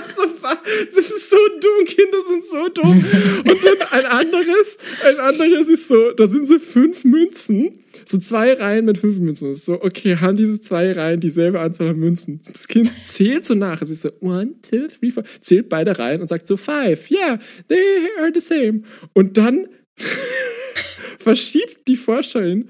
War 0.00 0.26
so, 0.26 0.42
"Wa- 0.42 0.62
das 0.94 1.10
ist 1.10 1.30
so 1.30 1.36
dumm, 1.60 1.84
Kinder 1.86 2.18
sind 2.28 2.44
so 2.44 2.68
dumm. 2.68 2.90
Und 2.92 3.64
dann 3.64 3.88
ein 3.90 4.04
anderes, 4.06 4.78
ein 5.06 5.18
anderes 5.18 5.68
ist 5.68 5.88
so, 5.88 6.12
da 6.12 6.26
sind 6.26 6.46
so 6.46 6.58
fünf 6.58 7.04
Münzen, 7.04 7.80
so 8.06 8.18
zwei 8.18 8.52
Reihen 8.54 8.84
mit 8.86 8.98
fünf 8.98 9.18
Münzen. 9.18 9.50
Das 9.52 9.64
so, 9.64 9.82
okay, 9.82 10.16
haben 10.16 10.36
diese 10.36 10.60
zwei 10.60 10.92
Reihen 10.92 11.20
dieselbe 11.20 11.60
Anzahl 11.60 11.88
an 11.88 11.96
Münzen? 11.98 12.40
Das 12.50 12.66
Kind 12.68 12.90
zählt 13.06 13.46
so 13.46 13.54
nach. 13.54 13.82
Es 13.82 13.90
ist 13.90 14.02
so, 14.02 14.10
one, 14.20 14.54
two, 14.68 14.86
three, 14.88 15.10
four, 15.10 15.24
zählt 15.40 15.68
beide 15.68 15.98
Reihen 15.98 16.20
und 16.20 16.28
sagt 16.28 16.46
so, 16.46 16.56
five, 16.56 17.10
yeah, 17.10 17.38
they 17.68 18.08
are 18.18 18.30
the 18.34 18.40
same. 18.40 18.82
Und 19.12 19.36
dann 19.36 19.68
verschiebt 21.18 21.86
die 21.88 21.96
Forscherin 21.96 22.68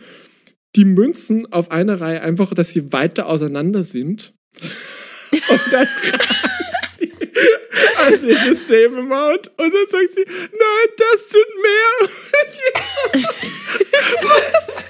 die 0.76 0.84
Münzen 0.84 1.52
auf 1.52 1.70
eine 1.70 2.00
Reihe 2.00 2.20
einfach, 2.22 2.54
dass 2.54 2.68
sie 2.70 2.92
weiter 2.92 3.26
auseinander 3.26 3.82
sind. 3.82 4.32
Und 4.52 5.60
dann 5.72 5.86
also 7.98 8.26
the 8.26 8.54
same 8.54 8.98
amount. 8.98 9.50
Und 9.56 9.74
dann 9.74 9.87
sagt 9.87 10.14
sie, 10.14 10.24
nein, 10.26 10.88
das 10.96 11.28
sind 11.28 11.46
mehr. 11.62 11.90
Und 12.33 13.18
ich 13.18 13.33
so, 14.20 14.28
Was? 14.28 14.85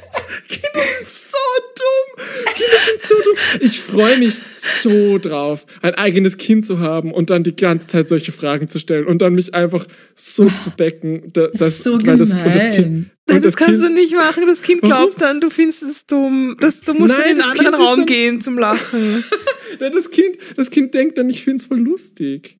Kinder 0.49 0.85
sind 0.99 1.09
so 1.09 1.37
dumm. 1.77 2.27
Kinder 2.55 2.77
sind 2.87 3.03
so 3.03 3.14
dumm. 3.14 3.37
Ich 3.61 3.81
freue 3.81 4.19
mich 4.19 4.35
so 4.35 5.19
drauf, 5.19 5.66
ein 5.83 5.95
eigenes 5.95 6.37
Kind 6.37 6.66
zu 6.66 6.81
haben 6.81 7.12
und 7.12 7.31
dann 7.31 7.43
die 7.43 7.57
ganze 7.57 7.88
Zeit 7.88 8.09
solche 8.09 8.33
Fragen 8.33 8.69
zu 8.69 8.79
stellen 8.79 9.07
und 9.07 9.21
dann 9.23 9.35
mich 9.35 9.55
einfach 9.55 9.87
so 10.14 10.49
zu 10.49 10.71
becken. 10.71 11.33
Da, 11.33 11.49
das, 11.49 11.83
so 11.83 11.95
weil 12.07 12.16
das, 12.16 12.33
und 12.33 12.47
das. 12.47 12.75
Kind, 12.75 13.11
Nein, 13.27 13.37
und 13.37 13.45
das 13.45 13.57
kannst 13.57 13.81
kind, 13.81 13.90
du 13.90 13.95
nicht 13.95 14.14
machen. 14.14 14.45
Das 14.47 14.62
Kind 14.62 14.83
Warum? 14.83 14.97
glaubt 14.97 15.23
dann, 15.23 15.40
du 15.40 15.51
findest 15.51 15.83
es 15.83 16.07
dumm. 16.07 16.57
Das, 16.61 16.81
du 16.81 16.95
musst 16.95 17.12
Nein, 17.12 17.21
in 17.21 17.29
einen 17.29 17.38
das 17.38 17.51
anderen 17.51 17.75
ist 17.75 17.81
Raum 17.81 18.07
gehen 18.07 18.40
zum 18.40 18.59
Lachen. 18.59 19.25
Das 19.79 20.11
Kind, 20.11 20.37
das 20.57 20.69
Kind 20.69 20.93
denkt 20.95 21.16
dann, 21.16 21.31
ich 21.31 21.45
finde 21.45 21.59
es 21.59 21.66
voll 21.66 21.79
lustig. 21.79 22.59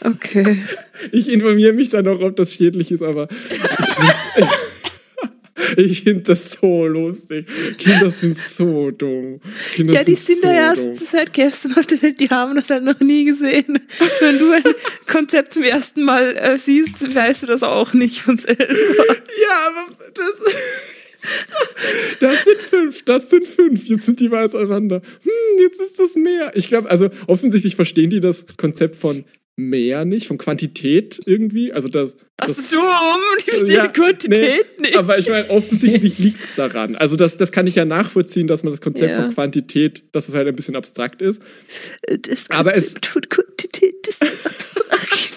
Okay. 0.00 0.58
Ich 1.10 1.28
informiere 1.28 1.72
mich 1.72 1.88
dann 1.88 2.06
auch, 2.08 2.20
ob 2.20 2.36
das 2.36 2.54
schädlich 2.54 2.90
ist, 2.92 3.02
aber 3.02 3.28
ich 5.76 6.02
finde 6.02 6.22
das 6.22 6.52
so 6.52 6.86
lustig. 6.86 7.46
Kinder 7.78 8.10
sind 8.10 8.36
so 8.36 8.90
dumm. 8.90 9.40
Kinder 9.74 9.94
Ja, 9.94 10.04
die 10.04 10.14
sind 10.14 10.40
so 10.40 10.46
ja 10.46 10.74
erst 10.74 10.98
seit 10.98 11.32
gestern 11.32 11.74
auf 11.74 11.86
der 11.86 12.00
Welt, 12.02 12.20
die 12.20 12.28
haben 12.28 12.54
das 12.54 12.70
halt 12.70 12.84
noch 12.84 13.00
nie 13.00 13.24
gesehen. 13.24 13.80
Wenn 14.20 14.38
du 14.38 14.52
ein 14.52 14.62
Konzept 15.06 15.54
zum 15.54 15.62
ersten 15.62 16.04
Mal 16.04 16.36
äh, 16.36 16.58
siehst, 16.58 17.14
weißt 17.14 17.44
du 17.44 17.46
das 17.46 17.62
auch 17.62 17.92
nicht 17.92 18.20
von 18.20 18.36
selber. 18.36 18.64
Ja, 18.66 19.68
aber 19.68 20.10
das. 20.14 20.54
Das 22.20 22.44
sind 22.44 22.58
fünf, 22.58 23.04
das 23.04 23.30
sind 23.30 23.46
fünf. 23.46 23.84
Jetzt 23.86 24.06
sind 24.06 24.18
die 24.18 24.28
mal 24.28 24.44
auseinander. 24.44 25.02
Hm, 25.22 25.60
jetzt 25.60 25.80
ist 25.80 25.98
das 25.98 26.16
mehr. 26.16 26.52
Ich 26.56 26.68
glaube, 26.68 26.90
also 26.90 27.10
offensichtlich 27.26 27.76
verstehen 27.76 28.10
die 28.10 28.20
das 28.20 28.46
Konzept 28.56 28.96
von 28.96 29.24
mehr 29.56 30.04
nicht, 30.04 30.26
von 30.26 30.38
Quantität 30.38 31.20
irgendwie. 31.26 31.72
Also 31.72 31.88
das. 31.88 32.16
Das 32.38 32.56
das 32.56 32.70
dumm, 32.70 32.80
ich 33.38 33.44
verstehe 33.44 33.76
Ja, 33.76 33.86
die 33.86 33.92
Quantität 34.00 34.66
nee, 34.78 34.82
nicht. 34.88 34.96
Aber 34.96 35.16
ich 35.18 35.28
meine, 35.28 35.48
offensichtlich 35.50 36.18
liegt 36.20 36.42
es 36.42 36.54
daran. 36.56 36.96
Also 36.96 37.14
das, 37.16 37.36
das 37.36 37.52
kann 37.52 37.66
ich 37.68 37.74
ja 37.76 37.84
nachvollziehen, 37.84 38.46
dass 38.48 38.62
man 38.64 38.72
das 38.72 38.80
Konzept 38.80 39.12
Ja. 39.12 39.22
von 39.22 39.32
Quantität, 39.34 40.04
dass 40.12 40.28
es 40.28 40.34
halt 40.34 40.48
ein 40.48 40.56
bisschen 40.56 40.74
abstrakt 40.74 41.22
ist. 41.22 41.40
das 42.08 42.50
aber 42.50 42.74
es- 42.74 42.94
Konzept 42.94 43.06
von 43.06 43.22
Quantität 43.28 44.06
ist 44.08 44.22
abstrakt. 44.22 45.32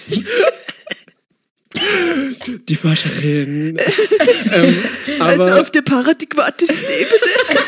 Die 2.70 2.76
Forscherin. 2.76 3.78
ähm, 4.54 4.84
Also 5.20 5.44
aber 5.44 5.62
auf 5.62 5.72
der 5.72 5.82
paradigmatischen 5.82 6.86
Ebene. 6.86 7.60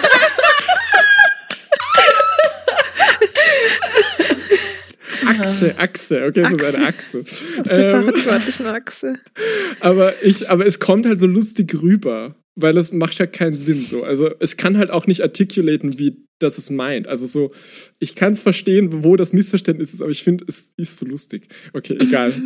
Achse, 5.48 5.78
Achse, 5.80 6.26
okay, 6.26 6.42
das 6.42 6.52
ist 6.52 6.76
eine 6.76 6.88
Achse. 6.88 7.20
Auf 7.60 7.68
der 7.70 7.86
Ähm, 7.86 7.92
paradigmatischen 7.92 8.66
Achse. 8.68 9.14
aber 9.80 10.14
ich, 10.24 10.50
aber 10.50 10.66
es 10.66 10.80
kommt 10.80 11.06
halt 11.06 11.20
so 11.20 11.28
lustig 11.28 11.74
rüber, 11.82 12.36
weil 12.56 12.78
es 12.78 12.92
macht 12.92 13.18
ja 13.20 13.26
keinen 13.28 13.58
Sinn 13.58 13.86
so. 13.90 14.04
Also 14.04 14.30
es 14.40 14.58
kann 14.58 14.78
halt 14.78 14.90
auch 14.92 15.08
nicht 15.08 15.22
articulaten, 15.22 16.00
wie 16.00 16.24
das 16.40 16.58
es 16.60 16.70
meint. 16.70 17.08
Also 17.08 17.26
so, 17.26 17.52
ich 18.00 18.16
kann 18.16 18.34
es 18.34 18.42
verstehen, 18.42 19.04
wo 19.04 19.16
das 19.16 19.34
Missverständnis 19.34 19.94
ist, 19.94 20.02
aber 20.02 20.12
ich 20.12 20.24
finde, 20.24 20.46
es 20.48 20.72
ist 20.78 20.98
so 21.00 21.06
lustig. 21.06 21.48
Okay, 21.74 21.98
egal. 22.00 22.32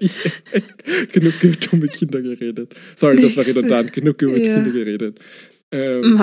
Ich 0.00 0.16
genug 1.12 1.34
über 1.42 1.56
dumme 1.56 1.88
Kinder 1.88 2.20
geredet. 2.20 2.74
Sorry, 2.96 3.20
das 3.20 3.36
war 3.36 3.46
redundant. 3.46 3.92
Genug 3.92 4.20
über 4.22 4.36
Ja. 4.36 4.54
Kinder 4.56 4.70
geredet. 4.72 5.18
Ähm, 5.70 6.20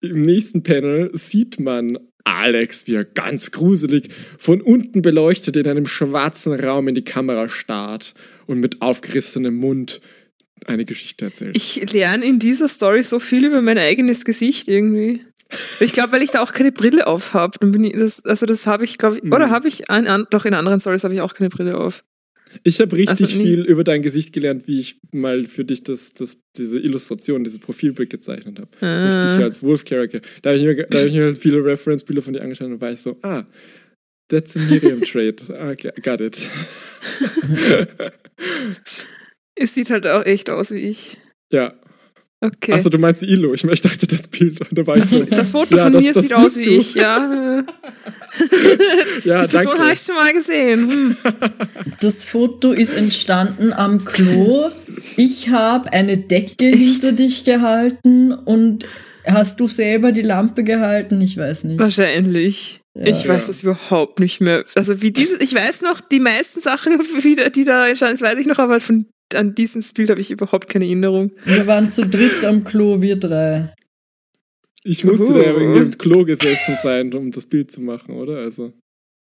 Im 0.00 0.22
nächsten 0.22 0.62
Panel 0.62 1.10
sieht 1.14 1.60
man 1.60 1.98
Alex, 2.24 2.86
wie 2.86 2.94
er 2.94 3.04
ganz 3.04 3.50
gruselig 3.50 4.08
von 4.38 4.60
unten 4.60 5.02
beleuchtet 5.02 5.56
in 5.56 5.66
einem 5.66 5.86
schwarzen 5.86 6.52
Raum 6.58 6.88
in 6.88 6.94
die 6.94 7.04
Kamera 7.04 7.48
starrt 7.48 8.14
und 8.46 8.60
mit 8.60 8.80
aufgerissenem 8.82 9.54
Mund 9.54 10.00
eine 10.66 10.84
Geschichte 10.84 11.24
erzählt. 11.26 11.56
Ich 11.56 11.92
lerne 11.92 12.24
in 12.24 12.38
dieser 12.38 12.68
Story 12.68 13.02
so 13.02 13.18
viel 13.18 13.44
über 13.46 13.62
mein 13.62 13.78
eigenes 13.78 14.24
Gesicht 14.24 14.68
irgendwie. 14.68 15.20
Ich 15.80 15.92
glaube, 15.92 16.12
weil 16.12 16.22
ich 16.22 16.30
da 16.30 16.42
auch 16.42 16.52
keine 16.52 16.72
Brille 16.72 17.06
auf 17.06 17.34
habe. 17.34 17.58
Also 18.24 18.46
das 18.46 18.66
habe 18.66 18.84
ich, 18.84 18.96
glaube 18.98 19.16
ich, 19.16 19.22
Mhm. 19.24 19.32
oder 19.32 19.50
habe 19.50 19.68
ich, 19.68 19.90
an, 19.90 20.26
doch 20.30 20.44
in 20.44 20.54
anderen 20.54 20.80
Stories 20.80 21.04
habe 21.04 21.14
ich 21.14 21.20
auch 21.20 21.34
keine 21.34 21.50
Brille 21.50 21.74
auf. 21.76 22.04
Ich 22.64 22.80
habe 22.80 22.96
richtig 22.96 23.10
Also 23.10 23.26
viel 23.26 23.60
über 23.64 23.84
dein 23.84 24.02
Gesicht 24.02 24.32
gelernt, 24.32 24.66
wie 24.68 24.80
ich 24.80 25.00
mal 25.12 25.44
für 25.44 25.64
dich 25.64 25.82
das, 25.82 26.12
das, 26.14 26.40
diese 26.56 26.78
Illustration, 26.78 27.44
dieses 27.44 27.58
Profilbild 27.58 28.10
gezeichnet 28.10 28.58
habe. 28.58 28.68
Ah. 28.86 29.36
Dich 29.36 29.44
als 29.44 29.62
Wolf-Character. 29.62 30.20
Da 30.42 30.50
habe 30.50 30.58
ich, 30.58 30.64
mir- 30.64 30.86
da 30.86 30.98
hab 31.00 31.06
ich 31.06 31.12
mir 31.14 31.24
halt 31.24 31.38
viele 31.38 31.64
Reference-Bilder 31.64 32.22
von 32.22 32.32
dir 32.34 32.42
angeschaut 32.42 32.68
und 32.68 32.80
war 32.80 32.92
ich 32.92 33.00
so, 33.00 33.18
ah, 33.22 33.44
that's 34.28 34.56
a 34.56 34.60
Miriam-Trait. 34.60 35.48
Okay, 35.50 35.92
got 36.02 36.20
it. 36.20 36.46
Es 39.54 39.74
sieht 39.74 39.90
halt 39.90 40.06
auch 40.06 40.24
echt 40.24 40.50
aus 40.50 40.70
wie 40.70 40.78
ich. 40.78 41.18
ja. 41.52 41.74
Okay. 42.44 42.72
Achso, 42.72 42.88
du 42.88 42.98
meinst 42.98 43.22
die 43.22 43.26
Illo. 43.26 43.54
Ich, 43.54 43.62
ich 43.62 43.80
dachte 43.80 44.04
das 44.08 44.26
Bild. 44.26 44.58
Da 44.72 44.84
war 44.86 44.96
ich 44.96 45.04
so, 45.04 45.22
das 45.24 45.52
Foto 45.52 45.76
ja, 45.76 45.84
von 45.84 45.92
das- 45.92 46.02
mir 46.02 46.12
das 46.12 46.22
sieht 46.24 46.34
aus 46.34 46.56
wie 46.58 46.64
du. 46.64 46.70
ich, 46.72 46.94
ja. 46.96 47.62
ja, 49.24 49.46
Die 49.46 49.56
Person 49.56 49.78
habe 49.78 49.92
ich 49.92 50.00
schon 50.00 50.16
mal 50.16 50.32
gesehen. 50.32 50.90
Hm. 50.90 51.16
Das 52.00 52.24
Foto 52.24 52.72
ist 52.72 52.94
entstanden 52.94 53.72
am 53.72 54.04
Klo. 54.04 54.70
Ich 55.16 55.50
habe 55.50 55.92
eine 55.92 56.16
Decke 56.16 56.64
hinter 56.66 57.12
dich 57.12 57.44
gehalten 57.44 58.32
und 58.32 58.86
hast 59.24 59.60
du 59.60 59.68
selber 59.68 60.10
die 60.12 60.22
Lampe 60.22 60.64
gehalten? 60.64 61.20
Ich 61.20 61.36
weiß 61.36 61.64
nicht. 61.64 61.78
Wahrscheinlich. 61.78 62.80
ich 62.94 63.28
weiß 63.28 63.42
Ja. 63.42 63.46
das 63.46 63.62
überhaupt 63.62 64.18
nicht 64.18 64.40
mehr. 64.40 64.64
Also 64.74 65.00
wie 65.00 65.12
diese, 65.12 65.36
ich 65.42 65.54
weiß 65.54 65.82
noch 65.82 66.00
die 66.00 66.20
meisten 66.20 66.60
Sachen, 66.60 66.98
die 67.54 67.64
da 67.64 67.86
erscheinen, 67.86 68.12
das 68.18 68.22
weiß 68.22 68.38
ich 68.40 68.46
noch, 68.46 68.58
aber 68.58 68.80
von 68.80 69.06
an 69.34 69.54
dieses 69.54 69.92
Bild 69.92 70.10
habe 70.10 70.20
ich 70.20 70.30
überhaupt 70.30 70.68
keine 70.68 70.84
Erinnerung. 70.84 71.32
Wir 71.44 71.66
waren 71.66 71.90
zu 71.90 72.06
dritt 72.06 72.44
am 72.44 72.64
Klo, 72.64 73.00
wir 73.02 73.16
drei. 73.16 73.74
Ich 74.84 75.04
musste 75.04 75.26
Uhu. 75.26 75.34
da 75.34 75.44
irgendwie 75.44 75.80
im 75.80 75.98
Klo 75.98 76.24
gesessen 76.24 76.76
sein, 76.82 77.12
um 77.14 77.30
das 77.30 77.46
Bild 77.46 77.70
zu 77.70 77.80
machen, 77.80 78.14
oder? 78.14 78.38
Also, 78.38 78.72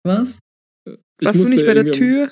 Was? 0.03 0.39
ich 0.87 1.25
Warst 1.25 1.43
du 1.43 1.49
nicht 1.49 1.65
bei 1.65 1.75
der 1.75 1.91
Tür? 1.91 2.31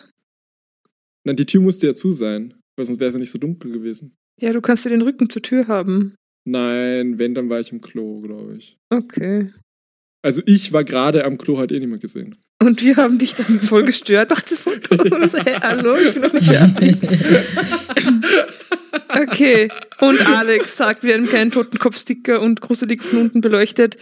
Nein, 1.24 1.36
die 1.36 1.46
Tür 1.46 1.62
musste 1.62 1.88
ja 1.88 1.96
zu 1.96 2.12
sein, 2.12 2.56
weil 2.76 2.86
sonst 2.86 3.00
wäre 3.00 3.10
es 3.10 3.14
ja 3.14 3.20
nicht 3.20 3.32
so 3.32 3.38
dunkel 3.38 3.72
gewesen. 3.72 4.16
Ja, 4.42 4.52
du 4.52 4.62
kannst 4.62 4.86
ja 4.86 4.92
den 4.92 5.04
Rücken 5.04 5.30
zur 5.30 5.44
Tür 5.44 5.68
haben. 5.68 6.16
Nein, 6.46 7.20
wenn, 7.20 7.36
dann 7.36 7.50
war 7.50 7.60
ich 7.60 7.72
im 7.72 7.82
Klo, 7.82 8.22
glaube 8.22 8.56
ich. 8.58 8.78
Okay. 8.90 9.52
Also 10.24 10.42
ich 10.46 10.74
war 10.74 10.84
gerade 10.84 11.26
am 11.26 11.38
Klo, 11.38 11.60
hat 11.60 11.72
eh 11.72 11.80
niemand 11.80 12.02
gesehen. 12.02 12.36
Und 12.62 12.82
wir 12.84 12.96
haben 12.98 13.18
dich 13.18 13.34
dann 13.36 13.60
voll 13.60 13.84
gestört. 13.84 14.30
Mach 14.30 14.42
das 14.42 14.62
Foto. 14.62 14.96
Und 14.96 15.30
so, 15.32 15.38
hey, 15.46 15.56
hallo, 15.62 15.96
ich 15.96 16.14
bin 16.14 16.22
noch 16.22 16.34
nicht 16.34 16.46
fertig. 16.46 16.96
Okay. 19.10 19.70
Und 20.00 20.26
Alex 20.26 20.78
sagt, 20.78 21.04
wir 21.04 21.14
haben 21.14 21.30
keinen 21.30 21.52
Totenkopfsticker 21.52 22.42
und 22.42 22.62
gruselig 22.62 23.04
von 23.04 23.20
unten 23.22 23.42
beleuchtet. 23.42 23.98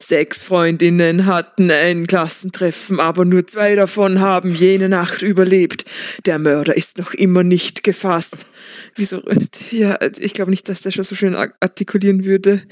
Sechs 0.00 0.42
Freundinnen 0.42 1.26
hatten 1.26 1.70
ein 1.70 2.06
Klassentreffen, 2.06 3.00
aber 3.00 3.24
nur 3.24 3.46
zwei 3.46 3.74
davon 3.74 4.20
haben 4.20 4.54
jene 4.54 4.88
Nacht 4.88 5.22
überlebt. 5.22 5.84
Der 6.26 6.38
Mörder 6.38 6.76
ist 6.76 6.98
noch 6.98 7.14
immer 7.14 7.42
nicht 7.44 7.82
gefasst. 7.82 8.46
Wieso? 8.96 9.22
Ja, 9.70 9.98
ich 10.18 10.34
glaube 10.34 10.50
nicht, 10.50 10.68
dass 10.68 10.82
der 10.82 10.90
schon 10.92 11.04
so 11.04 11.14
schön 11.14 11.34
ar- 11.34 11.54
artikulieren 11.60 12.24
würde. 12.24 12.62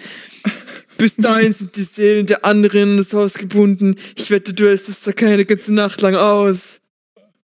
Bis 0.98 1.16
dahin 1.16 1.52
sind 1.52 1.76
die 1.76 1.82
Seelen 1.82 2.26
der 2.26 2.44
anderen 2.44 2.92
in 2.92 2.96
das 2.98 3.12
Haus 3.12 3.34
gebunden. 3.34 3.96
Ich 4.16 4.30
wette, 4.30 4.54
du 4.54 4.66
hältst 4.66 4.88
es 4.88 5.02
da 5.02 5.12
keine 5.12 5.44
ganze 5.44 5.74
Nacht 5.74 6.00
lang 6.00 6.14
aus. 6.14 6.80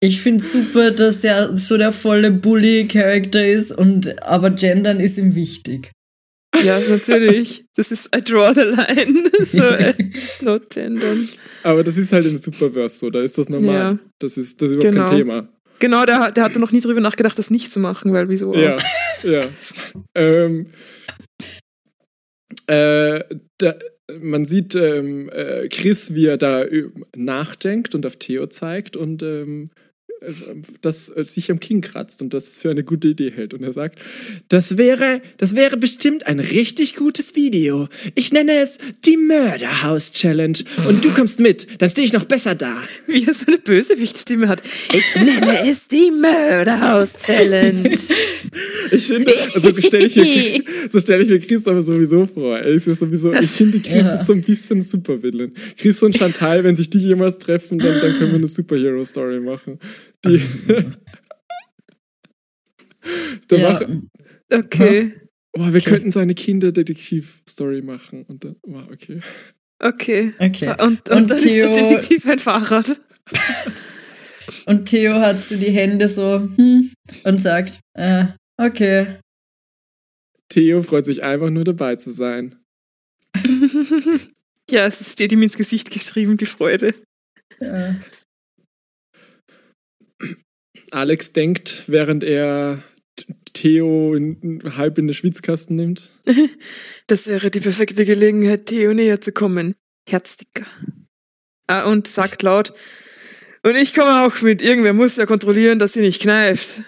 Ich 0.00 0.20
finde 0.20 0.44
super, 0.44 0.90
dass 0.92 1.24
er 1.24 1.56
so 1.56 1.76
der 1.76 1.92
volle 1.92 2.30
Bully-Charakter 2.30 3.46
ist 3.46 3.72
und 3.72 4.22
aber 4.22 4.50
Gendern 4.50 5.00
ist 5.00 5.18
ihm 5.18 5.34
wichtig. 5.34 5.90
Ja, 6.62 6.78
natürlich. 6.88 7.64
Das 7.76 7.90
ist 7.92 8.14
I 8.16 8.20
draw 8.20 8.52
the 8.54 8.62
line. 8.62 9.30
so, 9.46 9.62
äh, 9.64 9.94
not 10.40 10.70
gendern. 10.70 11.28
Aber 11.62 11.84
das 11.84 11.96
ist 11.96 12.12
halt 12.12 12.26
im 12.26 12.36
Superverse 12.36 12.96
so, 12.98 13.10
da 13.10 13.20
ist 13.22 13.36
das 13.38 13.48
normal. 13.48 13.74
Ja. 13.74 13.98
Das 14.18 14.36
ist, 14.36 14.60
das 14.62 14.70
ist 14.70 14.76
überhaupt 14.76 14.94
Genau. 14.94 15.06
kein 15.08 15.16
Thema. 15.18 15.48
Genau, 15.80 16.04
der, 16.04 16.32
der 16.32 16.44
hatte 16.44 16.58
noch 16.58 16.72
nie 16.72 16.80
drüber 16.80 17.00
nachgedacht, 17.00 17.38
das 17.38 17.50
nicht 17.50 17.70
zu 17.70 17.78
machen, 17.80 18.12
weil 18.12 18.28
wieso? 18.28 18.52
Ja, 18.54 18.76
ja. 19.22 19.44
ähm, 20.16 20.66
äh, 22.68 23.24
da, 23.58 23.74
man 24.20 24.44
sieht 24.46 24.74
ähm, 24.74 25.28
äh, 25.30 25.68
Chris, 25.68 26.14
wie 26.14 26.26
er 26.26 26.38
da 26.38 26.64
ü- 26.64 26.90
nachdenkt 27.16 27.94
und 27.94 28.06
auf 28.06 28.16
Theo 28.16 28.46
zeigt 28.46 28.96
und 28.96 29.22
ähm, 29.22 29.70
äh, 29.74 29.87
das 30.80 31.08
äh, 31.14 31.24
sich 31.24 31.50
am 31.50 31.60
Kinn 31.60 31.80
kratzt 31.80 32.22
und 32.22 32.34
das 32.34 32.58
für 32.58 32.70
eine 32.70 32.84
gute 32.84 33.08
Idee 33.08 33.30
hält. 33.30 33.54
Und 33.54 33.62
er 33.62 33.72
sagt, 33.72 33.98
das 34.48 34.76
wäre, 34.76 35.20
das 35.36 35.54
wäre 35.54 35.76
bestimmt 35.76 36.26
ein 36.26 36.40
richtig 36.40 36.96
gutes 36.96 37.34
Video. 37.36 37.88
Ich 38.14 38.32
nenne 38.32 38.52
es 38.60 38.78
die 39.04 39.16
Mörderhaus 39.16 40.12
Challenge. 40.12 40.58
Und 40.88 41.04
du 41.04 41.10
kommst 41.10 41.40
mit, 41.40 41.80
dann 41.80 41.90
stehe 41.90 42.06
ich 42.06 42.12
noch 42.12 42.24
besser 42.24 42.54
da. 42.54 42.82
Wie 43.06 43.24
er 43.26 43.34
so 43.34 43.46
eine 43.46 43.58
Bösewichtstimme 43.58 44.48
hat. 44.48 44.62
Ich 44.92 45.14
nenne 45.16 45.68
es 45.70 45.88
die 45.88 46.10
Mörderhaus-Challenge. 46.10 47.90
Ich 48.90 49.06
finde, 49.06 49.32
also 49.54 49.80
stelle 49.80 50.06
ich 50.06 50.16
mir, 50.16 50.62
so 50.90 51.00
stelle 51.00 51.22
ich 51.22 51.28
mir 51.28 51.38
Chris 51.40 51.66
aber 51.66 51.82
sowieso 51.82 52.26
vor. 52.26 52.58
Er 52.58 52.66
ist 52.66 52.86
ja 52.86 52.94
sowieso, 52.94 53.32
ich 53.32 53.46
finde, 53.50 53.78
Chris 53.80 54.02
Ja. 54.02 54.14
ist 54.14 54.26
so 54.26 54.32
ein 54.32 54.40
bisschen 54.42 54.82
Supervillain. 54.82 55.52
Chris 55.76 56.02
und 56.02 56.16
Chantal, 56.16 56.64
wenn 56.64 56.76
sich 56.76 56.88
die 56.90 56.98
jemals 56.98 57.38
treffen, 57.38 57.78
dann, 57.78 58.00
dann 58.00 58.12
können 58.18 58.30
wir 58.32 58.38
eine 58.38 58.48
Superhero-Story 58.48 59.40
machen. 59.40 59.78
Die, 60.24 60.42
da 63.48 63.56
Ja, 63.56 63.72
machen, 63.72 64.10
Okay, 64.52 65.12
oh, 65.52 65.72
wir 65.72 65.80
könnten 65.82 66.10
so 66.10 66.20
eine 66.20 66.34
Kinderdetektiv-Story 66.34 67.82
machen. 67.82 68.24
Und 68.24 68.44
dann, 68.44 68.56
oh, 68.62 68.80
okay. 68.92 69.20
okay. 69.78 70.32
Okay. 70.38 70.70
Und, 70.70 70.80
und, 70.80 71.10
Und 71.10 71.30
dann 71.30 71.38
Theo- 71.38 71.70
ist 71.70 71.76
der 71.76 71.88
Detektiv 71.88 72.26
ein 72.26 72.38
Fahrrad. 72.38 72.98
Und 74.64 74.86
Theo 74.86 75.14
hat 75.14 75.42
so 75.42 75.56
die 75.56 75.70
Hände 75.70 76.08
so 76.08 76.40
hm, 76.40 76.90
und 77.24 77.38
sagt, 77.38 77.80
äh, 77.94 78.26
okay. 78.56 79.18
Theo 80.48 80.82
freut 80.82 81.04
sich 81.04 81.22
einfach 81.22 81.50
nur 81.50 81.64
dabei 81.64 81.96
zu 81.96 82.10
sein. 82.10 82.56
Ja, 84.70 84.84
es 84.84 85.12
steht 85.12 85.32
ihm 85.32 85.40
ins 85.40 85.56
Gesicht 85.56 85.90
geschrieben, 85.90 86.36
die 86.36 86.44
Freude. 86.44 86.94
Ja. 87.58 87.96
Alex 90.92 91.32
denkt, 91.32 91.84
während 91.86 92.24
er 92.24 92.82
Theo 93.52 94.14
in, 94.14 94.62
halb 94.76 94.98
in 94.98 95.06
den 95.08 95.14
Schwitzkasten 95.14 95.76
nimmt. 95.76 96.10
Das 97.06 97.26
wäre 97.26 97.50
die 97.50 97.60
perfekte 97.60 98.04
Gelegenheit, 98.04 98.66
Theo 98.66 98.92
näher 98.92 99.20
zu 99.20 99.32
kommen. 99.32 99.74
Herzdicker. 100.08 100.66
Ah, 101.66 101.84
und 101.90 102.06
sagt 102.06 102.42
laut, 102.42 102.74
und 103.62 103.76
ich 103.76 103.94
komme 103.94 104.26
auch 104.26 104.42
mit. 104.42 104.60
Irgendwer 104.62 104.92
muss 104.92 105.16
ja 105.16 105.24
kontrollieren, 105.26 105.78
dass 105.78 105.94
sie 105.94 106.00
nicht 106.02 106.20
kneift. 106.20 106.82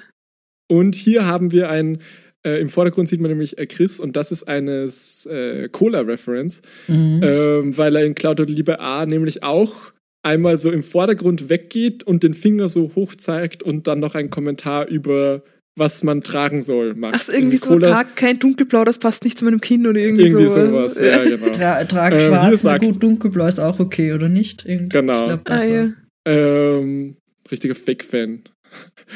Und 0.68 0.94
hier 0.94 1.26
haben 1.26 1.52
wir 1.52 1.70
ein, 1.70 2.02
äh, 2.44 2.60
im 2.60 2.68
Vordergrund 2.68 3.08
sieht 3.08 3.20
man 3.20 3.30
nämlich 3.30 3.58
äh, 3.58 3.66
Chris 3.66 3.98
und 3.98 4.14
das 4.16 4.30
ist 4.30 4.44
eine 4.44 4.88
äh, 5.26 5.68
Cola-Reference, 5.70 6.62
Mhm. 6.86 7.20
ähm, 7.22 7.76
weil 7.78 7.96
er 7.96 8.04
in 8.04 8.14
Cloud 8.14 8.40
oder 8.40 8.50
Liebe 8.50 8.78
A 8.78 9.04
nämlich 9.06 9.42
auch 9.42 9.92
einmal 10.22 10.56
so 10.56 10.70
im 10.70 10.82
Vordergrund 10.82 11.48
weggeht 11.48 12.02
und 12.04 12.22
den 12.22 12.34
Finger 12.34 12.68
so 12.68 12.92
hoch 12.94 13.14
zeigt 13.14 13.62
und 13.62 13.86
dann 13.86 14.00
noch 14.00 14.14
einen 14.14 14.30
Kommentar 14.30 14.86
über 14.88 15.42
was 15.76 16.02
man 16.02 16.20
tragen 16.20 16.60
soll 16.62 16.94
macht. 16.94 17.14
Ach, 17.16 17.32
irgendwie 17.32 17.56
so, 17.56 17.78
trag 17.78 18.14
kein 18.16 18.38
Dunkelblau, 18.38 18.84
das 18.84 18.98
passt 18.98 19.24
nicht 19.24 19.38
zu 19.38 19.44
meinem 19.46 19.60
Kinn 19.60 19.86
oder 19.86 19.98
irgendwie, 20.00 20.24
irgendwie 20.24 20.46
so. 20.46 20.66
sowas, 20.66 20.98
ja 21.00 21.22
genau. 21.24 21.46
Tra 21.52 21.84
trag 21.84 22.12
Ähm, 22.12 22.20
schwarz, 22.20 22.50
na 22.50 22.56
sagt- 22.56 22.84
gut, 22.84 23.02
dunkelblau 23.02 23.46
ist 23.46 23.60
auch 23.60 23.78
okay, 23.78 24.12
oder 24.12 24.28
nicht? 24.28 24.66
Irgend- 24.66 24.92
Genau. 24.92 25.20
Ich 25.20 25.24
glaub, 25.26 25.44
das 25.44 25.60
Ah, 25.62 25.64
ja. 25.64 25.88
Ähm, 26.26 27.16
richtiger 27.50 27.74
Fake-Fan. 27.74 28.42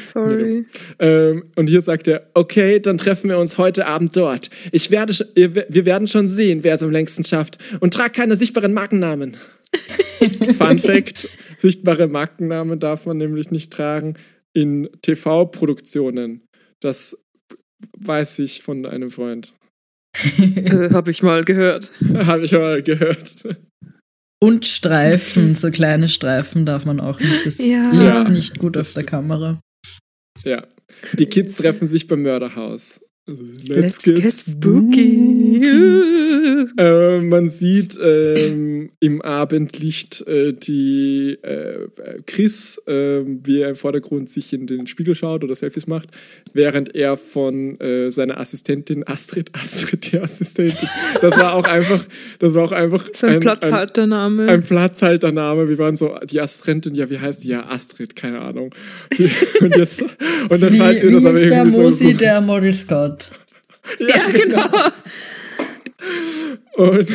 Sorry. 0.03 0.65
Ähm, 0.99 1.43
und 1.55 1.67
hier 1.67 1.81
sagt 1.81 2.07
er, 2.07 2.29
okay, 2.33 2.79
dann 2.79 2.97
treffen 2.97 3.29
wir 3.29 3.37
uns 3.37 3.57
heute 3.57 3.85
Abend 3.85 4.15
dort. 4.17 4.49
Ich 4.71 4.91
werde, 4.91 5.13
sch- 5.13 5.25
ihr 5.35 5.55
we- 5.55 5.65
wir 5.69 5.85
werden 5.85 6.07
schon 6.07 6.29
sehen, 6.29 6.63
wer 6.63 6.73
es 6.75 6.83
am 6.83 6.89
längsten 6.91 7.23
schafft. 7.25 7.57
Und 7.81 7.93
trag 7.93 8.13
keine 8.13 8.35
sichtbaren 8.37 8.73
Markennamen. 8.73 9.37
Fun 10.57 10.79
Fact, 10.79 11.29
sichtbare 11.57 12.07
Markennamen 12.07 12.79
darf 12.79 13.05
man 13.05 13.17
nämlich 13.17 13.51
nicht 13.51 13.71
tragen 13.71 14.15
in 14.53 14.89
TV-Produktionen. 15.01 16.41
Das 16.79 17.17
weiß 17.97 18.39
ich 18.39 18.61
von 18.63 18.85
einem 18.85 19.09
Freund. 19.09 19.53
äh, 20.37 20.89
hab 20.93 21.07
ich 21.07 21.21
mal 21.23 21.43
gehört. 21.43 21.91
Habe 22.25 22.45
ich 22.45 22.51
mal 22.53 22.81
gehört. 22.81 23.43
Und 24.41 24.65
Streifen, 24.65 25.55
so 25.55 25.71
kleine 25.71 26.07
Streifen 26.07 26.65
darf 26.65 26.85
man 26.85 26.99
auch 26.99 27.19
nicht. 27.19 27.45
Das 27.45 27.57
Ja. 27.57 27.91
liest 27.91 28.29
nicht 28.29 28.59
gut 28.59 28.75
das 28.75 28.89
auf 28.89 28.93
der. 28.95 29.03
Kamera. 29.03 29.59
Ja. 30.43 30.65
Die 31.13 31.25
Kids 31.25 31.57
treffen 31.57 31.85
sich 31.85 32.07
beim 32.07 32.21
Mörderhaus. 32.21 33.01
Also, 33.27 33.43
Let's 33.67 33.97
get 34.03 34.23
spooky. 34.31 35.65
Äh, 36.77 37.21
man 37.21 37.49
sieht 37.49 37.97
ähm, 38.01 38.91
im 38.99 39.21
Abendlicht 39.21 40.21
äh, 40.27 40.53
die 40.53 41.37
äh, 41.41 41.87
Chris, 42.25 42.81
äh, 42.85 43.21
wie 43.25 43.61
er 43.61 43.69
im 43.69 43.75
Vordergrund 43.75 44.29
sich 44.29 44.51
in 44.53 44.67
den 44.67 44.85
Spiegel 44.87 45.15
schaut 45.15 45.43
oder 45.43 45.55
Selfies 45.55 45.87
macht, 45.87 46.09
während 46.53 46.93
er 46.93 47.17
von 47.17 47.79
äh, 47.79 48.11
seiner 48.11 48.39
Assistentin 48.39 49.07
Astrid, 49.07 49.49
Astrid 49.53 50.11
die 50.11 50.19
Assistentin, 50.19 50.87
das 51.21 51.37
war 51.37 51.53
auch 51.55 51.67
einfach, 51.67 52.05
das 52.39 52.53
war 52.53 52.65
auch 52.65 52.71
einfach 52.71 53.07
So 53.13 53.27
ein 53.27 53.39
Platzhaltername. 53.39 54.47
ein 54.47 54.61
Platzhaltername. 54.61 55.69
Wir 55.69 55.77
waren 55.77 55.95
so, 55.95 56.15
die 56.29 56.41
Assistentin, 56.41 56.93
ja, 56.95 57.09
wie 57.09 57.19
heißt 57.19 57.43
die? 57.43 57.49
Ja, 57.49 57.67
Astrid, 57.67 58.15
keine 58.15 58.41
Ahnung. 58.41 58.73
und, 59.61 59.77
jetzt, 59.77 60.01
und 60.01 60.61
dann 60.61 60.73
wie 60.73 60.77
fand 60.77 61.03
wie 61.03 61.11
das 61.11 61.25
aber 61.25 61.39
ist 61.39 61.49
der 61.49 61.67
Mosi, 61.67 62.11
so. 62.11 62.17
der 62.17 62.41
Model 62.41 62.73
Scott? 62.73 63.14
Ja, 63.99 64.29
genau. 64.31 64.69
Und, 66.75 67.07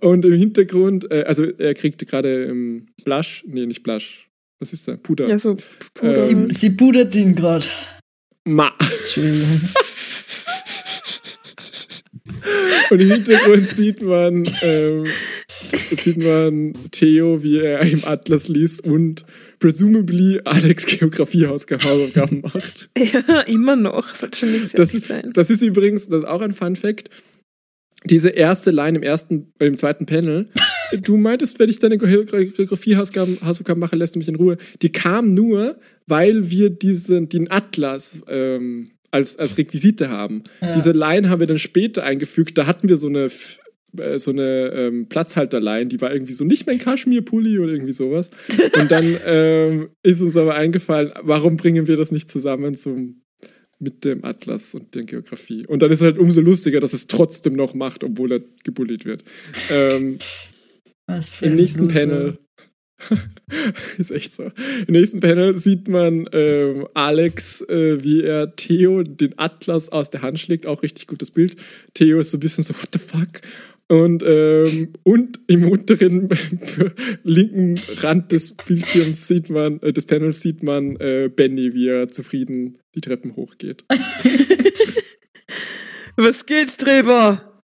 und 0.00 0.24
im 0.24 0.32
Hintergrund, 0.32 1.10
äh, 1.10 1.24
also 1.24 1.44
er 1.44 1.74
kriegt 1.74 2.06
gerade 2.06 2.44
ähm, 2.44 2.86
Blush, 3.04 3.44
nee, 3.46 3.66
nicht 3.66 3.82
Blush. 3.82 4.28
Was 4.58 4.72
ist 4.72 4.86
da? 4.88 4.96
Puder. 4.96 5.28
Ja, 5.28 5.38
so 5.38 5.56
Puder. 5.94 6.28
Ähm, 6.28 6.48
Sie, 6.50 6.54
sie 6.54 6.70
pudert 6.70 7.14
ihn 7.16 7.34
gerade. 7.34 7.66
Ma. 8.44 8.72
Entschuldigung. 8.78 9.60
Und 12.90 13.00
im 13.00 13.10
Hintergrund 13.10 13.66
sieht 13.66 14.02
man, 14.02 14.44
ähm, 14.62 15.04
sieht 15.70 16.18
man 16.18 16.74
Theo, 16.90 17.42
wie 17.42 17.58
er 17.58 17.80
im 17.82 18.04
Atlas 18.04 18.48
liest 18.48 18.84
und 18.84 19.24
presumably 19.62 20.40
Alex 20.44 20.84
Geografiehausaufgaben 20.86 22.40
macht. 22.42 22.90
ja, 22.98 23.40
immer 23.42 23.76
noch. 23.76 24.12
Sollte 24.14 24.40
schon 24.40 24.52
nichts 24.52 24.72
Das 24.72 24.92
ist, 24.92 25.06
sein. 25.06 25.30
das 25.32 25.50
ist 25.50 25.62
übrigens 25.62 26.08
das 26.08 26.22
ist 26.22 26.28
auch 26.28 26.40
ein 26.40 26.52
Fun 26.52 26.74
Fact. 26.76 27.08
Diese 28.04 28.30
erste 28.30 28.72
Line 28.72 28.96
im 28.96 29.04
ersten, 29.04 29.52
äh, 29.60 29.66
im 29.66 29.78
zweiten 29.78 30.04
Panel. 30.04 30.48
Du 31.00 31.16
meintest, 31.16 31.58
wenn 31.58 31.70
ich 31.70 31.78
deine 31.78 31.96
Geografiehausaufgaben 31.96 33.38
Hausaufgaben 33.42 33.80
mache, 33.80 33.96
lässt 33.96 34.14
du 34.14 34.18
mich 34.18 34.28
in 34.28 34.34
Ruhe. 34.34 34.58
Die 34.82 34.92
kam 34.92 35.32
nur, 35.32 35.78
weil 36.06 36.50
wir 36.50 36.68
diesen, 36.68 37.30
den 37.30 37.50
Atlas 37.50 38.18
ähm, 38.28 38.90
als, 39.10 39.38
als 39.38 39.56
Requisite 39.56 40.10
haben. 40.10 40.42
Ja. 40.60 40.74
Diese 40.74 40.92
Line 40.92 41.30
haben 41.30 41.40
wir 41.40 41.46
dann 41.46 41.58
später 41.58 42.02
eingefügt. 42.02 42.58
Da 42.58 42.66
hatten 42.66 42.90
wir 42.90 42.98
so 42.98 43.06
eine 43.06 43.30
äh, 43.98 44.18
so 44.18 44.30
eine 44.30 44.72
ähm, 44.74 45.08
Platzhalterline, 45.08 45.86
die 45.86 46.00
war 46.00 46.12
irgendwie 46.12 46.32
so 46.32 46.44
nicht 46.44 46.66
mein 46.66 46.78
Kaschmir-Pulli 46.78 47.58
oder 47.58 47.72
irgendwie 47.72 47.92
sowas. 47.92 48.30
Und 48.80 48.90
dann 48.90 49.16
ähm, 49.26 49.88
ist 50.02 50.20
uns 50.20 50.36
aber 50.36 50.54
eingefallen, 50.54 51.12
warum 51.22 51.56
bringen 51.56 51.86
wir 51.86 51.96
das 51.96 52.12
nicht 52.12 52.30
zusammen 52.30 52.76
zum 52.76 53.22
mit 53.82 54.04
dem 54.04 54.24
Atlas 54.24 54.74
und 54.74 54.94
der 54.94 55.02
Geografie. 55.02 55.66
Und 55.66 55.82
dann 55.82 55.90
ist 55.90 56.00
es 56.00 56.04
halt 56.04 56.18
umso 56.18 56.40
lustiger, 56.40 56.78
dass 56.78 56.92
es 56.92 57.08
trotzdem 57.08 57.54
noch 57.54 57.74
macht, 57.74 58.04
obwohl 58.04 58.32
er 58.32 58.40
gebullied 58.62 59.04
wird. 59.04 59.24
Ähm, 59.70 60.18
Im 61.40 61.56
nächsten 61.56 61.86
Loser. 61.86 61.92
Panel. 61.92 62.38
ist 63.98 64.12
echt 64.12 64.34
so. 64.34 64.52
Im 64.86 64.92
nächsten 64.92 65.18
Panel 65.18 65.56
sieht 65.56 65.88
man 65.88 66.28
ähm, 66.32 66.86
Alex, 66.94 67.62
äh, 67.62 68.02
wie 68.02 68.22
er 68.22 68.54
Theo 68.54 69.02
den 69.02 69.36
Atlas 69.38 69.88
aus 69.88 70.10
der 70.10 70.22
Hand 70.22 70.38
schlägt. 70.38 70.66
Auch 70.66 70.82
richtig 70.82 71.08
gutes 71.08 71.32
Bild. 71.32 71.56
Theo 71.94 72.20
ist 72.20 72.30
so 72.30 72.36
ein 72.36 72.40
bisschen 72.40 72.64
so, 72.64 72.74
what 72.74 72.90
the 72.92 72.98
fuck? 72.98 73.40
Und, 73.92 74.22
ähm, 74.24 74.94
und 75.02 75.40
im 75.48 75.70
unteren 75.70 76.30
linken 77.24 77.78
Rand 77.98 78.32
des 78.32 78.54
Bildschirms 78.54 79.28
sieht 79.28 79.50
man, 79.50 79.82
äh, 79.82 79.92
des 79.92 80.06
Panels 80.06 80.40
sieht 80.40 80.62
man 80.62 80.96
äh, 80.96 81.28
Benny, 81.28 81.74
wie 81.74 81.88
er 81.88 82.08
zufrieden 82.08 82.78
die 82.94 83.02
Treppen 83.02 83.36
hochgeht. 83.36 83.84
Was 86.16 86.46
geht, 86.46 86.70
Streber? 86.70 87.62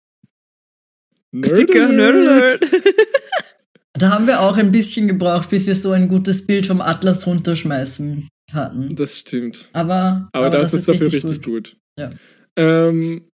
Nerd 1.33 1.59
Sticker, 1.59 1.91
Nerd 1.91 2.15
Alert! 2.15 2.71
Da 3.95 4.11
haben 4.11 4.29
wir 4.29 4.43
auch 4.43 4.57
ein 4.57 4.71
bisschen 4.71 5.09
gebraucht, 5.09 5.51
bis 5.51 5.67
wir 5.67 5.75
so 5.75 5.91
ein 5.91 6.09
gutes 6.09 6.47
Bild 6.47 6.67
vom 6.67 6.81
Atlas 6.81 7.27
runterschmeißen 7.27 8.29
hatten. 8.53 8.95
Das 8.95 9.19
stimmt. 9.19 9.69
Aber, 9.73 10.29
Aber, 10.33 10.51
das, 10.51 10.73
ist 10.73 10.89
dafür 10.89 11.13
richtig, 11.13 11.43
gut. 11.43 11.77
Ja. 11.99 12.11
Ähm, 12.57 13.25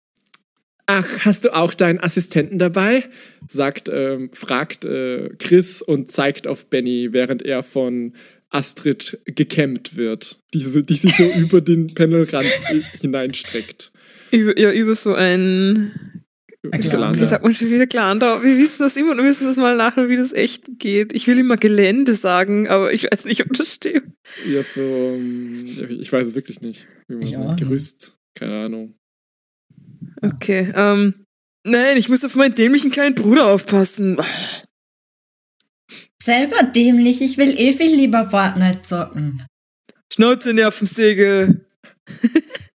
ach, 0.89 1.07
hast 1.21 1.45
du 1.45 1.55
auch 1.55 1.73
deinen 1.75 2.01
Assistenten 2.01 2.59
dabei? 2.59 3.05
Sagt, 3.47 3.89
ähm, 3.93 4.31
fragt 4.33 4.85
äh, 4.85 5.29
Chris 5.39 5.81
und 5.83 6.11
zeigt 6.11 6.49
auf 6.49 6.67
Benny, 6.67 7.13
während 7.13 7.43
er 7.43 7.63
von 7.63 8.15
Astrid 8.51 9.21
gekämmt 9.27 9.95
wird, 9.97 10.41
die, 10.55 10.61
so- 10.65 10.81
die 10.83 10.95
sich 10.95 11.15
so 11.17 11.23
über 11.39 11.61
den 11.61 11.95
Panelrand 11.95 12.47
hineinstreckt. 13.01 13.93
Über, 14.31 14.59
ja, 14.59 14.73
über 14.73 14.95
so 14.97 15.15
ein. 15.15 15.93
Gelande. 16.63 17.21
wie 17.21 17.27
sagt 17.27 17.45
man 17.45 17.55
schon 17.55 17.71
wieder, 17.71 17.87
Glander. 17.87 18.43
Wir 18.43 18.59
wissen 18.59 18.83
das 18.83 18.97
immer 18.97 19.13
und 19.13 19.19
wir 19.19 19.25
müssen 19.25 19.47
das 19.47 19.57
mal 19.57 19.77
nachher, 19.77 20.09
wie 20.11 20.17
das 20.17 20.33
echt 20.33 20.65
geht. 20.79 21.15
Ich 21.15 21.27
will 21.29 21.39
immer 21.39 21.57
Gelände 21.57 22.17
sagen, 22.17 22.67
aber 22.69 22.93
ich 22.93 23.05
weiß 23.05 23.27
nicht, 23.27 23.43
ob 23.47 23.53
das 23.55 23.75
stimmt. 23.75 24.13
Ja, 24.53 24.63
so, 24.63 24.81
ähm, 24.81 25.55
ich 26.01 26.13
weiß 26.13 26.27
es 26.27 26.35
wirklich 26.35 26.61
nicht. 26.61 26.87
Wie 27.07 27.15
man 27.15 27.23
Ich 27.23 27.31
sagt. 27.31 27.61
Gerüst, 27.61 28.19
keine 28.35 28.55
Ahnung. 28.65 28.95
Okay, 30.23 30.73
ähm, 30.75 31.25
nein, 31.65 31.97
ich 31.97 32.09
muss 32.09 32.25
auf 32.25 32.35
meinen 32.35 32.55
dämlichen 32.55 32.91
kleinen 32.91 33.15
Bruder 33.15 33.47
aufpassen. 33.47 34.17
Selber 36.21 36.63
dämlich, 36.65 37.21
ich 37.21 37.39
will 37.39 37.55
eh 37.57 37.73
viel 37.73 37.95
lieber 37.95 38.29
Fortnite 38.29 38.83
zocken. 38.83 39.45
Schnauze, 40.13 40.53
Nervensäge. 40.53 41.65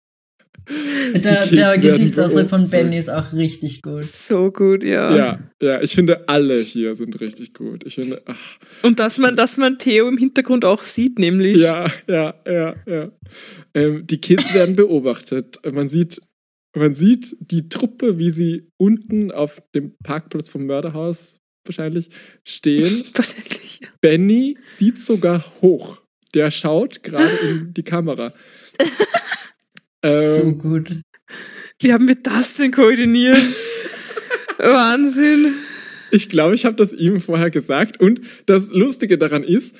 Der, 1.13 1.47
der 1.47 1.77
Gesichtsausdruck 1.77 2.49
von. 2.49 2.69
Benny 2.69 2.97
ist 2.97 3.09
auch 3.09 3.33
richtig 3.33 3.81
gut. 3.81 4.03
So 4.03 4.51
gut, 4.51 4.83
ja. 4.83 5.15
Ja, 5.15 5.39
ja, 5.61 5.81
ich 5.81 5.93
finde 5.93 6.29
alle 6.29 6.59
hier 6.59 6.95
sind 6.95 7.19
richtig 7.19 7.53
gut. 7.53 7.83
Ich 7.85 7.95
finde, 7.95 8.21
ach, 8.25 8.57
Und 8.81 8.99
dass 8.99 9.17
man, 9.17 9.35
dass 9.35 9.57
man 9.57 9.79
Theo 9.79 10.07
im 10.07 10.17
Hintergrund 10.17 10.63
auch 10.63 10.83
sieht, 10.83 11.19
nämlich. 11.19 11.57
Ja, 11.57 11.91
ja, 12.07 12.33
ja, 12.45 12.75
ja. 12.85 13.07
Ähm, 13.73 14.07
die 14.07 14.21
Kids 14.21 14.53
werden 14.53 14.75
beobachtet. 14.75 15.59
Man 15.71 15.87
sieht, 15.87 16.21
man 16.75 16.93
sieht 16.93 17.35
die 17.39 17.69
Truppe, 17.69 18.17
wie 18.19 18.31
sie 18.31 18.69
unten 18.77 19.31
auf 19.31 19.61
dem 19.75 19.95
Parkplatz 20.03 20.49
vom 20.49 20.65
Mörderhaus 20.65 21.39
wahrscheinlich 21.65 22.09
stehen. 22.43 23.03
Wahrscheinlich. 23.13 23.79
ja. 23.81 23.89
Benny 24.01 24.57
sieht 24.63 24.99
sogar 24.99 25.45
hoch. 25.61 26.01
Der 26.33 26.49
schaut 26.49 27.03
gerade 27.03 27.29
in 27.49 27.73
die 27.73 27.83
Kamera. 27.83 28.33
So 30.03 30.07
Ähm, 30.09 30.57
gut. 30.57 30.89
Wie 31.79 31.93
haben 31.93 32.07
wir 32.07 32.15
das 32.15 32.55
denn 32.55 32.71
koordiniert? 32.71 33.37
Wahnsinn. 34.57 35.53
ich 36.09 36.27
glaube, 36.27 36.55
ich 36.55 36.65
habe 36.65 36.75
das 36.75 36.91
ihm 36.91 37.19
vorher 37.19 37.51
gesagt. 37.51 37.99
Und 37.99 38.21
das 38.47 38.69
Lustige 38.71 39.19
daran 39.19 39.43
ist, 39.43 39.75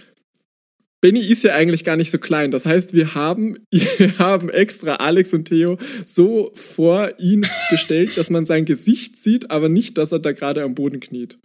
Benny 1.02 1.22
ist 1.26 1.44
ja 1.44 1.56
eigentlich 1.56 1.84
gar 1.84 1.96
nicht 1.98 2.12
so 2.12 2.20
klein. 2.20 2.52
Das 2.52 2.66
heißt, 2.66 2.94
wir 2.94 3.16
haben, 3.16 3.58
wir 3.72 4.18
haben 4.20 4.50
extra 4.50 4.96
Alex 4.96 5.34
und 5.34 5.46
Theo 5.46 5.78
so 6.06 6.52
vor 6.56 7.20
ihn 7.20 7.46
gestellt, 7.70 8.18
dass 8.18 8.30
man 8.30 8.46
sein 8.46 8.66
Gesicht 8.66 9.18
sieht, 9.18 9.50
aber 9.52 9.68
nicht, 9.70 9.98
dass 9.98 10.12
er 10.12 10.20
da 10.20 10.32
gerade 10.32 10.64
am 10.64 10.76
Boden 10.76 11.00
kniet. 11.00 11.40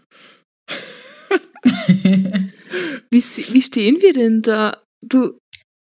Wie, 3.11 3.23
wie 3.53 3.63
stehen 3.63 4.03
wir 4.03 4.13
denn 4.13 4.43
da? 4.43 4.83
Du, 5.05 5.39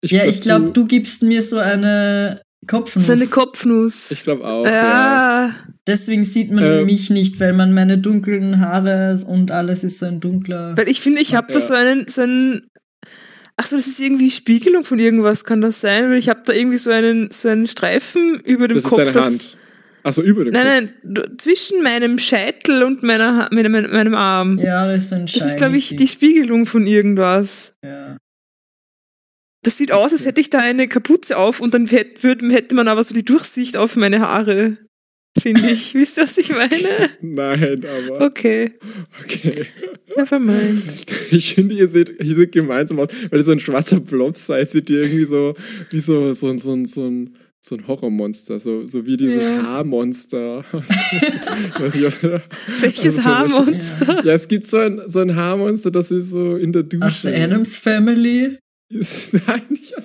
ja, 0.04 0.20
glaub, 0.20 0.28
ich 0.30 0.40
glaube, 0.40 0.70
du 0.72 0.86
gibst 0.86 1.22
mir 1.22 1.42
so 1.42 1.58
eine 1.58 2.42
Kopfnuss. 2.66 3.06
so 3.06 3.12
eine 3.12 3.26
Kopfnuss. 3.26 4.10
Ich 4.10 4.24
glaube 4.24 4.44
auch. 4.44 4.64
Ja. 4.66 5.46
ja. 5.48 5.54
Deswegen 5.86 6.24
sieht 6.24 6.50
man 6.50 6.64
Ähm. 6.64 6.86
mich 6.86 7.10
nicht, 7.10 7.38
weil 7.40 7.52
man 7.52 7.72
meine 7.72 7.98
dunklen 7.98 8.60
Haare 8.60 9.20
und 9.26 9.50
alles 9.50 9.84
ist 9.84 9.98
so 9.98 10.06
ein 10.06 10.20
dunkler. 10.20 10.76
Weil 10.76 10.88
ich 10.88 11.00
finde, 11.00 11.20
ich 11.20 11.34
habe 11.34 11.52
da 11.52 11.58
Ja. 11.58 11.64
so 11.66 11.74
einen, 11.74 12.06
so 12.08 12.22
einen. 12.22 12.66
Ach 13.57 13.64
so, 13.64 13.76
das 13.76 13.86
ist 13.86 14.00
irgendwie 14.00 14.30
Spiegelung 14.30 14.84
von 14.84 14.98
irgendwas, 14.98 15.44
kann 15.44 15.61
das 15.61 15.80
sein? 15.80 16.11
Weil 16.11 16.18
ich 16.18 16.28
habe 16.28 16.42
da 16.44 16.53
irgendwie 16.53 16.78
so 16.78 16.90
einen, 16.90 17.30
so 17.30 17.48
einen 17.48 17.66
Streifen 17.66 18.40
über 18.44 18.66
dem 18.66 18.76
Das 18.76 18.84
ist 18.84 18.90
Kopf. 18.90 18.98
seine 18.98 19.12
das- 19.12 19.24
Hand. 19.26 19.59
Achso, 20.05 20.20
über 20.22 20.44
dem 20.44 20.53
Nein, 20.53 20.86
Kopf. 20.88 20.94
nein, 21.05 21.14
du- 21.14 21.36
zwischen 21.36 21.82
meinem 21.82 22.18
Scheitel 22.18 22.82
und 22.82 23.05
meiner, 23.05 23.48
meinem, 23.53 23.70
meinem, 23.70 23.92
meinem 23.92 24.14
Arm. 24.14 24.59
Ja, 24.59 24.86
das 24.88 25.05
ist 25.05 25.09
so 25.11 25.14
ein 25.14 25.26
das 25.26 25.36
ist, 25.36 25.57
glaube 25.59 25.76
ich, 25.76 25.94
die 25.94 26.09
Spiegelung 26.09 26.66
von 26.66 26.86
irgendwas. 26.88 27.74
Ja. 27.84 28.16
Das 29.64 29.78
sieht 29.78 29.92
aus, 29.92 30.11
als 30.12 30.24
hätte 30.26 30.40
ich 30.40 30.50
da 30.50 30.59
eine 30.59 30.88
Kapuze 30.88 31.36
auf 31.38 31.61
und 31.61 31.72
dann 31.74 31.86
hätte 31.86 32.74
man 32.74 32.88
aber 32.88 33.05
so 33.05 33.14
die 33.14 33.24
Durchsicht 33.24 33.76
auf 33.76 33.94
meine 33.94 34.18
Haare, 34.18 34.76
finde 35.43 35.68
ich. 35.70 35.95
Wisst 35.95 36.16
ihr, 36.18 36.24
was 36.24 36.38
ich 36.38 36.49
meine? 36.51 36.88
Nein, 37.20 37.84
aber 38.09 38.26
Okay, 38.26 38.72
okay. 39.22 39.66
never 40.16 40.38
mind. 40.38 40.82
Ich 41.30 41.55
finde, 41.55 41.74
ihr 41.74 41.88
seht, 41.88 42.11
ihr 42.22 42.34
seht 42.34 42.53
gemeinsam 42.53 42.99
aus, 43.01 43.09
weil 43.30 43.40
ihr 43.40 43.45
so 43.45 43.53
ein 43.53 43.61
schwarzer 43.61 44.01
Blob 44.01 44.36
seid, 44.36 44.70
seht 44.70 44.88
ihr 44.90 45.01
irgendwie 45.03 45.24
so, 45.24 45.55
wie 45.90 46.01
so, 46.01 46.32
so, 46.32 46.49
ein- 46.49 46.59
so, 46.59 46.72
ein- 46.72 46.86
so 46.86 47.07
ein 47.07 47.36
so 47.64 47.76
ein 47.76 47.86
Horrormonster, 47.86 48.59
so, 48.59 48.84
so 48.84 49.07
wie 49.07 49.16
dieses 49.16 49.45
Ja. 49.45 49.62
Haarmonster. 49.62 50.64
Welches 52.80 53.18
Also, 53.18 53.24
Haarmonster? 53.24 54.24
ja, 54.24 54.32
es 54.34 54.49
gibt 54.49 54.66
so 54.66 54.78
ein, 54.78 55.01
so 55.07 55.20
ein 55.20 55.36
Haarmonster, 55.36 55.90
das 55.93 56.11
ist 56.11 56.30
so 56.30 56.57
in 56.57 56.72
der 56.72 56.82
Dusche. 56.82 57.05
Aus 57.07 57.22
der 57.22 57.40
Adams 57.45 57.76
Family. 57.76 58.59
Ist, 58.90 59.32
nein, 59.47 59.62
nicht 59.70 59.97
aus 59.97 60.05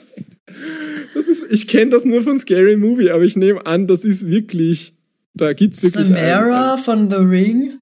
das 1.16 1.28
ist, 1.28 1.44
Ich 1.50 1.68
kenne 1.68 1.92
das 1.92 2.06
nur 2.06 2.22
von 2.22 2.40
Scary 2.40 2.78
Movie, 2.78 3.10
aber 3.10 3.24
ich 3.24 3.36
nehme 3.36 3.66
an, 3.66 3.88
das 3.88 4.06
ist 4.06 4.30
wirklich. 4.30 4.94
Da 5.38 5.54
gibt's 5.54 5.82
wirklich. 5.84 6.08
Samara 6.08 6.74
einen- 6.74 6.84
von 6.84 7.10
The 7.10 7.18
Ring. 7.18 7.80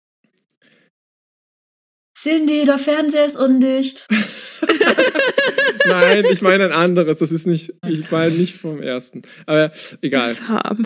Cindy, 2.18 2.66
der 2.66 2.80
Fernseher 2.80 3.26
ist 3.26 3.38
undicht. 3.38 4.08
Nein, 5.88 6.24
ich 6.32 6.41
meine 6.41 6.66
ein 6.66 6.72
anderes. 6.72 7.18
Das 7.20 7.32
ist 7.32 7.45
nicht. 7.45 7.74
Ich 7.88 8.10
meine 8.10 8.32
nicht 8.34 8.56
vom 8.56 8.82
ersten. 8.82 9.22
Aber 9.45 9.72
egal. 10.01 10.34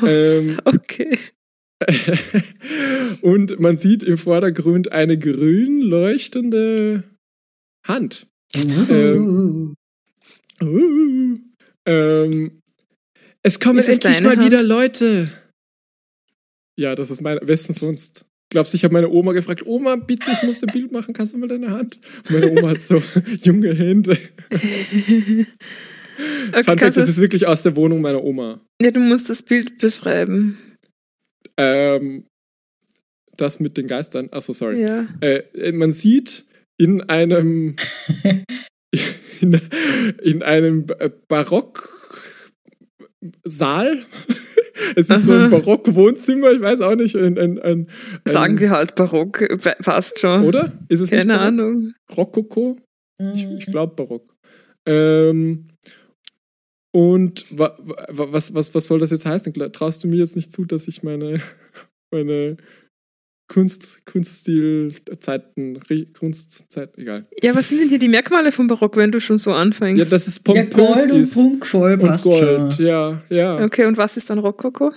Ähm, 0.05 0.59
okay. 0.65 1.17
Und 3.21 3.59
man 3.59 3.77
sieht 3.77 4.03
im 4.03 4.17
Vordergrund 4.17 4.91
eine 4.91 5.17
grün 5.17 5.81
leuchtende 5.81 7.03
Hand. 7.87 8.27
Ähm, 8.55 9.75
Uh, 10.61 11.37
ähm, 11.85 12.61
es 13.43 13.61
kommen 13.61 13.79
endlich 13.79 14.21
mal 14.21 14.35
Hand? 14.35 14.45
wieder 14.45 14.61
Leute. 14.61 15.31
Ja, 16.79 16.95
das 16.95 17.11
ist 17.11 17.21
meine. 17.21 17.41
Wessen 17.45 17.73
sonst? 17.73 18.23
Glaubst 18.49 18.71
du, 18.73 18.77
ich 18.77 18.85
habe 18.85 18.93
meine 18.93 19.09
Oma 19.09 19.33
gefragt, 19.33 19.65
Oma, 19.65 19.97
bitte, 19.97 20.31
ich 20.31 20.43
muss 20.43 20.63
ein 20.63 20.71
Bild 20.71 20.93
machen, 20.93 21.13
kannst 21.13 21.33
du 21.33 21.37
mal 21.37 21.49
deine 21.49 21.71
Hand? 21.71 21.99
Und 22.29 22.31
meine 22.31 22.51
Oma 22.51 22.69
hat 22.69 22.81
so 22.81 23.03
junge 23.43 23.73
Hände. 23.73 24.17
Okay, 26.51 26.63
Fun 26.63 26.75
das 26.77 26.97
ist 26.97 27.21
wirklich 27.21 27.47
aus 27.47 27.63
der 27.63 27.77
Wohnung 27.77 28.01
meiner 28.01 28.21
Oma. 28.21 28.59
ja, 28.81 28.91
du 28.91 28.99
musst 28.99 29.29
das 29.29 29.41
Bild 29.41 29.77
beschreiben. 29.77 30.57
Ähm, 31.55 32.25
das 33.37 33.61
mit 33.61 33.77
den 33.77 33.87
Geistern. 33.87 34.27
Achso, 34.31 34.51
sorry. 34.51 34.81
Ja. 34.81 35.07
Äh, 35.21 35.71
man 35.71 35.93
sieht 35.93 36.43
in 36.77 37.03
einem 37.03 37.77
in, 39.39 39.61
in 40.21 40.43
einem 40.43 40.87
Ba- 40.87 41.09
Barocksaal. 41.29 41.85
Es 44.95 45.09
ist 45.09 45.25
so 45.25 45.33
ein. 45.33 45.49
Barock-Wohnzimmer, 45.49 46.51
ich 46.51 46.61
weiß 46.61 46.81
auch 46.81 46.95
nicht. 46.95 47.15
Ein, 47.15 47.37
ein, 47.37 47.59
ein, 47.59 47.87
Sagen 48.25 48.59
wir 48.59 48.71
halt 48.71 48.95
Barock, 48.95 49.43
passt 49.83 50.19
schon. 50.19 50.45
Oder? 50.45 50.71
Ist 50.87 51.01
es 51.01 51.09
Keine 51.09 51.33
nicht? 51.33 51.39
Ahnung. 51.39 51.93
Rokoko? 52.15 52.77
Ich, 53.17 53.45
ich 53.45 53.65
glaube 53.65 53.95
Barock. 53.95 54.35
Ähm, 54.85 55.67
und 56.91 57.45
wa, 57.51 57.77
wa, 57.79 58.27
was, 58.31 58.53
was, 58.53 58.73
was 58.73 58.87
soll 58.87 58.99
das 58.99 59.11
jetzt 59.11 59.25
heißen? 59.25 59.53
Traust 59.73 60.03
du 60.03 60.07
mir 60.07 60.17
jetzt 60.17 60.35
nicht 60.35 60.51
zu, 60.51 60.65
dass 60.65 60.87
ich 60.87 61.03
meine, 61.03 61.41
meine 62.11 62.57
Kunst, 63.51 64.05
Kunststil-Zeiten, 64.05 65.77
Re- 65.89 66.05
Kunstzeit, 66.17 66.95
egal. 66.99 67.25
Ja, 67.41 67.55
was 67.55 67.67
sind 67.69 67.79
denn 67.81 67.89
hier 67.89 67.97
die 67.97 68.07
Merkmale 68.07 68.51
vom 68.51 68.67
Barock, 68.67 68.95
wenn 68.95 69.11
du 69.11 69.19
schon 69.19 69.39
so 69.39 69.51
anfängst? 69.53 69.97
Ja, 69.97 70.05
dass 70.05 70.27
es 70.27 70.35
Ja, 70.37 70.41
pompös 70.53 70.75
Gold 70.75 71.11
und 71.11 71.21
ist. 71.23 71.33
prunkvoll 71.33 71.93
Und 71.93 71.99
passt 72.09 72.23
Gold, 72.25 72.73
schon. 72.75 72.85
ja, 72.85 73.21
ja. 73.29 73.63
okay, 73.65 73.85
und 73.85 73.97
was 73.97 74.17
ist 74.17 74.29
dann 74.29 74.37
Rokoko? 74.37 74.91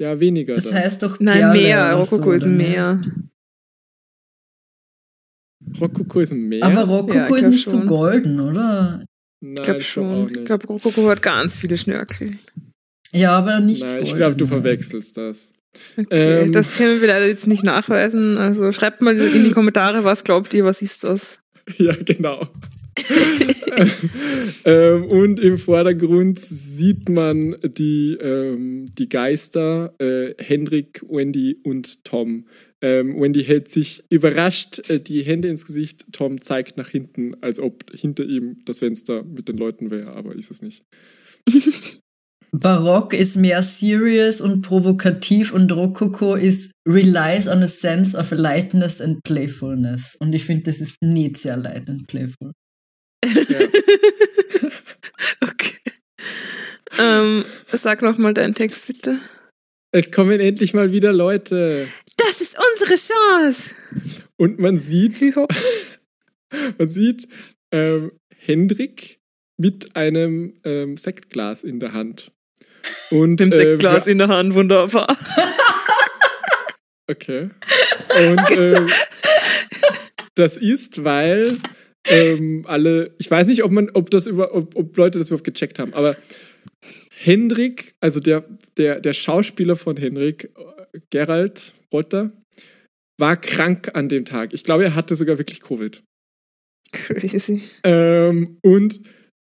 Ja, 0.00 0.18
weniger. 0.18 0.54
Das 0.54 0.64
dann. 0.64 0.74
heißt 0.74 1.02
doch 1.02 1.18
Nein, 1.20 1.40
Perle 1.52 1.58
oder 1.60 1.92
Rokoko 1.94 2.24
so, 2.24 2.32
ist? 2.32 2.46
Meer. 2.46 3.00
Rokoko 5.80 6.20
ist 6.20 6.32
ein 6.32 6.48
Meer. 6.48 6.64
Aber 6.64 6.74
Ja, 6.76 6.82
Rokoko 6.82 7.34
ich 7.36 7.42
ist 7.42 7.48
nicht 7.50 7.68
so 7.68 7.78
schon. 7.78 7.86
golden, 7.86 8.40
oder? 8.40 9.04
Nein, 9.40 9.54
Ich 9.56 9.62
glaube 9.62 9.78
glaub 9.78 9.82
schon. 9.82 10.24
auch 10.26 10.30
Ich 10.30 10.44
glaube, 10.44 10.66
Rokoko 10.66 11.08
hat 11.08 11.22
ganz 11.22 11.56
viele 11.58 11.76
Schnörkel. 11.76 12.38
Ja, 13.12 13.36
aber 13.38 13.60
nicht 13.60 13.82
Nein, 13.82 14.02
ich 14.02 14.14
glaube, 14.14 14.36
du 14.36 14.46
verwechselst 14.46 15.16
das. 15.16 15.52
Okay, 15.96 16.44
Ähm. 16.44 16.52
das 16.52 16.76
können 16.76 17.00
wir 17.00 17.08
leider 17.08 17.26
jetzt 17.26 17.46
nicht 17.46 17.64
nachweisen. 17.64 18.38
Also 18.38 18.72
schreibt 18.72 19.02
mal 19.02 19.18
in 19.18 19.44
die 19.44 19.50
Kommentare, 19.50 20.04
was 20.04 20.24
glaubt 20.24 20.52
ihr, 20.54 20.64
was 20.64 20.82
ist 20.82 21.04
das? 21.04 21.38
Ja, 21.78 21.94
genau. 21.94 22.48
ähm, 24.64 25.04
und 25.04 25.38
im 25.38 25.58
Vordergrund 25.58 26.40
sieht 26.40 27.08
man 27.08 27.56
die, 27.62 28.18
ähm, 28.20 28.86
die 28.98 29.08
Geister, 29.08 29.94
äh, 29.98 30.34
Hendrik, 30.42 31.02
Wendy 31.08 31.60
und 31.62 32.04
Tom. 32.04 32.46
Ähm, 32.80 33.20
Wendy 33.20 33.44
hält 33.44 33.70
sich 33.70 34.02
überrascht 34.10 34.90
äh, 34.90 34.98
die 34.98 35.22
Hände 35.22 35.46
ins 35.46 35.64
Gesicht. 35.64 36.06
Tom 36.10 36.40
zeigt 36.40 36.76
nach 36.76 36.88
hinten, 36.88 37.36
als 37.40 37.60
ob 37.60 37.84
hinter 37.94 38.24
ihm 38.24 38.56
das 38.64 38.80
Fenster 38.80 39.22
mit 39.22 39.48
den 39.48 39.56
Leuten 39.56 39.92
wäre, 39.92 40.14
aber 40.14 40.34
ist 40.34 40.50
es 40.50 40.62
nicht. 40.62 40.84
Barock 42.54 43.14
ist 43.14 43.36
mehr 43.36 43.62
serious 43.62 44.42
und 44.42 44.60
provokativ 44.60 45.52
und 45.52 45.72
Rokoko 45.72 46.34
ist 46.34 46.72
relies 46.86 47.48
on 47.48 47.62
a 47.62 47.66
sense 47.66 48.16
of 48.16 48.30
lightness 48.30 49.00
and 49.00 49.22
playfulness. 49.24 50.16
Und 50.20 50.34
ich 50.34 50.44
finde, 50.44 50.64
das 50.64 50.80
ist 50.80 50.96
nicht 51.00 51.38
sehr 51.38 51.56
light 51.56 51.88
and 51.88 52.06
playful. 52.06 52.52
Okay. 55.40 55.78
Ähm, 56.98 57.44
sag 57.72 58.02
nochmal 58.02 58.34
deinen 58.34 58.54
Text 58.54 58.86
bitte. 58.86 59.18
Es 59.92 60.10
kommen 60.10 60.40
endlich 60.40 60.74
mal 60.74 60.92
wieder 60.92 61.12
Leute. 61.12 61.88
Das 62.16 62.40
ist 62.40 62.56
unsere 62.72 62.96
Chance! 62.96 63.70
Und 64.36 64.58
man 64.58 64.78
sieht, 64.78 65.20
Ja. 65.20 65.46
man 66.78 66.88
sieht 66.88 67.28
ähm, 67.72 68.12
Hendrik 68.36 69.20
mit 69.58 69.94
einem 69.96 70.54
ähm, 70.64 70.96
Sektglas 70.96 71.62
in 71.62 71.78
der 71.78 71.92
Hand. 71.92 72.32
Und, 73.10 73.30
Mit 73.30 73.40
dem 73.40 73.52
Sektglas 73.52 74.06
in 74.06 74.18
der 74.18 74.28
Hand, 74.28 74.54
wunderbar. 74.54 75.06
Okay. 77.10 77.50
Und 78.30 78.50
ähm, 78.56 78.88
das 80.34 80.56
ist, 80.56 81.04
weil 81.04 81.58
ähm, 82.06 82.64
alle, 82.66 83.14
ich 83.18 83.30
weiß 83.30 83.48
nicht, 83.48 83.64
ob 83.64 83.70
man, 83.70 83.90
ob 83.90 84.10
das 84.10 84.26
über, 84.26 84.54
ob, 84.54 84.74
ob 84.76 84.96
Leute 84.96 85.18
das 85.18 85.28
überhaupt 85.28 85.44
gecheckt 85.44 85.78
haben, 85.78 85.92
aber 85.94 86.16
Hendrik, 87.10 87.94
also 88.00 88.18
der, 88.20 88.44
der, 88.76 89.00
der 89.00 89.12
Schauspieler 89.12 89.76
von 89.76 89.96
Hendrik, 89.96 90.50
äh, 90.56 91.00
Gerald 91.10 91.72
Wolter, 91.90 92.32
war 93.18 93.36
krank 93.36 93.90
an 93.94 94.08
dem 94.08 94.24
Tag. 94.24 94.52
Ich 94.52 94.64
glaube, 94.64 94.84
er 94.84 94.94
hatte 94.94 95.14
sogar 95.14 95.38
wirklich 95.38 95.60
Covid. 95.60 96.02
Crazy. 96.92 97.62
Ähm, 97.84 98.58
und 98.62 99.00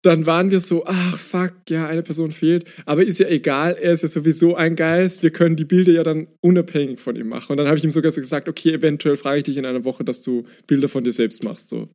dann 0.05 0.26
waren 0.26 0.50
wir 0.50 0.61
so, 0.61 0.84
ach 0.86 1.18
fuck, 1.18 1.55
ja, 1.68 1.86
eine 1.86 2.02
Person 2.02 2.30
fehlt. 2.30 2.66
Aber 2.84 3.02
ist 3.02 3.18
ja 3.18 3.28
egal, 3.28 3.76
er 3.80 3.92
ist 3.92 4.02
ja 4.02 4.09
sowieso 4.09 4.55
ein 4.55 4.76
Geist. 4.76 5.22
Wir 5.22 5.30
können 5.30 5.57
die 5.57 5.64
Bilder 5.64 5.92
ja 5.92 6.02
dann 6.02 6.28
unabhängig 6.40 7.00
von 7.00 7.16
ihm 7.16 7.28
machen. 7.28 7.52
Und 7.52 7.57
dann 7.57 7.66
habe 7.66 7.78
ich 7.78 7.84
ihm 7.84 7.90
sogar 7.90 8.12
so 8.12 8.20
gesagt, 8.20 8.48
okay, 8.48 8.72
eventuell 8.74 9.16
frage 9.16 9.38
ich 9.38 9.44
dich 9.44 9.57
in 9.57 9.64
einer 9.64 9.84
Woche, 9.86 10.05
dass 10.05 10.22
du 10.22 10.44
Bilder 10.66 10.90
von 10.90 11.05
dir 11.05 11.12
selbst 11.12 11.42
machst, 11.42 11.70
so 11.70 11.88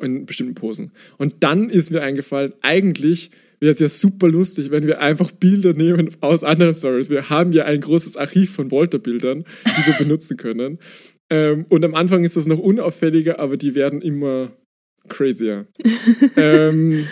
in 0.00 0.26
bestimmten 0.26 0.54
Posen. 0.54 0.90
Und 1.16 1.44
dann 1.44 1.70
ist 1.70 1.92
mir 1.92 2.02
eingefallen, 2.02 2.54
eigentlich 2.60 3.30
wäre 3.60 3.72
es 3.72 3.78
ja 3.78 3.88
super 3.88 4.28
lustig, 4.28 4.72
wenn 4.72 4.86
wir 4.86 5.00
einfach 5.00 5.30
Bilder 5.30 5.74
nehmen 5.74 6.10
aus 6.20 6.42
anderen 6.42 6.74
Stories. 6.74 7.08
Wir 7.08 7.30
haben 7.30 7.52
ja 7.52 7.66
ein 7.66 7.80
großes 7.80 8.16
Archiv 8.16 8.52
von 8.52 8.72
Walter-Bildern, 8.72 9.44
die 9.44 9.86
wir 9.86 9.94
benutzen 10.04 10.36
können. 10.36 10.80
Ähm, 11.30 11.66
und 11.70 11.84
am 11.84 11.94
Anfang 11.94 12.24
ist 12.24 12.36
das 12.36 12.46
noch 12.46 12.58
unauffälliger, 12.58 13.38
aber 13.38 13.56
die 13.56 13.76
werden 13.76 14.02
immer 14.02 14.50
crazier. 15.08 15.68
ähm, 16.36 17.06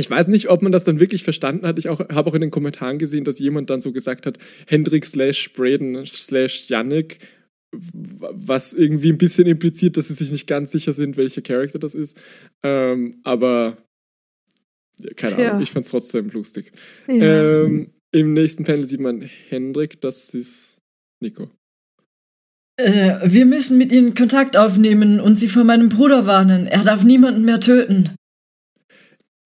ich 0.00 0.10
weiß 0.10 0.28
nicht, 0.28 0.48
ob 0.48 0.62
man 0.62 0.72
das 0.72 0.84
dann 0.84 1.00
wirklich 1.00 1.22
verstanden 1.22 1.66
hat. 1.66 1.78
Ich 1.78 1.88
auch, 1.88 2.00
habe 2.00 2.30
auch 2.30 2.34
in 2.34 2.40
den 2.40 2.50
Kommentaren 2.50 2.98
gesehen, 2.98 3.24
dass 3.24 3.38
jemand 3.38 3.70
dann 3.70 3.80
so 3.80 3.92
gesagt 3.92 4.26
hat, 4.26 4.38
Hendrik 4.66 5.04
slash 5.04 5.52
Braden 5.52 6.04
slash 6.06 6.68
Yannick, 6.68 7.18
was 7.72 8.72
irgendwie 8.72 9.12
ein 9.12 9.18
bisschen 9.18 9.46
impliziert, 9.46 9.96
dass 9.96 10.08
sie 10.08 10.14
sich 10.14 10.32
nicht 10.32 10.46
ganz 10.46 10.72
sicher 10.72 10.92
sind, 10.92 11.16
welcher 11.16 11.42
Charakter 11.42 11.78
das 11.78 11.94
ist. 11.94 12.16
Ähm, 12.64 13.20
aber 13.22 13.78
ja, 15.00 15.12
keine 15.14 15.34
Tja. 15.34 15.50
Ahnung, 15.50 15.62
ich 15.62 15.70
fand 15.70 15.84
es 15.84 15.90
trotzdem 15.90 16.30
lustig. 16.30 16.72
Ja. 17.06 17.62
Ähm, 17.64 17.90
Im 18.12 18.32
nächsten 18.32 18.64
Panel 18.64 18.84
sieht 18.84 19.00
man 19.00 19.22
Hendrik, 19.48 20.00
das 20.00 20.30
ist 20.30 20.78
Nico. 21.22 21.50
Äh, 22.76 23.18
wir 23.24 23.46
müssen 23.46 23.78
mit 23.78 23.92
ihnen 23.92 24.14
Kontakt 24.14 24.56
aufnehmen 24.56 25.20
und 25.20 25.38
sie 25.38 25.48
vor 25.48 25.64
meinem 25.64 25.90
Bruder 25.90 26.26
warnen. 26.26 26.66
Er 26.66 26.82
darf 26.82 27.04
niemanden 27.04 27.44
mehr 27.44 27.60
töten. 27.60 28.14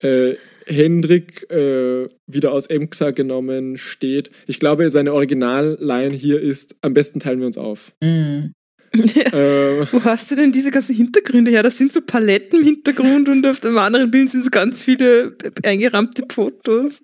Äh, 0.04 0.36
Hendrik 0.66 1.50
äh, 1.50 2.08
wieder 2.26 2.52
aus 2.52 2.66
Emxa 2.66 3.10
genommen 3.10 3.76
steht. 3.76 4.30
Ich 4.46 4.60
glaube, 4.60 4.88
seine 4.90 5.12
Originalline 5.12 6.14
hier 6.14 6.40
ist: 6.40 6.76
Am 6.80 6.94
besten 6.94 7.20
teilen 7.20 7.40
wir 7.40 7.46
uns 7.46 7.58
auf. 7.58 7.92
Mm. 8.02 8.52
ähm, 9.32 9.88
Wo 9.90 10.04
hast 10.04 10.30
du 10.30 10.36
denn 10.36 10.52
diese 10.52 10.70
ganzen 10.70 10.94
Hintergründe 10.94 11.50
her? 11.50 11.64
Das 11.64 11.76
sind 11.76 11.92
so 11.92 12.00
Paletten 12.00 12.60
im 12.60 12.64
Hintergrund 12.64 13.28
und 13.28 13.44
auf 13.44 13.58
dem 13.58 13.76
anderen 13.76 14.10
Bild 14.10 14.30
sind 14.30 14.44
so 14.44 14.50
ganz 14.50 14.82
viele 14.82 15.36
eingerahmte 15.64 16.22
Fotos. 16.30 17.02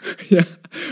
ja, 0.30 0.44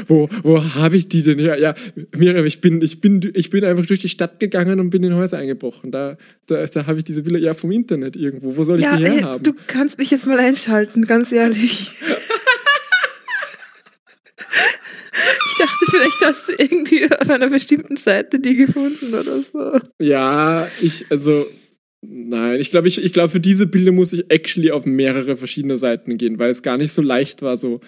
wo, 0.06 0.28
wo 0.42 0.62
habe 0.74 0.96
ich 0.96 1.08
die 1.08 1.22
denn 1.22 1.38
her? 1.38 1.58
Ja, 1.58 1.74
Miriam, 2.16 2.44
ich 2.44 2.60
bin, 2.60 2.82
ich, 2.82 3.00
bin, 3.00 3.20
ich 3.34 3.50
bin 3.50 3.64
einfach 3.64 3.86
durch 3.86 4.00
die 4.00 4.08
Stadt 4.08 4.40
gegangen 4.40 4.80
und 4.80 4.90
bin 4.90 5.02
in 5.04 5.14
Häuser 5.14 5.38
eingebrochen. 5.38 5.92
Da, 5.92 6.16
da, 6.46 6.64
da 6.66 6.86
habe 6.86 6.98
ich 6.98 7.04
diese 7.04 7.22
Bilder 7.22 7.38
ja 7.38 7.54
vom 7.54 7.70
Internet 7.70 8.16
irgendwo. 8.16 8.56
Wo 8.56 8.64
soll 8.64 8.76
ich 8.78 8.82
Ja, 8.84 8.96
die 8.96 9.04
ey, 9.04 9.18
herhaben? 9.20 9.42
du 9.42 9.52
kannst 9.66 9.98
mich 9.98 10.10
jetzt 10.10 10.26
mal 10.26 10.38
einschalten, 10.38 11.06
ganz 11.06 11.32
ehrlich. 11.32 11.90
Ich 15.48 15.64
dachte, 15.64 15.84
vielleicht 15.90 16.20
hast 16.22 16.48
du 16.48 16.52
irgendwie 16.58 17.04
auf 17.10 17.30
einer 17.30 17.48
bestimmten 17.48 17.96
Seite 17.96 18.38
die 18.40 18.56
gefunden 18.56 19.14
oder 19.14 19.40
so. 19.40 19.72
Ja, 19.98 20.68
ich, 20.82 21.06
also, 21.08 21.46
nein, 22.02 22.60
ich 22.60 22.70
glaube, 22.70 22.88
ich, 22.88 23.02
ich 23.02 23.12
glaube, 23.14 23.30
für 23.30 23.40
diese 23.40 23.66
Bilder 23.66 23.92
muss 23.92 24.12
ich 24.12 24.30
actually 24.30 24.70
auf 24.70 24.84
mehrere 24.84 25.36
verschiedene 25.38 25.78
Seiten 25.78 26.18
gehen, 26.18 26.38
weil 26.38 26.50
es 26.50 26.62
gar 26.62 26.76
nicht 26.76 26.92
so 26.92 27.00
leicht 27.00 27.40
war, 27.40 27.56
so, 27.56 27.80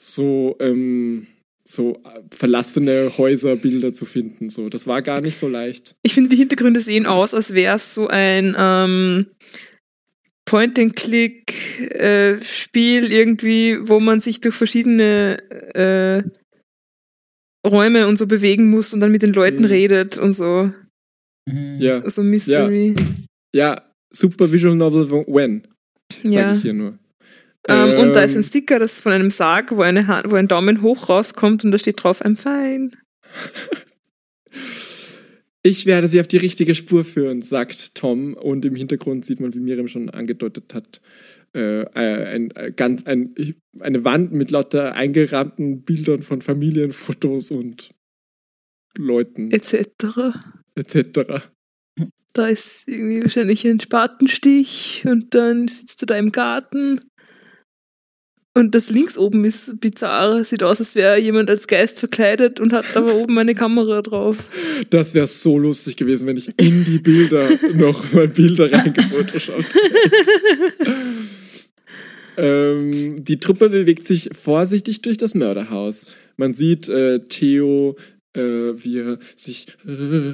so, 0.00 0.56
ähm, 0.60 1.26
so 1.64 1.96
äh, 2.04 2.22
verlassene 2.30 3.10
Häuserbilder 3.18 3.92
zu 3.92 4.04
finden. 4.06 4.48
So, 4.48 4.68
das 4.68 4.86
war 4.86 5.02
gar 5.02 5.20
nicht 5.20 5.36
so 5.36 5.48
leicht. 5.48 5.94
Ich 6.02 6.14
finde, 6.14 6.30
die 6.30 6.36
Hintergründe 6.36 6.80
sehen 6.80 7.06
aus, 7.06 7.34
als 7.34 7.52
wäre 7.54 7.76
es 7.76 7.94
so 7.94 8.06
ein 8.08 8.54
ähm, 8.58 9.26
Point-and-Click-Spiel 11.78 13.12
irgendwie, 13.12 13.78
wo 13.88 14.00
man 14.00 14.20
sich 14.20 14.40
durch 14.40 14.54
verschiedene 14.54 15.36
äh, 15.74 16.22
Räume 17.66 18.06
und 18.08 18.16
so 18.18 18.26
bewegen 18.26 18.70
muss 18.70 18.94
und 18.94 19.00
dann 19.00 19.12
mit 19.12 19.22
den 19.22 19.32
Leuten 19.32 19.62
Mhm. 19.64 19.68
redet 19.68 20.16
und 20.18 20.32
so. 20.32 20.72
Mhm. 21.48 21.76
Ja, 21.78 22.08
So 22.08 22.22
Mystery. 22.22 22.94
ja, 23.54 23.82
super 24.10 24.50
Visual 24.50 24.74
Novel 24.76 25.06
von 25.06 25.24
When, 25.26 25.66
sage 26.22 26.34
Ja. 26.34 26.54
ich 26.56 26.62
hier 26.62 26.72
nur. 26.72 26.98
Ähm, 27.68 27.98
und 27.98 28.16
da 28.16 28.22
ist 28.22 28.34
ein 28.34 28.38
Ähm, 28.38 28.44
Sticker, 28.44 28.78
das 28.78 29.00
von 29.00 29.12
einem 29.12 29.30
Sarg, 29.30 29.76
wo, 29.76 29.82
eine 29.82 30.06
Hand, 30.06 30.30
wo 30.30 30.36
ein 30.36 30.48
Daumen 30.48 30.82
hoch 30.82 31.08
rauskommt 31.08 31.64
und 31.64 31.70
da 31.70 31.78
steht 31.78 32.02
drauf, 32.02 32.24
I'm 32.24 32.36
fine. 32.36 32.90
Ich 35.62 35.86
werde 35.86 36.08
sie 36.08 36.20
auf 36.20 36.28
die 36.28 36.36
richtige 36.36 36.74
Spur 36.74 37.04
führen, 37.04 37.42
sagt 37.42 37.94
Tom. 37.94 38.34
Und 38.34 38.64
im 38.64 38.74
Hintergrund 38.74 39.24
sieht 39.24 39.40
man, 39.40 39.52
wie 39.54 39.58
Miriam 39.58 39.88
schon 39.88 40.08
angedeutet 40.08 40.72
hat, 40.72 41.00
äh, 41.52 41.84
ein, 41.94 42.52
ein, 42.52 42.76
ganz, 42.76 43.04
ein, 43.04 43.34
eine 43.80 44.04
Wand 44.04 44.32
mit 44.32 44.50
lauter 44.50 44.94
eingerahmten 44.94 45.82
Bildern 45.82 46.22
von 46.22 46.42
Familienfotos 46.42 47.50
und 47.50 47.94
Leuten 48.96 49.50
Etc. 49.50 49.74
etc. 50.74 51.48
Da 52.32 52.46
ist 52.46 52.86
irgendwie 52.86 53.22
wahrscheinlich 53.22 53.66
ein 53.66 53.80
Spatenstich 53.80 55.04
und 55.06 55.34
dann 55.34 55.68
sitzt 55.68 56.02
er 56.02 56.06
da 56.06 56.16
im 56.16 56.32
Garten. 56.32 57.00
Und 58.58 58.74
das 58.74 58.90
links 58.90 59.16
oben 59.16 59.44
ist 59.44 59.80
bizarr. 59.80 60.42
Sieht 60.42 60.64
aus, 60.64 60.80
als 60.80 60.96
wäre 60.96 61.16
jemand 61.16 61.48
als 61.48 61.68
Geist 61.68 62.00
verkleidet 62.00 62.58
und 62.58 62.72
hat 62.72 62.96
aber 62.96 63.14
oben 63.14 63.38
eine 63.38 63.54
Kamera 63.54 64.02
drauf. 64.02 64.50
Das 64.90 65.14
wäre 65.14 65.28
so 65.28 65.58
lustig 65.58 65.96
gewesen, 65.96 66.26
wenn 66.26 66.36
ich 66.36 66.48
in 66.60 66.84
die 66.84 66.98
Bilder 66.98 67.48
noch 67.74 68.12
mal 68.12 68.26
Bilder 68.26 68.72
reingefotoshoppt 68.72 69.74
hätte. 70.80 70.94
ähm, 72.36 73.24
Die 73.24 73.38
Truppe 73.38 73.68
bewegt 73.68 74.04
sich 74.04 74.28
vorsichtig 74.32 75.02
durch 75.02 75.18
das 75.18 75.36
Mörderhaus. 75.36 76.06
Man 76.36 76.52
sieht 76.52 76.88
äh, 76.88 77.20
Theo, 77.28 77.96
äh, 78.32 78.40
wie 78.40 78.98
er 78.98 79.18
sich 79.36 79.68
äh, 79.86 80.32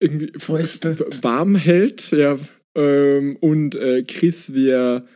irgendwie 0.00 0.32
Fröstelt. 0.36 1.22
warm 1.22 1.54
hält, 1.54 2.10
ja, 2.10 2.36
ähm, 2.74 3.36
und 3.38 3.76
äh, 3.76 4.02
Chris, 4.02 4.52
wie 4.52 4.68
er 4.70 5.06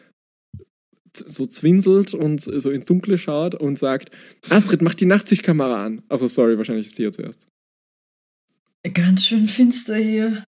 so 1.16 1.46
zwinselt 1.46 2.14
und 2.14 2.40
so 2.40 2.70
ins 2.70 2.84
Dunkle 2.86 3.18
schaut 3.18 3.54
und 3.54 3.78
sagt, 3.78 4.10
Astrid, 4.48 4.82
mach 4.82 4.94
die 4.94 5.06
Nachtsichtkamera 5.06 5.84
an. 5.86 6.02
Also 6.08 6.26
sorry, 6.26 6.56
wahrscheinlich 6.58 6.86
ist 6.86 6.94
Theo 6.96 7.10
zuerst. 7.10 7.46
Ganz 8.94 9.26
schön 9.26 9.46
finster 9.48 9.96
hier. 9.96 10.44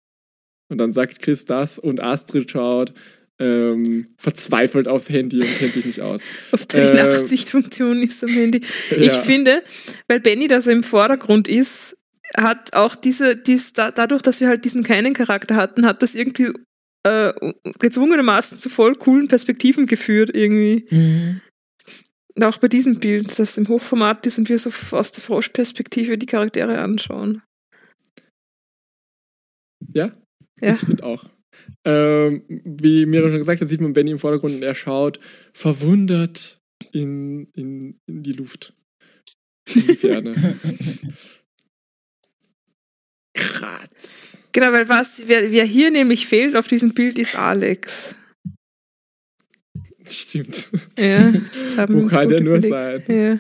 Und 0.71 0.79
dann 0.79 0.93
sagt 0.93 1.21
Chris 1.21 1.45
das 1.45 1.79
und 1.79 2.01
Astrid 2.01 2.51
schaut 2.51 2.93
ähm, 3.41 4.15
verzweifelt 4.19 4.87
aufs 4.87 5.09
Handy 5.09 5.41
und 5.41 5.59
kennt 5.59 5.73
sich 5.73 5.87
nicht 5.87 6.01
aus. 6.03 6.23
Auf 6.53 6.67
der 6.67 6.93
die 6.93 6.99
Äh, 6.99 7.03
Nachtsichtfunktion 7.03 8.03
ist 8.03 8.23
am 8.23 8.29
Handy. 8.31 8.61
Ich 8.91 9.07
Ja. 9.07 9.15
finde, 9.15 9.63
weil 10.09 10.21
Benny 10.21 10.47
da 10.47 10.61
so 10.61 10.71
im 10.71 10.83
Vordergrund 10.83 11.49
ist, 11.49 11.97
hat 12.37 12.75
auch 12.75 12.95
diese, 12.95 13.37
dies, 13.37 13.73
da, 13.73 13.91
dadurch, 13.93 14.21
dass 14.23 14.41
wir 14.41 14.49
halt 14.49 14.65
diesen 14.67 14.85
keinen 14.85 15.15
Charakter 15.15 15.57
hatten, 15.57 15.87
hat 15.87 16.03
das 16.03 16.15
irgendwie 16.15 16.51
äh, 17.03 17.33
gezwungenermaßen 17.79 18.59
zu 18.59 18.69
voll 18.69 18.95
coolen 18.95 19.29
Perspektiven 19.29 19.87
geführt 19.87 20.31
irgendwie. 20.35 20.87
Mhm. 20.91 21.41
Und 22.37 22.45
auch 22.45 22.59
bei 22.59 22.69
diesem 22.69 23.01
Bild, 23.01 23.39
das 23.39 23.59
im 23.59 23.69
Hochformat 23.69 24.25
ist 24.27 24.39
und 24.39 24.49
wir 24.49 24.59
so 24.59 24.71
aus 24.97 25.13
der 25.13 25.23
Froschperspektive 25.23 26.17
die 26.17 26.27
Charaktere 26.27 26.79
anschauen. 26.79 27.43
Ja? 29.93 30.13
Ja. 30.61 30.75
Ich 30.75 30.81
finde 30.81 31.05
auch. 31.05 31.25
Ähm, 31.85 32.45
wie 32.49 33.07
Miriam 33.07 33.31
schon 33.31 33.39
gesagt 33.39 33.61
hat, 33.61 33.69
sieht 33.69 33.81
man 33.81 33.93
Benny 33.93 34.11
im 34.11 34.19
Vordergrund 34.19 34.55
und 34.55 34.63
er 34.63 34.75
schaut 34.75 35.19
verwundert 35.53 36.61
in, 36.93 37.49
in, 37.55 37.99
in 38.07 38.23
die 38.23 38.33
Luft. 38.33 38.75
In 39.75 39.87
die 39.87 39.97
Ferne. 39.97 40.35
Kratz. 43.41 44.39
Genau, 44.53 44.73
weil 44.73 44.89
was, 44.89 45.23
wer, 45.27 45.51
wer 45.51 45.65
hier 45.65 45.91
nämlich 45.91 46.27
fehlt 46.27 46.57
auf 46.57 46.69
diesem 46.69 46.95
Bild 46.95 47.19
ist 47.19 47.37
Alex. 47.37 48.15
Stimmt. 50.07 50.71
Ja, 50.99 51.33
das 51.65 51.79
haben 51.79 52.05
Wo 52.05 52.07
kann 52.07 52.29
der 52.29 52.43
nur 52.43 52.61
sein? 52.61 53.03
Ja. 53.09 53.39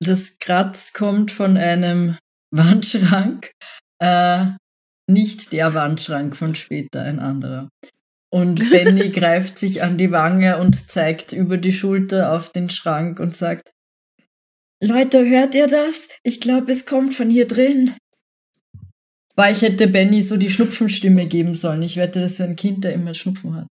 Das 0.00 0.38
Kratz 0.38 0.92
kommt 0.92 1.30
von 1.30 1.56
einem 1.56 2.16
Wandschrank. 2.54 3.52
Äh, 4.02 4.46
nicht 5.10 5.52
der 5.52 5.74
Wandschrank 5.74 6.36
von 6.36 6.54
später, 6.54 7.02
ein 7.02 7.18
anderer. 7.18 7.68
Und 8.32 8.58
Benny 8.70 9.10
greift 9.10 9.58
sich 9.58 9.82
an 9.82 9.98
die 9.98 10.10
Wange 10.10 10.58
und 10.58 10.90
zeigt 10.90 11.32
über 11.32 11.56
die 11.58 11.72
Schulter 11.72 12.32
auf 12.32 12.50
den 12.50 12.70
Schrank 12.70 13.20
und 13.20 13.36
sagt, 13.36 13.70
Leute, 14.82 15.24
hört 15.28 15.54
ihr 15.54 15.68
das? 15.68 16.08
Ich 16.24 16.40
glaube, 16.40 16.72
es 16.72 16.86
kommt 16.86 17.14
von 17.14 17.30
hier 17.30 17.46
drin. 17.46 17.94
Weil 19.34 19.54
ich 19.54 19.62
hätte 19.62 19.88
Benny 19.88 20.22
so 20.22 20.36
die 20.36 20.50
Schnupfenstimme 20.50 21.26
geben 21.26 21.54
sollen. 21.54 21.82
Ich 21.82 21.96
wette, 21.96 22.20
das 22.20 22.32
ist 22.32 22.40
ein 22.42 22.56
Kind, 22.56 22.84
der 22.84 22.92
immer 22.92 23.14
Schnupfen 23.14 23.54
hat. 23.54 23.66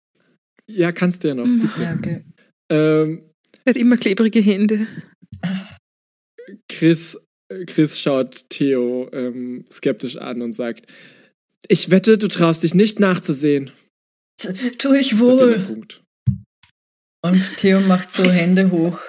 Ja, 0.71 0.93
kannst 0.93 1.25
du 1.25 1.29
ja 1.29 1.35
noch. 1.35 1.47
Ja, 1.81 1.95
okay. 1.95 2.25
Ähm, 2.71 3.23
Er 3.65 3.71
hat 3.71 3.77
immer 3.77 3.97
klebrige 3.97 4.41
Hände. 4.41 4.87
Chris, 6.69 7.19
Chris 7.67 7.99
schaut 7.99 8.49
Theo 8.51 9.09
ähm, 9.13 9.65
skeptisch 9.71 10.17
an 10.17 10.43
und 10.43 10.53
sagt, 10.53 10.87
ich 11.69 11.91
wette, 11.91 12.19
du 12.19 12.29
traust 12.29 12.63
dich 12.63 12.75
nicht 12.75 13.01
nachzusehen. 13.01 13.71
T- 14.41 14.53
Tu 14.79 14.93
ich 14.95 15.19
wohl. 15.19 15.87
Und 17.25 17.57
Theo 17.57 17.81
macht 17.81 18.13
so 18.13 18.23
Hände 18.31 18.71
hoch. 18.71 19.01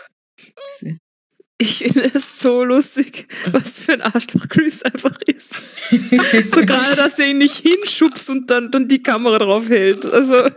Ich 1.62 1.80
finde 1.80 2.10
es 2.14 2.39
so 2.39 2.64
lustig, 2.64 3.28
was 3.51 3.84
für 3.84 3.91
ein 3.93 4.01
Arschloch 4.01 4.47
Chris 4.47 4.82
einfach 4.84 5.18
ist. 5.26 5.55
So 6.49 6.62
gerade, 6.62 6.95
dass 6.95 7.20
er 7.20 7.32
ihn 7.32 7.39
nicht 7.39 7.57
hinschubst 7.57 8.30
und 8.30 8.49
dann, 8.49 8.72
dann 8.72 8.88
die 8.88 9.03
Kamera 9.03 9.39
drauf 9.39 9.68
hält. 9.70 10.05
Also. 10.05 10.36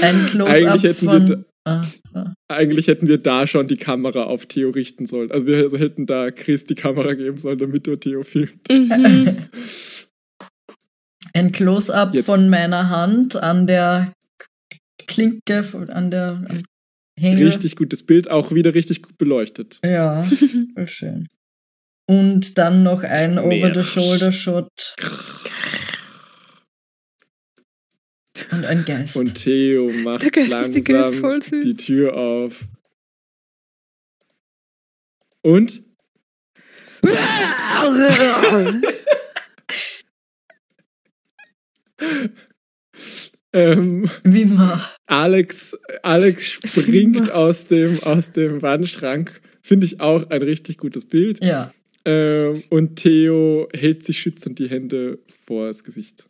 Ein 0.00 0.26
Close-up 0.26 0.48
Eigentlich 0.48 0.82
hätten 0.82 1.06
wir 1.06 1.26
von. 1.26 1.44
Ah, 1.64 1.84
ah. 2.14 2.32
Eigentlich 2.48 2.86
hätten 2.88 3.08
wir 3.08 3.18
da 3.18 3.46
schon 3.46 3.66
die 3.66 3.76
Kamera 3.76 4.24
auf 4.24 4.46
Theo 4.46 4.70
richten 4.70 5.06
sollen. 5.06 5.30
Also 5.30 5.46
wir 5.46 5.70
hätten 5.78 6.06
da 6.06 6.30
Chris 6.30 6.64
die 6.64 6.74
Kamera 6.74 7.14
geben 7.14 7.36
sollen, 7.36 7.58
damit 7.58 7.86
er 7.86 8.00
Theo 8.00 8.22
filmt. 8.22 8.70
mhm. 8.72 9.36
Ein 11.34 11.52
Close-up 11.52 12.16
von 12.20 12.48
meiner 12.48 12.88
Hand 12.88 13.36
an 13.36 13.66
der 13.66 14.12
Klinke, 15.06 15.62
von- 15.62 15.90
an 15.90 16.10
der 16.10 16.42
am 16.48 16.62
Hänger. 17.18 17.46
Richtig 17.46 17.76
gutes 17.76 18.04
Bild, 18.04 18.30
auch 18.30 18.52
wieder 18.52 18.74
richtig 18.74 19.02
gut 19.02 19.18
beleuchtet. 19.18 19.80
Ja, 19.84 20.22
voll 20.74 20.88
schön. 20.88 21.28
Und 22.06 22.56
dann 22.56 22.82
noch 22.82 23.02
ein. 23.02 23.38
Over-the-Shoulder-Shot. 23.38 24.70
Und 28.50 28.64
ein 28.64 28.84
Geist. 28.84 29.16
Und 29.16 29.34
Theo 29.34 29.90
macht 29.90 30.22
Der 30.22 30.30
Geistesdicke 30.30 31.02
ist 31.02 31.16
voll 31.16 31.32
langsam 31.32 31.62
süß. 31.62 31.76
die 31.76 31.84
Tür 31.84 32.16
auf. 32.16 32.64
Und 35.42 35.82
ähm. 43.52 44.08
Alex, 45.06 45.76
Alex 46.02 46.46
springt 46.46 47.30
aus 47.30 47.66
dem, 47.66 48.02
aus 48.02 48.32
dem 48.32 48.62
Wandschrank. 48.62 49.40
Finde 49.62 49.86
ich 49.86 50.00
auch 50.00 50.28
ein 50.30 50.42
richtig 50.42 50.78
gutes 50.78 51.06
Bild. 51.06 51.44
Ja. 51.44 51.70
Ähm, 52.04 52.62
und 52.70 52.96
Theo 52.96 53.68
hält 53.72 54.04
sich 54.04 54.18
schützend 54.18 54.58
die 54.58 54.68
Hände 54.68 55.18
vor 55.46 55.66
das 55.66 55.84
Gesicht. 55.84 56.28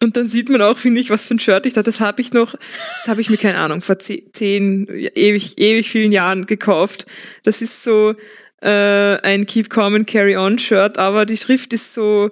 Und 0.00 0.16
dann 0.16 0.28
sieht 0.28 0.48
man 0.48 0.62
auch, 0.62 0.78
finde 0.78 1.00
ich, 1.00 1.10
was 1.10 1.26
für 1.26 1.34
ein 1.34 1.40
Shirt 1.40 1.66
ich 1.66 1.72
da, 1.72 1.82
das 1.82 2.00
habe 2.00 2.20
ich 2.20 2.32
noch, 2.32 2.54
das 2.54 3.08
habe 3.08 3.20
ich 3.20 3.30
mir, 3.30 3.36
keine 3.36 3.58
Ahnung, 3.58 3.82
vor 3.82 3.98
zehn, 3.98 4.22
zehn, 4.32 4.86
ewig, 5.14 5.60
ewig 5.60 5.90
vielen 5.90 6.12
Jahren 6.12 6.46
gekauft. 6.46 7.06
Das 7.42 7.62
ist 7.62 7.82
so 7.82 8.14
äh, 8.60 9.16
ein 9.22 9.46
Keep 9.46 9.70
Calm 9.70 9.94
and 9.94 10.06
Carry 10.06 10.36
On 10.36 10.58
Shirt, 10.58 10.98
aber 10.98 11.26
die 11.26 11.36
Schrift 11.36 11.72
ist 11.72 11.94
so, 11.94 12.30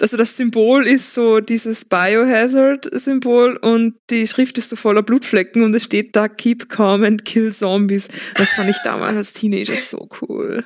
also 0.00 0.16
das 0.16 0.36
Symbol 0.36 0.86
ist 0.86 1.14
so 1.14 1.40
dieses 1.40 1.84
Biohazard-Symbol 1.84 3.56
und 3.56 3.94
die 4.10 4.26
Schrift 4.26 4.58
ist 4.58 4.68
so 4.70 4.76
voller 4.76 5.02
Blutflecken 5.02 5.62
und 5.62 5.74
es 5.74 5.84
steht 5.84 6.14
da 6.14 6.28
Keep 6.28 6.68
Calm 6.68 7.02
and 7.04 7.24
Kill 7.24 7.52
Zombies. 7.52 8.08
Das 8.36 8.54
fand 8.54 8.70
ich 8.70 8.78
damals 8.84 9.16
als 9.16 9.32
Teenager 9.32 9.76
so 9.76 10.08
cool. 10.22 10.64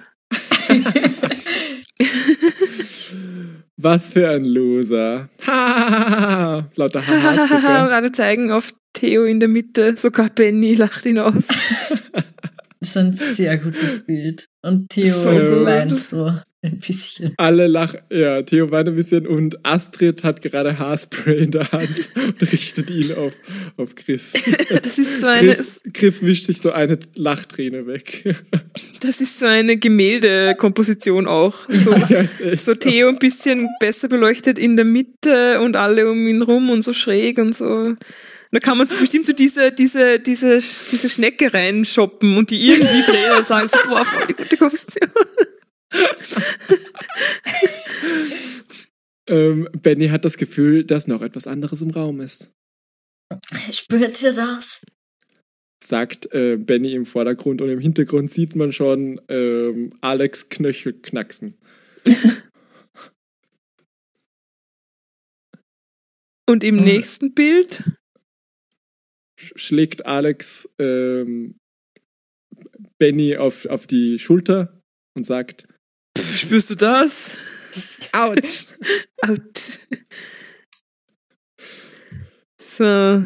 Was 3.76 4.10
für 4.12 4.28
ein 4.28 4.44
Loser. 4.44 5.28
Ha! 5.46 6.70
Lauter 6.76 6.98
und 6.98 7.08
Haha. 7.08 7.86
alle 7.88 8.12
zeigen 8.12 8.50
auf 8.50 8.72
Theo 8.92 9.24
in 9.24 9.40
der 9.40 9.48
Mitte, 9.48 9.96
sogar 9.96 10.28
Benny 10.28 10.74
lacht 10.74 11.06
ihn 11.06 11.18
aus. 11.18 11.46
Das 12.80 12.90
ist 12.90 12.96
ein 12.96 13.14
sehr 13.14 13.58
gutes 13.58 14.04
Bild. 14.04 14.46
Und 14.62 14.88
Theo 14.90 15.14
So 15.14 15.30
gut. 15.30 15.64
weint 15.64 15.98
so 15.98 16.32
ein 16.62 16.78
bisschen. 16.78 17.34
Alle 17.38 17.66
lachen. 17.66 18.00
Ja, 18.10 18.42
Theo 18.42 18.70
weint 18.70 18.88
ein 18.88 18.94
bisschen 18.94 19.26
und 19.26 19.64
Astrid 19.66 20.22
hat 20.22 20.42
gerade 20.42 20.78
Haarspray 20.78 21.44
in 21.44 21.50
der 21.50 21.70
Hand 21.72 22.12
und 22.16 22.52
richtet 22.52 22.88
ihn 22.88 23.12
auf, 23.14 23.34
auf 23.76 23.94
Chris. 23.94 24.32
Das 24.82 24.98
ist 24.98 25.20
so 25.20 25.26
eine, 25.26 25.54
Chris. 25.54 25.82
Chris 25.92 26.22
wischt 26.22 26.46
sich 26.46 26.60
so 26.60 26.72
eine 26.72 26.98
Lachträne 27.14 27.86
weg. 27.86 28.24
das 29.00 29.20
ist 29.20 29.40
so 29.40 29.46
eine 29.46 29.76
Gemäldekomposition 29.76 31.26
auch. 31.26 31.68
So, 31.68 31.92
Ja, 32.08 32.24
so 32.56 32.74
Theo 32.74 33.08
ein 33.08 33.18
bisschen 33.18 33.68
besser 33.80 34.08
beleuchtet 34.08 34.58
in 34.58 34.76
der 34.76 34.84
Mitte 34.84 35.60
und 35.60 35.76
alle 35.76 36.10
um 36.10 36.26
ihn 36.28 36.42
rum 36.42 36.70
und 36.70 36.82
so 36.82 36.92
schräg 36.92 37.38
und 37.38 37.54
so. 37.54 37.94
Da 38.52 38.60
kann 38.60 38.76
man 38.76 38.86
so 38.86 38.96
bestimmt 38.96 39.26
so 39.26 39.32
diese, 39.32 39.72
diese, 39.72 40.20
diese, 40.20 40.58
diese 40.58 41.08
Schnecke 41.08 41.52
reinshoppen 41.52 42.36
und 42.36 42.50
die 42.50 42.68
irgendwie 42.68 43.02
drehen 43.02 43.38
und 43.38 43.46
sagen 43.46 43.68
so, 43.68 43.88
boah, 43.88 44.04
voll 44.04 44.26
die 44.28 44.34
gute 44.34 44.56
Komposition. 44.56 45.10
Ähm, 49.28 49.68
Benny 49.80 50.08
hat 50.08 50.24
das 50.24 50.36
Gefühl, 50.36 50.84
dass 50.84 51.06
noch 51.06 51.22
etwas 51.22 51.46
anderes 51.46 51.80
im 51.80 51.90
Raum 51.90 52.20
ist. 52.20 52.52
Spürt 53.70 54.20
ihr 54.22 54.32
das? 54.32 54.82
Sagt 55.82 56.32
äh, 56.32 56.56
Benny 56.56 56.94
im 56.94 57.06
Vordergrund 57.06 57.60
und 57.62 57.68
im 57.68 57.78
Hintergrund 57.80 58.32
sieht 58.32 58.56
man 58.56 58.72
schon 58.72 59.20
ähm, 59.28 59.90
Alex 60.00 60.48
Knöchel 60.48 60.92
knacksen. 61.00 61.54
Und 66.48 66.64
im 66.64 66.76
nächsten 66.76 67.34
Bild, 67.34 67.84
Sch- 69.40 69.56
Schlägt 69.56 70.04
Alex 70.04 70.68
ähm, 70.78 71.56
Benny 72.98 73.36
auf, 73.36 73.64
auf 73.66 73.86
die 73.86 74.18
Schulter 74.18 74.82
und 75.16 75.24
sagt, 75.24 75.66
spürst 76.42 76.70
du 76.70 76.74
das? 76.74 77.36
Autsch! 78.12 78.66
Out. 79.26 79.78
So. 82.58 83.22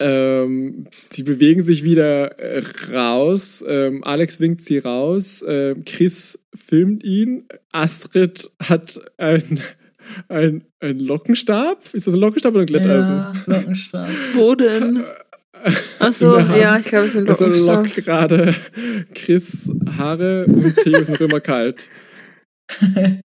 Ähm, 0.00 0.86
sie 1.10 1.22
bewegen 1.24 1.60
sich 1.60 1.82
wieder 1.82 2.38
äh, 2.38 2.62
raus. 2.92 3.64
Ähm, 3.66 4.04
Alex 4.04 4.38
winkt 4.38 4.60
sie 4.60 4.78
raus. 4.78 5.44
Ähm, 5.46 5.84
Chris 5.84 6.38
filmt 6.54 7.02
ihn. 7.02 7.42
Astrid 7.72 8.48
hat 8.62 9.00
ein, 9.16 9.60
ein, 10.28 10.64
ein 10.78 10.98
Lockenstab. 11.00 11.82
Ist 11.92 12.06
das 12.06 12.14
ein 12.14 12.20
Lockenstab 12.20 12.52
oder 12.52 12.62
ein 12.62 12.66
Glätteisen? 12.66 13.14
Ja, 13.16 13.34
Lockenstab. 13.46 14.08
Wo 14.34 14.54
denn? 14.54 15.02
Achso, 15.98 16.38
ja, 16.38 16.76
ich 16.78 16.84
glaube, 16.86 17.08
es 17.08 17.14
sind 17.14 17.28
Also 17.28 17.46
Lockenstab. 17.46 17.76
lockt 17.76 17.94
gerade 17.96 18.54
Chris 19.14 19.68
Haare 19.96 20.46
und 20.46 20.76
Theo 20.76 20.98
ist 20.98 21.10
noch 21.10 21.20
immer 21.20 21.40
kalt. 21.40 21.88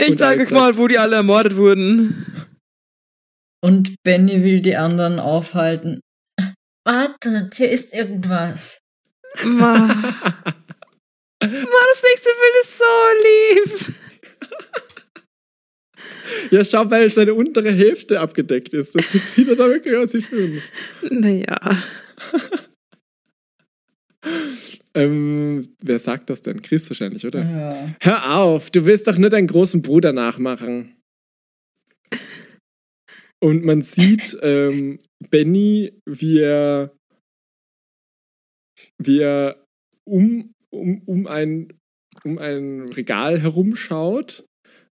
Ich 0.00 0.22
Alex 0.22 0.46
euch 0.46 0.50
mal, 0.52 0.76
wo 0.78 0.86
die 0.86 0.96
alle 0.96 1.16
ermordet 1.16 1.56
wurden. 1.56 2.46
Und 3.60 3.96
Benny 4.04 4.44
will 4.44 4.60
die 4.60 4.76
anderen 4.76 5.18
aufhalten. 5.18 6.00
Wartet, 6.86 7.54
hier 7.56 7.68
ist 7.68 7.92
irgendwas. 7.92 8.78
Ma. 9.44 9.76
Ma, 11.40 11.80
das 11.90 12.02
nächste 12.02 12.30
Bild 12.30 12.56
ist 12.62 12.78
so 12.78 12.84
lieb. 13.24 13.94
Ja, 16.50 16.62
schau, 16.62 16.90
weil 16.90 17.08
seine 17.08 17.32
untere 17.32 17.72
Hälfte 17.72 18.20
abgedeckt 18.20 18.74
ist. 18.74 18.94
Das 18.94 19.10
sieht 19.10 19.48
er 19.48 19.56
da 19.56 19.66
wirklich 19.66 19.96
aus 19.96 20.12
wie 20.12 20.20
fünf. 20.20 20.70
Naja. 21.10 21.56
Ähm, 24.98 25.64
wer 25.80 26.00
sagt 26.00 26.28
das 26.28 26.42
denn? 26.42 26.60
Chris 26.60 26.90
wahrscheinlich, 26.90 27.24
oder? 27.24 27.44
Ja. 27.44 27.94
Hör 28.00 28.36
auf, 28.36 28.72
du 28.72 28.84
willst 28.84 29.06
doch 29.06 29.16
nur 29.16 29.30
deinen 29.30 29.46
großen 29.46 29.80
Bruder 29.80 30.12
nachmachen. 30.12 30.96
Und 33.40 33.64
man 33.64 33.82
sieht 33.82 34.36
ähm, 34.42 34.98
Benny, 35.30 35.92
wie 36.04 36.40
er, 36.40 36.92
wie 39.00 39.20
er 39.20 39.64
um, 40.04 40.52
um, 40.70 41.02
um, 41.06 41.26
ein, 41.28 41.78
um 42.24 42.38
ein 42.38 42.88
Regal 42.88 43.40
herumschaut 43.40 44.44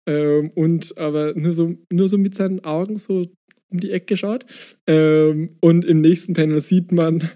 ähm, 0.08 0.50
und 0.54 0.96
aber 0.96 1.34
nur 1.34 1.54
so, 1.54 1.74
nur 1.92 2.08
so 2.08 2.18
mit 2.18 2.36
seinen 2.36 2.64
Augen 2.64 2.98
so 2.98 3.26
um 3.70 3.80
die 3.80 3.90
Ecke 3.90 4.16
schaut. 4.16 4.46
Ähm, 4.86 5.50
und 5.60 5.84
im 5.84 6.00
nächsten 6.00 6.34
Panel 6.34 6.60
sieht 6.60 6.92
man 6.92 7.28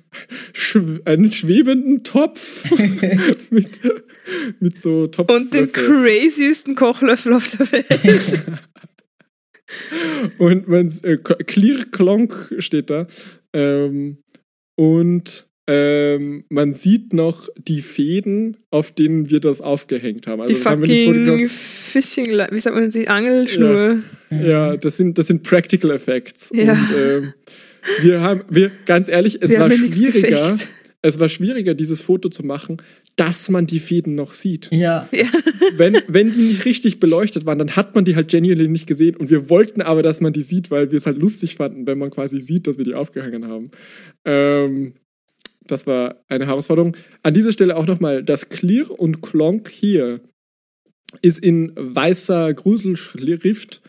einen 1.05 1.30
schwebenden 1.30 2.05
Topf 2.05 2.70
mit, 3.51 3.68
mit 4.61 4.76
so 4.76 5.07
Topf. 5.07 5.30
Und 5.30 5.55
den 5.55 5.72
craziesten 5.72 6.74
Kochlöffel 6.74 7.35
auf 7.35 7.57
der 7.57 7.72
Welt. 7.72 8.43
Und 10.39 10.68
man 10.68 10.93
äh, 11.03 11.16
Clear 11.16 11.87
Clonk 11.91 12.55
steht 12.59 12.91
da. 12.91 13.07
Ähm, 13.55 14.18
und 14.76 15.49
ähm, 15.68 16.45
man 16.49 16.74
sieht 16.74 17.12
noch 17.12 17.49
die 17.57 17.83
Fäden, 17.83 18.57
auf 18.70 18.93
denen 18.93 19.30
wir 19.30 19.41
das 19.41 19.61
aufgehängt 19.61 20.26
haben. 20.26 20.41
Also 20.43 20.53
die 20.53 20.64
haben 20.64 20.85
fucking 20.85 21.14
fotografiert. 21.14 21.51
Fishing, 21.51 22.26
wie 22.51 22.59
sagt 22.59 22.76
man, 22.76 22.91
die 22.91 23.09
Angelschnur. 23.09 23.91
Ja, 23.91 24.01
das 24.76 24.97
sind, 24.97 25.18
das 25.18 25.26
sind 25.26 25.43
Practical 25.43 25.91
Effects. 25.91 26.51
Ja. 26.53 26.72
Und 26.72 26.78
ähm, 26.97 27.33
wir 28.03 28.20
haben, 28.20 28.43
wir, 28.49 28.70
ganz 28.87 29.09
ehrlich, 29.09 29.39
es 29.41 29.53
Wir 29.53 29.61
war 29.61 29.70
ja 29.70 29.76
schwieriger, 29.76 30.59
es 31.03 31.18
war 31.18 31.28
schwieriger, 31.28 31.74
dieses 31.74 32.01
Foto 32.01 32.28
zu 32.28 32.45
machen, 32.45 32.76
dass 33.16 33.51
man 33.51 33.66
die 33.66 33.80
Fäden 33.80 34.14
noch 34.14 34.33
sieht. 34.33 34.68
Ja. 34.72 35.09
wenn, 35.76 35.97
wenn 36.09 36.33
die 36.33 36.41
nicht 36.41 36.64
richtig 36.64 37.01
beleuchtet 37.01 37.45
waren, 37.45 37.59
dann 37.59 37.76
hat 37.76 37.95
man 37.95 38.05
die 38.05 38.16
halt 38.16 38.30
genuinely 38.30 38.68
nicht 38.68 38.87
gesehen 38.87 39.16
und 39.16 39.30
wir 39.30 39.51
wollten 39.51 39.83
aber, 39.83 40.03
dass 40.03 40.20
man 40.20 40.33
die 40.33 40.43
sieht, 40.43 40.70
weil 40.70 40.91
wir 40.91 40.97
es 40.97 41.07
halt 41.07 41.18
lustig 41.18 41.57
fanden, 41.57 41.87
wenn 41.87 41.99
man 41.99 42.11
quasi 42.11 42.41
sieht, 42.41 42.66
dass 42.66 42.78
wir 42.78 42.85
die 42.85 42.95
aufgehangen 42.95 43.47
haben. 43.47 43.70
Ähm, 44.24 44.95
das 45.66 45.87
war 45.87 46.22
eine 46.28 46.47
Herausforderung. 46.47 46.97
An 47.22 47.35
dieser 47.35 47.53
Stelle 47.53 47.76
auch 47.76 47.87
nochmal, 47.87 48.22
das 48.22 48.49
Clear 48.49 48.91
und 48.91 49.22
Clonk 49.22 49.68
hier 49.70 50.20
ist 51.20 51.39
in 51.39 51.72
weißer 51.76 52.55
Gruselschrift 52.55 53.83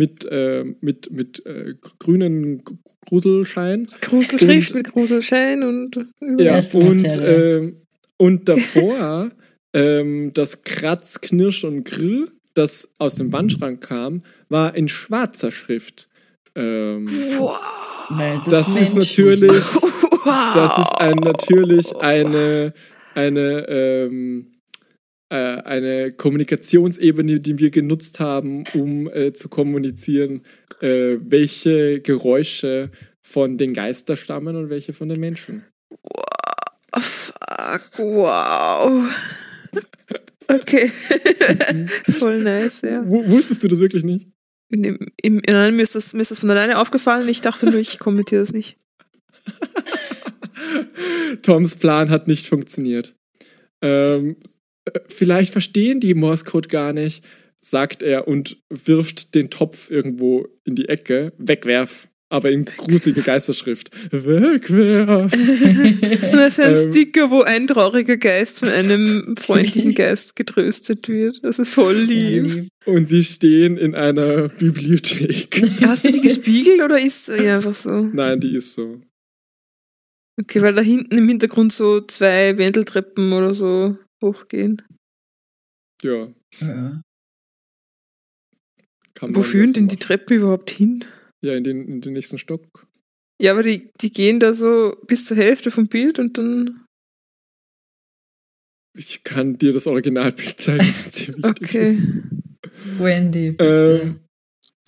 mit, 0.00 0.24
äh, 0.30 0.64
mit, 0.80 1.10
mit 1.12 1.44
äh, 1.44 1.74
grünen 1.98 2.62
Gruselschein. 3.04 3.86
Gruselschrift 4.00 4.74
mit 4.74 4.92
Gruselschein 4.92 5.62
und 5.62 6.06
Ja, 6.38 6.58
und, 6.72 7.04
ähm, 7.04 7.82
und 8.16 8.48
davor 8.48 9.30
ähm, 9.74 10.32
das 10.32 10.64
Kratz, 10.64 11.20
Knirsch 11.20 11.64
und 11.64 11.84
Grill, 11.84 12.30
das 12.54 12.94
aus 12.96 13.16
dem 13.16 13.30
Wandschrank 13.30 13.82
kam, 13.82 14.22
war 14.48 14.74
in 14.74 14.88
schwarzer 14.88 15.50
Schrift. 15.50 16.08
Ähm, 16.54 17.06
Weil 17.06 18.40
das 18.48 18.68
ist 18.68 18.94
menschlich 18.94 18.94
natürlich, 18.94 19.74
wow. 20.24 20.54
das 20.54 20.78
ist 20.78 20.92
ein, 20.98 21.16
natürlich 21.16 21.94
eine, 21.96 22.72
eine, 23.14 23.68
ähm, 23.68 24.46
äh, 24.50 24.59
eine 25.34 26.12
Kommunikationsebene, 26.12 27.40
die 27.40 27.58
wir 27.58 27.70
genutzt 27.70 28.20
haben, 28.20 28.64
um 28.74 29.08
äh, 29.08 29.32
zu 29.32 29.48
kommunizieren, 29.48 30.42
äh, 30.80 31.16
welche 31.20 32.00
Geräusche 32.00 32.90
von 33.22 33.56
den 33.56 33.74
Geister 33.74 34.16
stammen 34.16 34.56
und 34.56 34.70
welche 34.70 34.92
von 34.92 35.08
den 35.08 35.20
Menschen. 35.20 35.62
Fuck, 36.94 37.98
wow. 37.98 39.04
Okay. 40.50 40.88
Voll 42.18 42.42
nice, 42.42 42.82
ja. 42.82 43.06
W 43.06 43.30
wusstest 43.30 43.62
du 43.62 43.68
das 43.68 43.78
wirklich 43.78 44.02
nicht? 44.02 44.26
In 44.68 44.82
dem, 44.82 44.98
im, 45.22 45.36
nein, 45.46 45.76
mir, 45.76 45.82
ist 45.82 45.94
das, 45.94 46.12
mir 46.12 46.22
ist 46.22 46.32
das 46.32 46.40
von 46.40 46.50
alleine 46.50 46.78
aufgefallen. 46.78 47.28
Ich 47.28 47.40
dachte 47.40 47.66
nur, 47.66 47.78
ich 47.78 47.98
kommentiere 47.98 48.40
das 48.40 48.52
nicht. 48.52 48.76
Toms 51.42 51.76
Plan 51.76 52.10
hat 52.10 52.26
nicht 52.26 52.48
funktioniert. 52.48 53.14
Ähm, 53.80 54.30
äh, 54.30 54.48
vielleicht 55.06 55.52
verstehen 55.52 56.00
die 56.00 56.14
Morse-Code 56.14 56.68
gar 56.68 56.92
nicht, 56.92 57.24
sagt 57.60 58.02
er 58.02 58.28
und 58.28 58.58
wirft 58.68 59.34
den 59.34 59.50
Topf 59.50 59.90
irgendwo 59.90 60.46
in 60.64 60.74
die 60.74 60.88
Ecke. 60.88 61.32
Wegwerf. 61.38 62.08
Aber 62.32 62.48
in 62.52 62.64
gruselige 62.64 63.22
Geisterschrift. 63.22 63.90
Wegwerf. 64.12 65.32
Und 65.32 66.32
das 66.32 66.58
ist 66.58 66.60
ein 66.60 66.76
Ähm. 66.76 66.90
Sticker, 66.92 67.28
wo 67.32 67.42
ein 67.42 67.66
trauriger 67.66 68.18
Geist 68.18 68.60
von 68.60 68.68
einem 68.68 69.34
freundlichen 69.36 69.94
Geist 69.96 70.36
getröstet 70.36 71.08
wird. 71.08 71.42
Das 71.42 71.58
ist 71.58 71.74
voll 71.74 71.96
lieb. 71.96 72.68
Und 72.86 73.06
sie 73.06 73.24
stehen 73.24 73.76
in 73.76 73.96
einer 73.96 74.48
Bibliothek. 74.48 75.60
Hast 75.82 76.04
du 76.04 76.12
die 76.12 76.20
gespiegelt 76.20 76.80
oder 76.80 77.00
ist 77.00 77.26
sie 77.26 77.48
einfach 77.48 77.74
so? 77.74 78.00
Nein, 78.00 78.38
die 78.38 78.54
ist 78.54 78.74
so. 78.74 79.00
Okay, 80.40 80.62
weil 80.62 80.74
da 80.74 80.82
hinten 80.82 81.18
im 81.18 81.28
Hintergrund 81.28 81.72
so 81.72 82.00
zwei 82.00 82.56
Wendeltreppen 82.56 83.32
oder 83.32 83.54
so 83.54 83.98
hochgehen. 84.22 84.82
Ja. 86.02 86.32
Ja. 86.60 87.02
Kann 89.14 89.34
Wo 89.34 89.40
man 89.40 89.48
führen 89.48 89.72
denn 89.72 89.88
die. 89.88 89.96
Treppen 89.96 90.36
überhaupt 90.36 90.70
hin? 90.70 91.04
Ja, 91.44 91.54
in 91.54 91.64
den, 91.64 91.86
in 91.88 92.00
den 92.00 92.12
nächsten 92.14 92.38
Stock. 92.38 92.86
Ja, 93.40 93.52
aber 93.52 93.62
die, 93.62 93.90
die 94.00 94.10
gehen 94.12 94.40
da 94.40 94.54
so 94.54 94.96
bis 95.06 95.26
zur 95.26 95.36
Hälfte 95.36 95.70
vom 95.70 95.88
Bild 95.88 96.18
und 96.18 96.36
dann. 96.38 96.84
Ich 98.96 99.22
kann 99.24 99.56
dir 99.56 99.72
das 99.72 99.86
Originalbild 99.86 100.60
zeigen. 100.60 100.94
Okay. 101.42 101.98
Wendy, 102.98 103.52
bitte. 103.52 104.00
Ähm, 104.02 104.20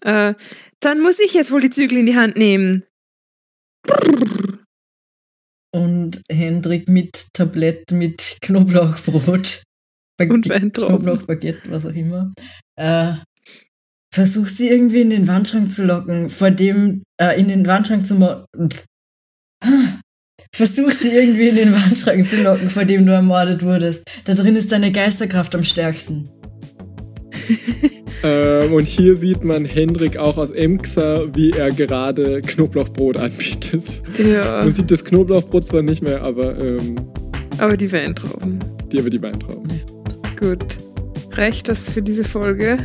Äh, 0.04 0.34
dann 0.80 1.00
muss 1.00 1.20
ich 1.20 1.32
jetzt 1.32 1.52
wohl 1.52 1.60
die 1.60 1.70
Zügel 1.70 1.98
in 1.98 2.06
die 2.06 2.16
Hand 2.16 2.36
nehmen. 2.36 2.84
Und 5.74 6.22
Hendrik 6.30 6.88
mit 6.88 7.28
Tablett 7.32 7.90
mit 7.90 8.36
Knoblauchbrot. 8.42 9.62
Bag- 10.18 10.30
Und 10.30 10.48
Weintrauben. 10.48 10.96
Knoblauchbaguette, 10.98 11.62
was 11.70 11.86
auch 11.86 11.94
immer. 11.94 12.32
Äh, 12.78 13.14
versuch 14.14 14.46
sie 14.46 14.68
irgendwie 14.68 15.00
in 15.00 15.10
den 15.10 15.26
Wandschrank 15.26 15.72
zu 15.72 15.86
locken, 15.86 16.28
vor 16.28 16.50
dem, 16.50 17.02
äh, 17.20 17.40
in 17.40 17.48
den 17.48 17.66
Wandschrank 17.66 18.06
zu. 18.06 18.14
Versuch 20.54 20.90
sie 20.90 21.08
irgendwie 21.08 21.48
in 21.48 21.56
den 21.56 21.72
Wandschrank 21.72 22.28
zu 22.28 22.42
locken, 22.42 22.68
vor 22.68 22.84
dem 22.84 23.06
du 23.06 23.12
ermordet 23.12 23.62
wurdest. 23.62 24.02
Da 24.24 24.34
drin 24.34 24.54
ist 24.56 24.70
deine 24.70 24.92
Geisterkraft 24.92 25.54
am 25.54 25.64
stärksten. 25.64 26.28
ähm, 28.22 28.72
und 28.72 28.84
hier 28.86 29.16
sieht 29.16 29.44
man 29.44 29.64
Hendrik 29.64 30.16
auch 30.16 30.36
aus 30.36 30.50
Emxa, 30.50 31.24
wie 31.34 31.50
er 31.50 31.70
gerade 31.70 32.40
Knoblauchbrot 32.42 33.16
anbietet. 33.16 34.00
Ja, 34.18 34.60
Man 34.62 34.70
sieht 34.72 34.90
das 34.90 35.04
Knoblauchbrot 35.04 35.66
zwar 35.66 35.82
nicht 35.82 36.02
mehr, 36.02 36.22
aber 36.22 36.58
ähm, 36.58 36.96
aber 37.58 37.76
die 37.76 37.90
Weintrauben. 37.92 38.58
die 38.90 38.98
aber 38.98 39.10
die 39.10 39.20
Weintrauben. 39.22 39.70
Gut. 40.38 40.64
Reicht 41.34 41.68
das 41.68 41.90
für 41.92 42.02
diese 42.02 42.24
Folge? 42.24 42.78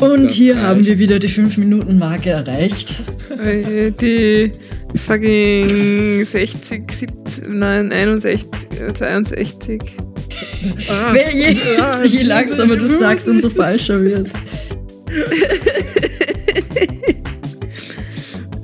Und 0.00 0.24
Das 0.24 0.32
hier 0.34 0.54
reicht. 0.54 0.66
haben 0.66 0.86
wir 0.86 0.98
wieder 0.98 1.18
die 1.18 1.28
5-Minuten-Marke 1.28 2.30
erreicht. 2.30 2.96
Äh, 3.44 3.90
Die 3.90 4.52
fucking 4.94 6.24
60, 6.24 6.90
70, 6.92 7.44
nein, 7.48 7.90
61, 7.92 8.48
äh, 8.80 8.92
62. 8.92 9.80
Ah, 10.88 11.10
Wer 11.12 11.34
je, 11.34 11.56
ah, 11.80 12.02
je 12.04 12.22
langsamer 12.22 12.76
du 12.76 12.86
sagst, 12.98 13.28
umso 13.28 13.48
falscher 13.50 14.00
wird's. 14.02 14.34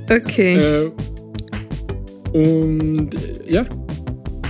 Okay. 0.09 0.55
Äh, 0.55 0.91
und 2.33 3.15
äh, 3.15 3.51
ja, 3.51 3.65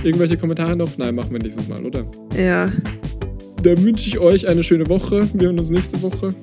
irgendwelche 0.02 0.36
Kommentare 0.36 0.76
noch? 0.76 0.96
Nein, 0.98 1.14
machen 1.14 1.32
wir 1.32 1.38
nächstes 1.38 1.66
Mal, 1.68 1.84
oder? 1.84 2.04
Ja. 2.36 2.70
Dann 3.62 3.82
wünsche 3.82 4.08
ich 4.08 4.18
euch 4.18 4.46
eine 4.46 4.62
schöne 4.62 4.88
Woche. 4.88 5.28
Wir 5.32 5.48
hören 5.48 5.58
uns 5.58 5.70
nächste 5.70 6.00
Woche. 6.02 6.34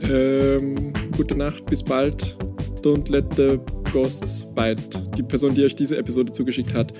Ähm, 0.00 0.92
gute 1.16 1.36
Nacht, 1.36 1.66
bis 1.66 1.82
bald. 1.82 2.36
Don't 2.82 3.10
let 3.10 3.26
the 3.36 3.58
ghosts 3.92 4.46
bite. 4.54 4.82
Die 5.16 5.22
Person, 5.22 5.54
die 5.54 5.64
euch 5.64 5.74
diese 5.74 5.96
Episode 5.96 6.32
zugeschickt 6.32 6.74
hat, 6.74 6.92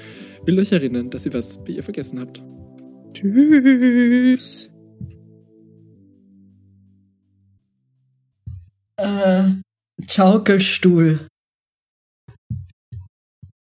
will 0.45 0.59
euch 0.59 0.73
erinnern, 0.73 1.11
dass 1.11 1.27
ihr 1.27 1.35
was 1.35 1.59
bei 1.65 1.73
ihr 1.73 1.83
vergessen 1.83 2.21
habt. 2.21 2.43
Tschüss. 3.13 4.74
Äh, 8.97 9.45
Schaukelstuhl. 10.09 11.27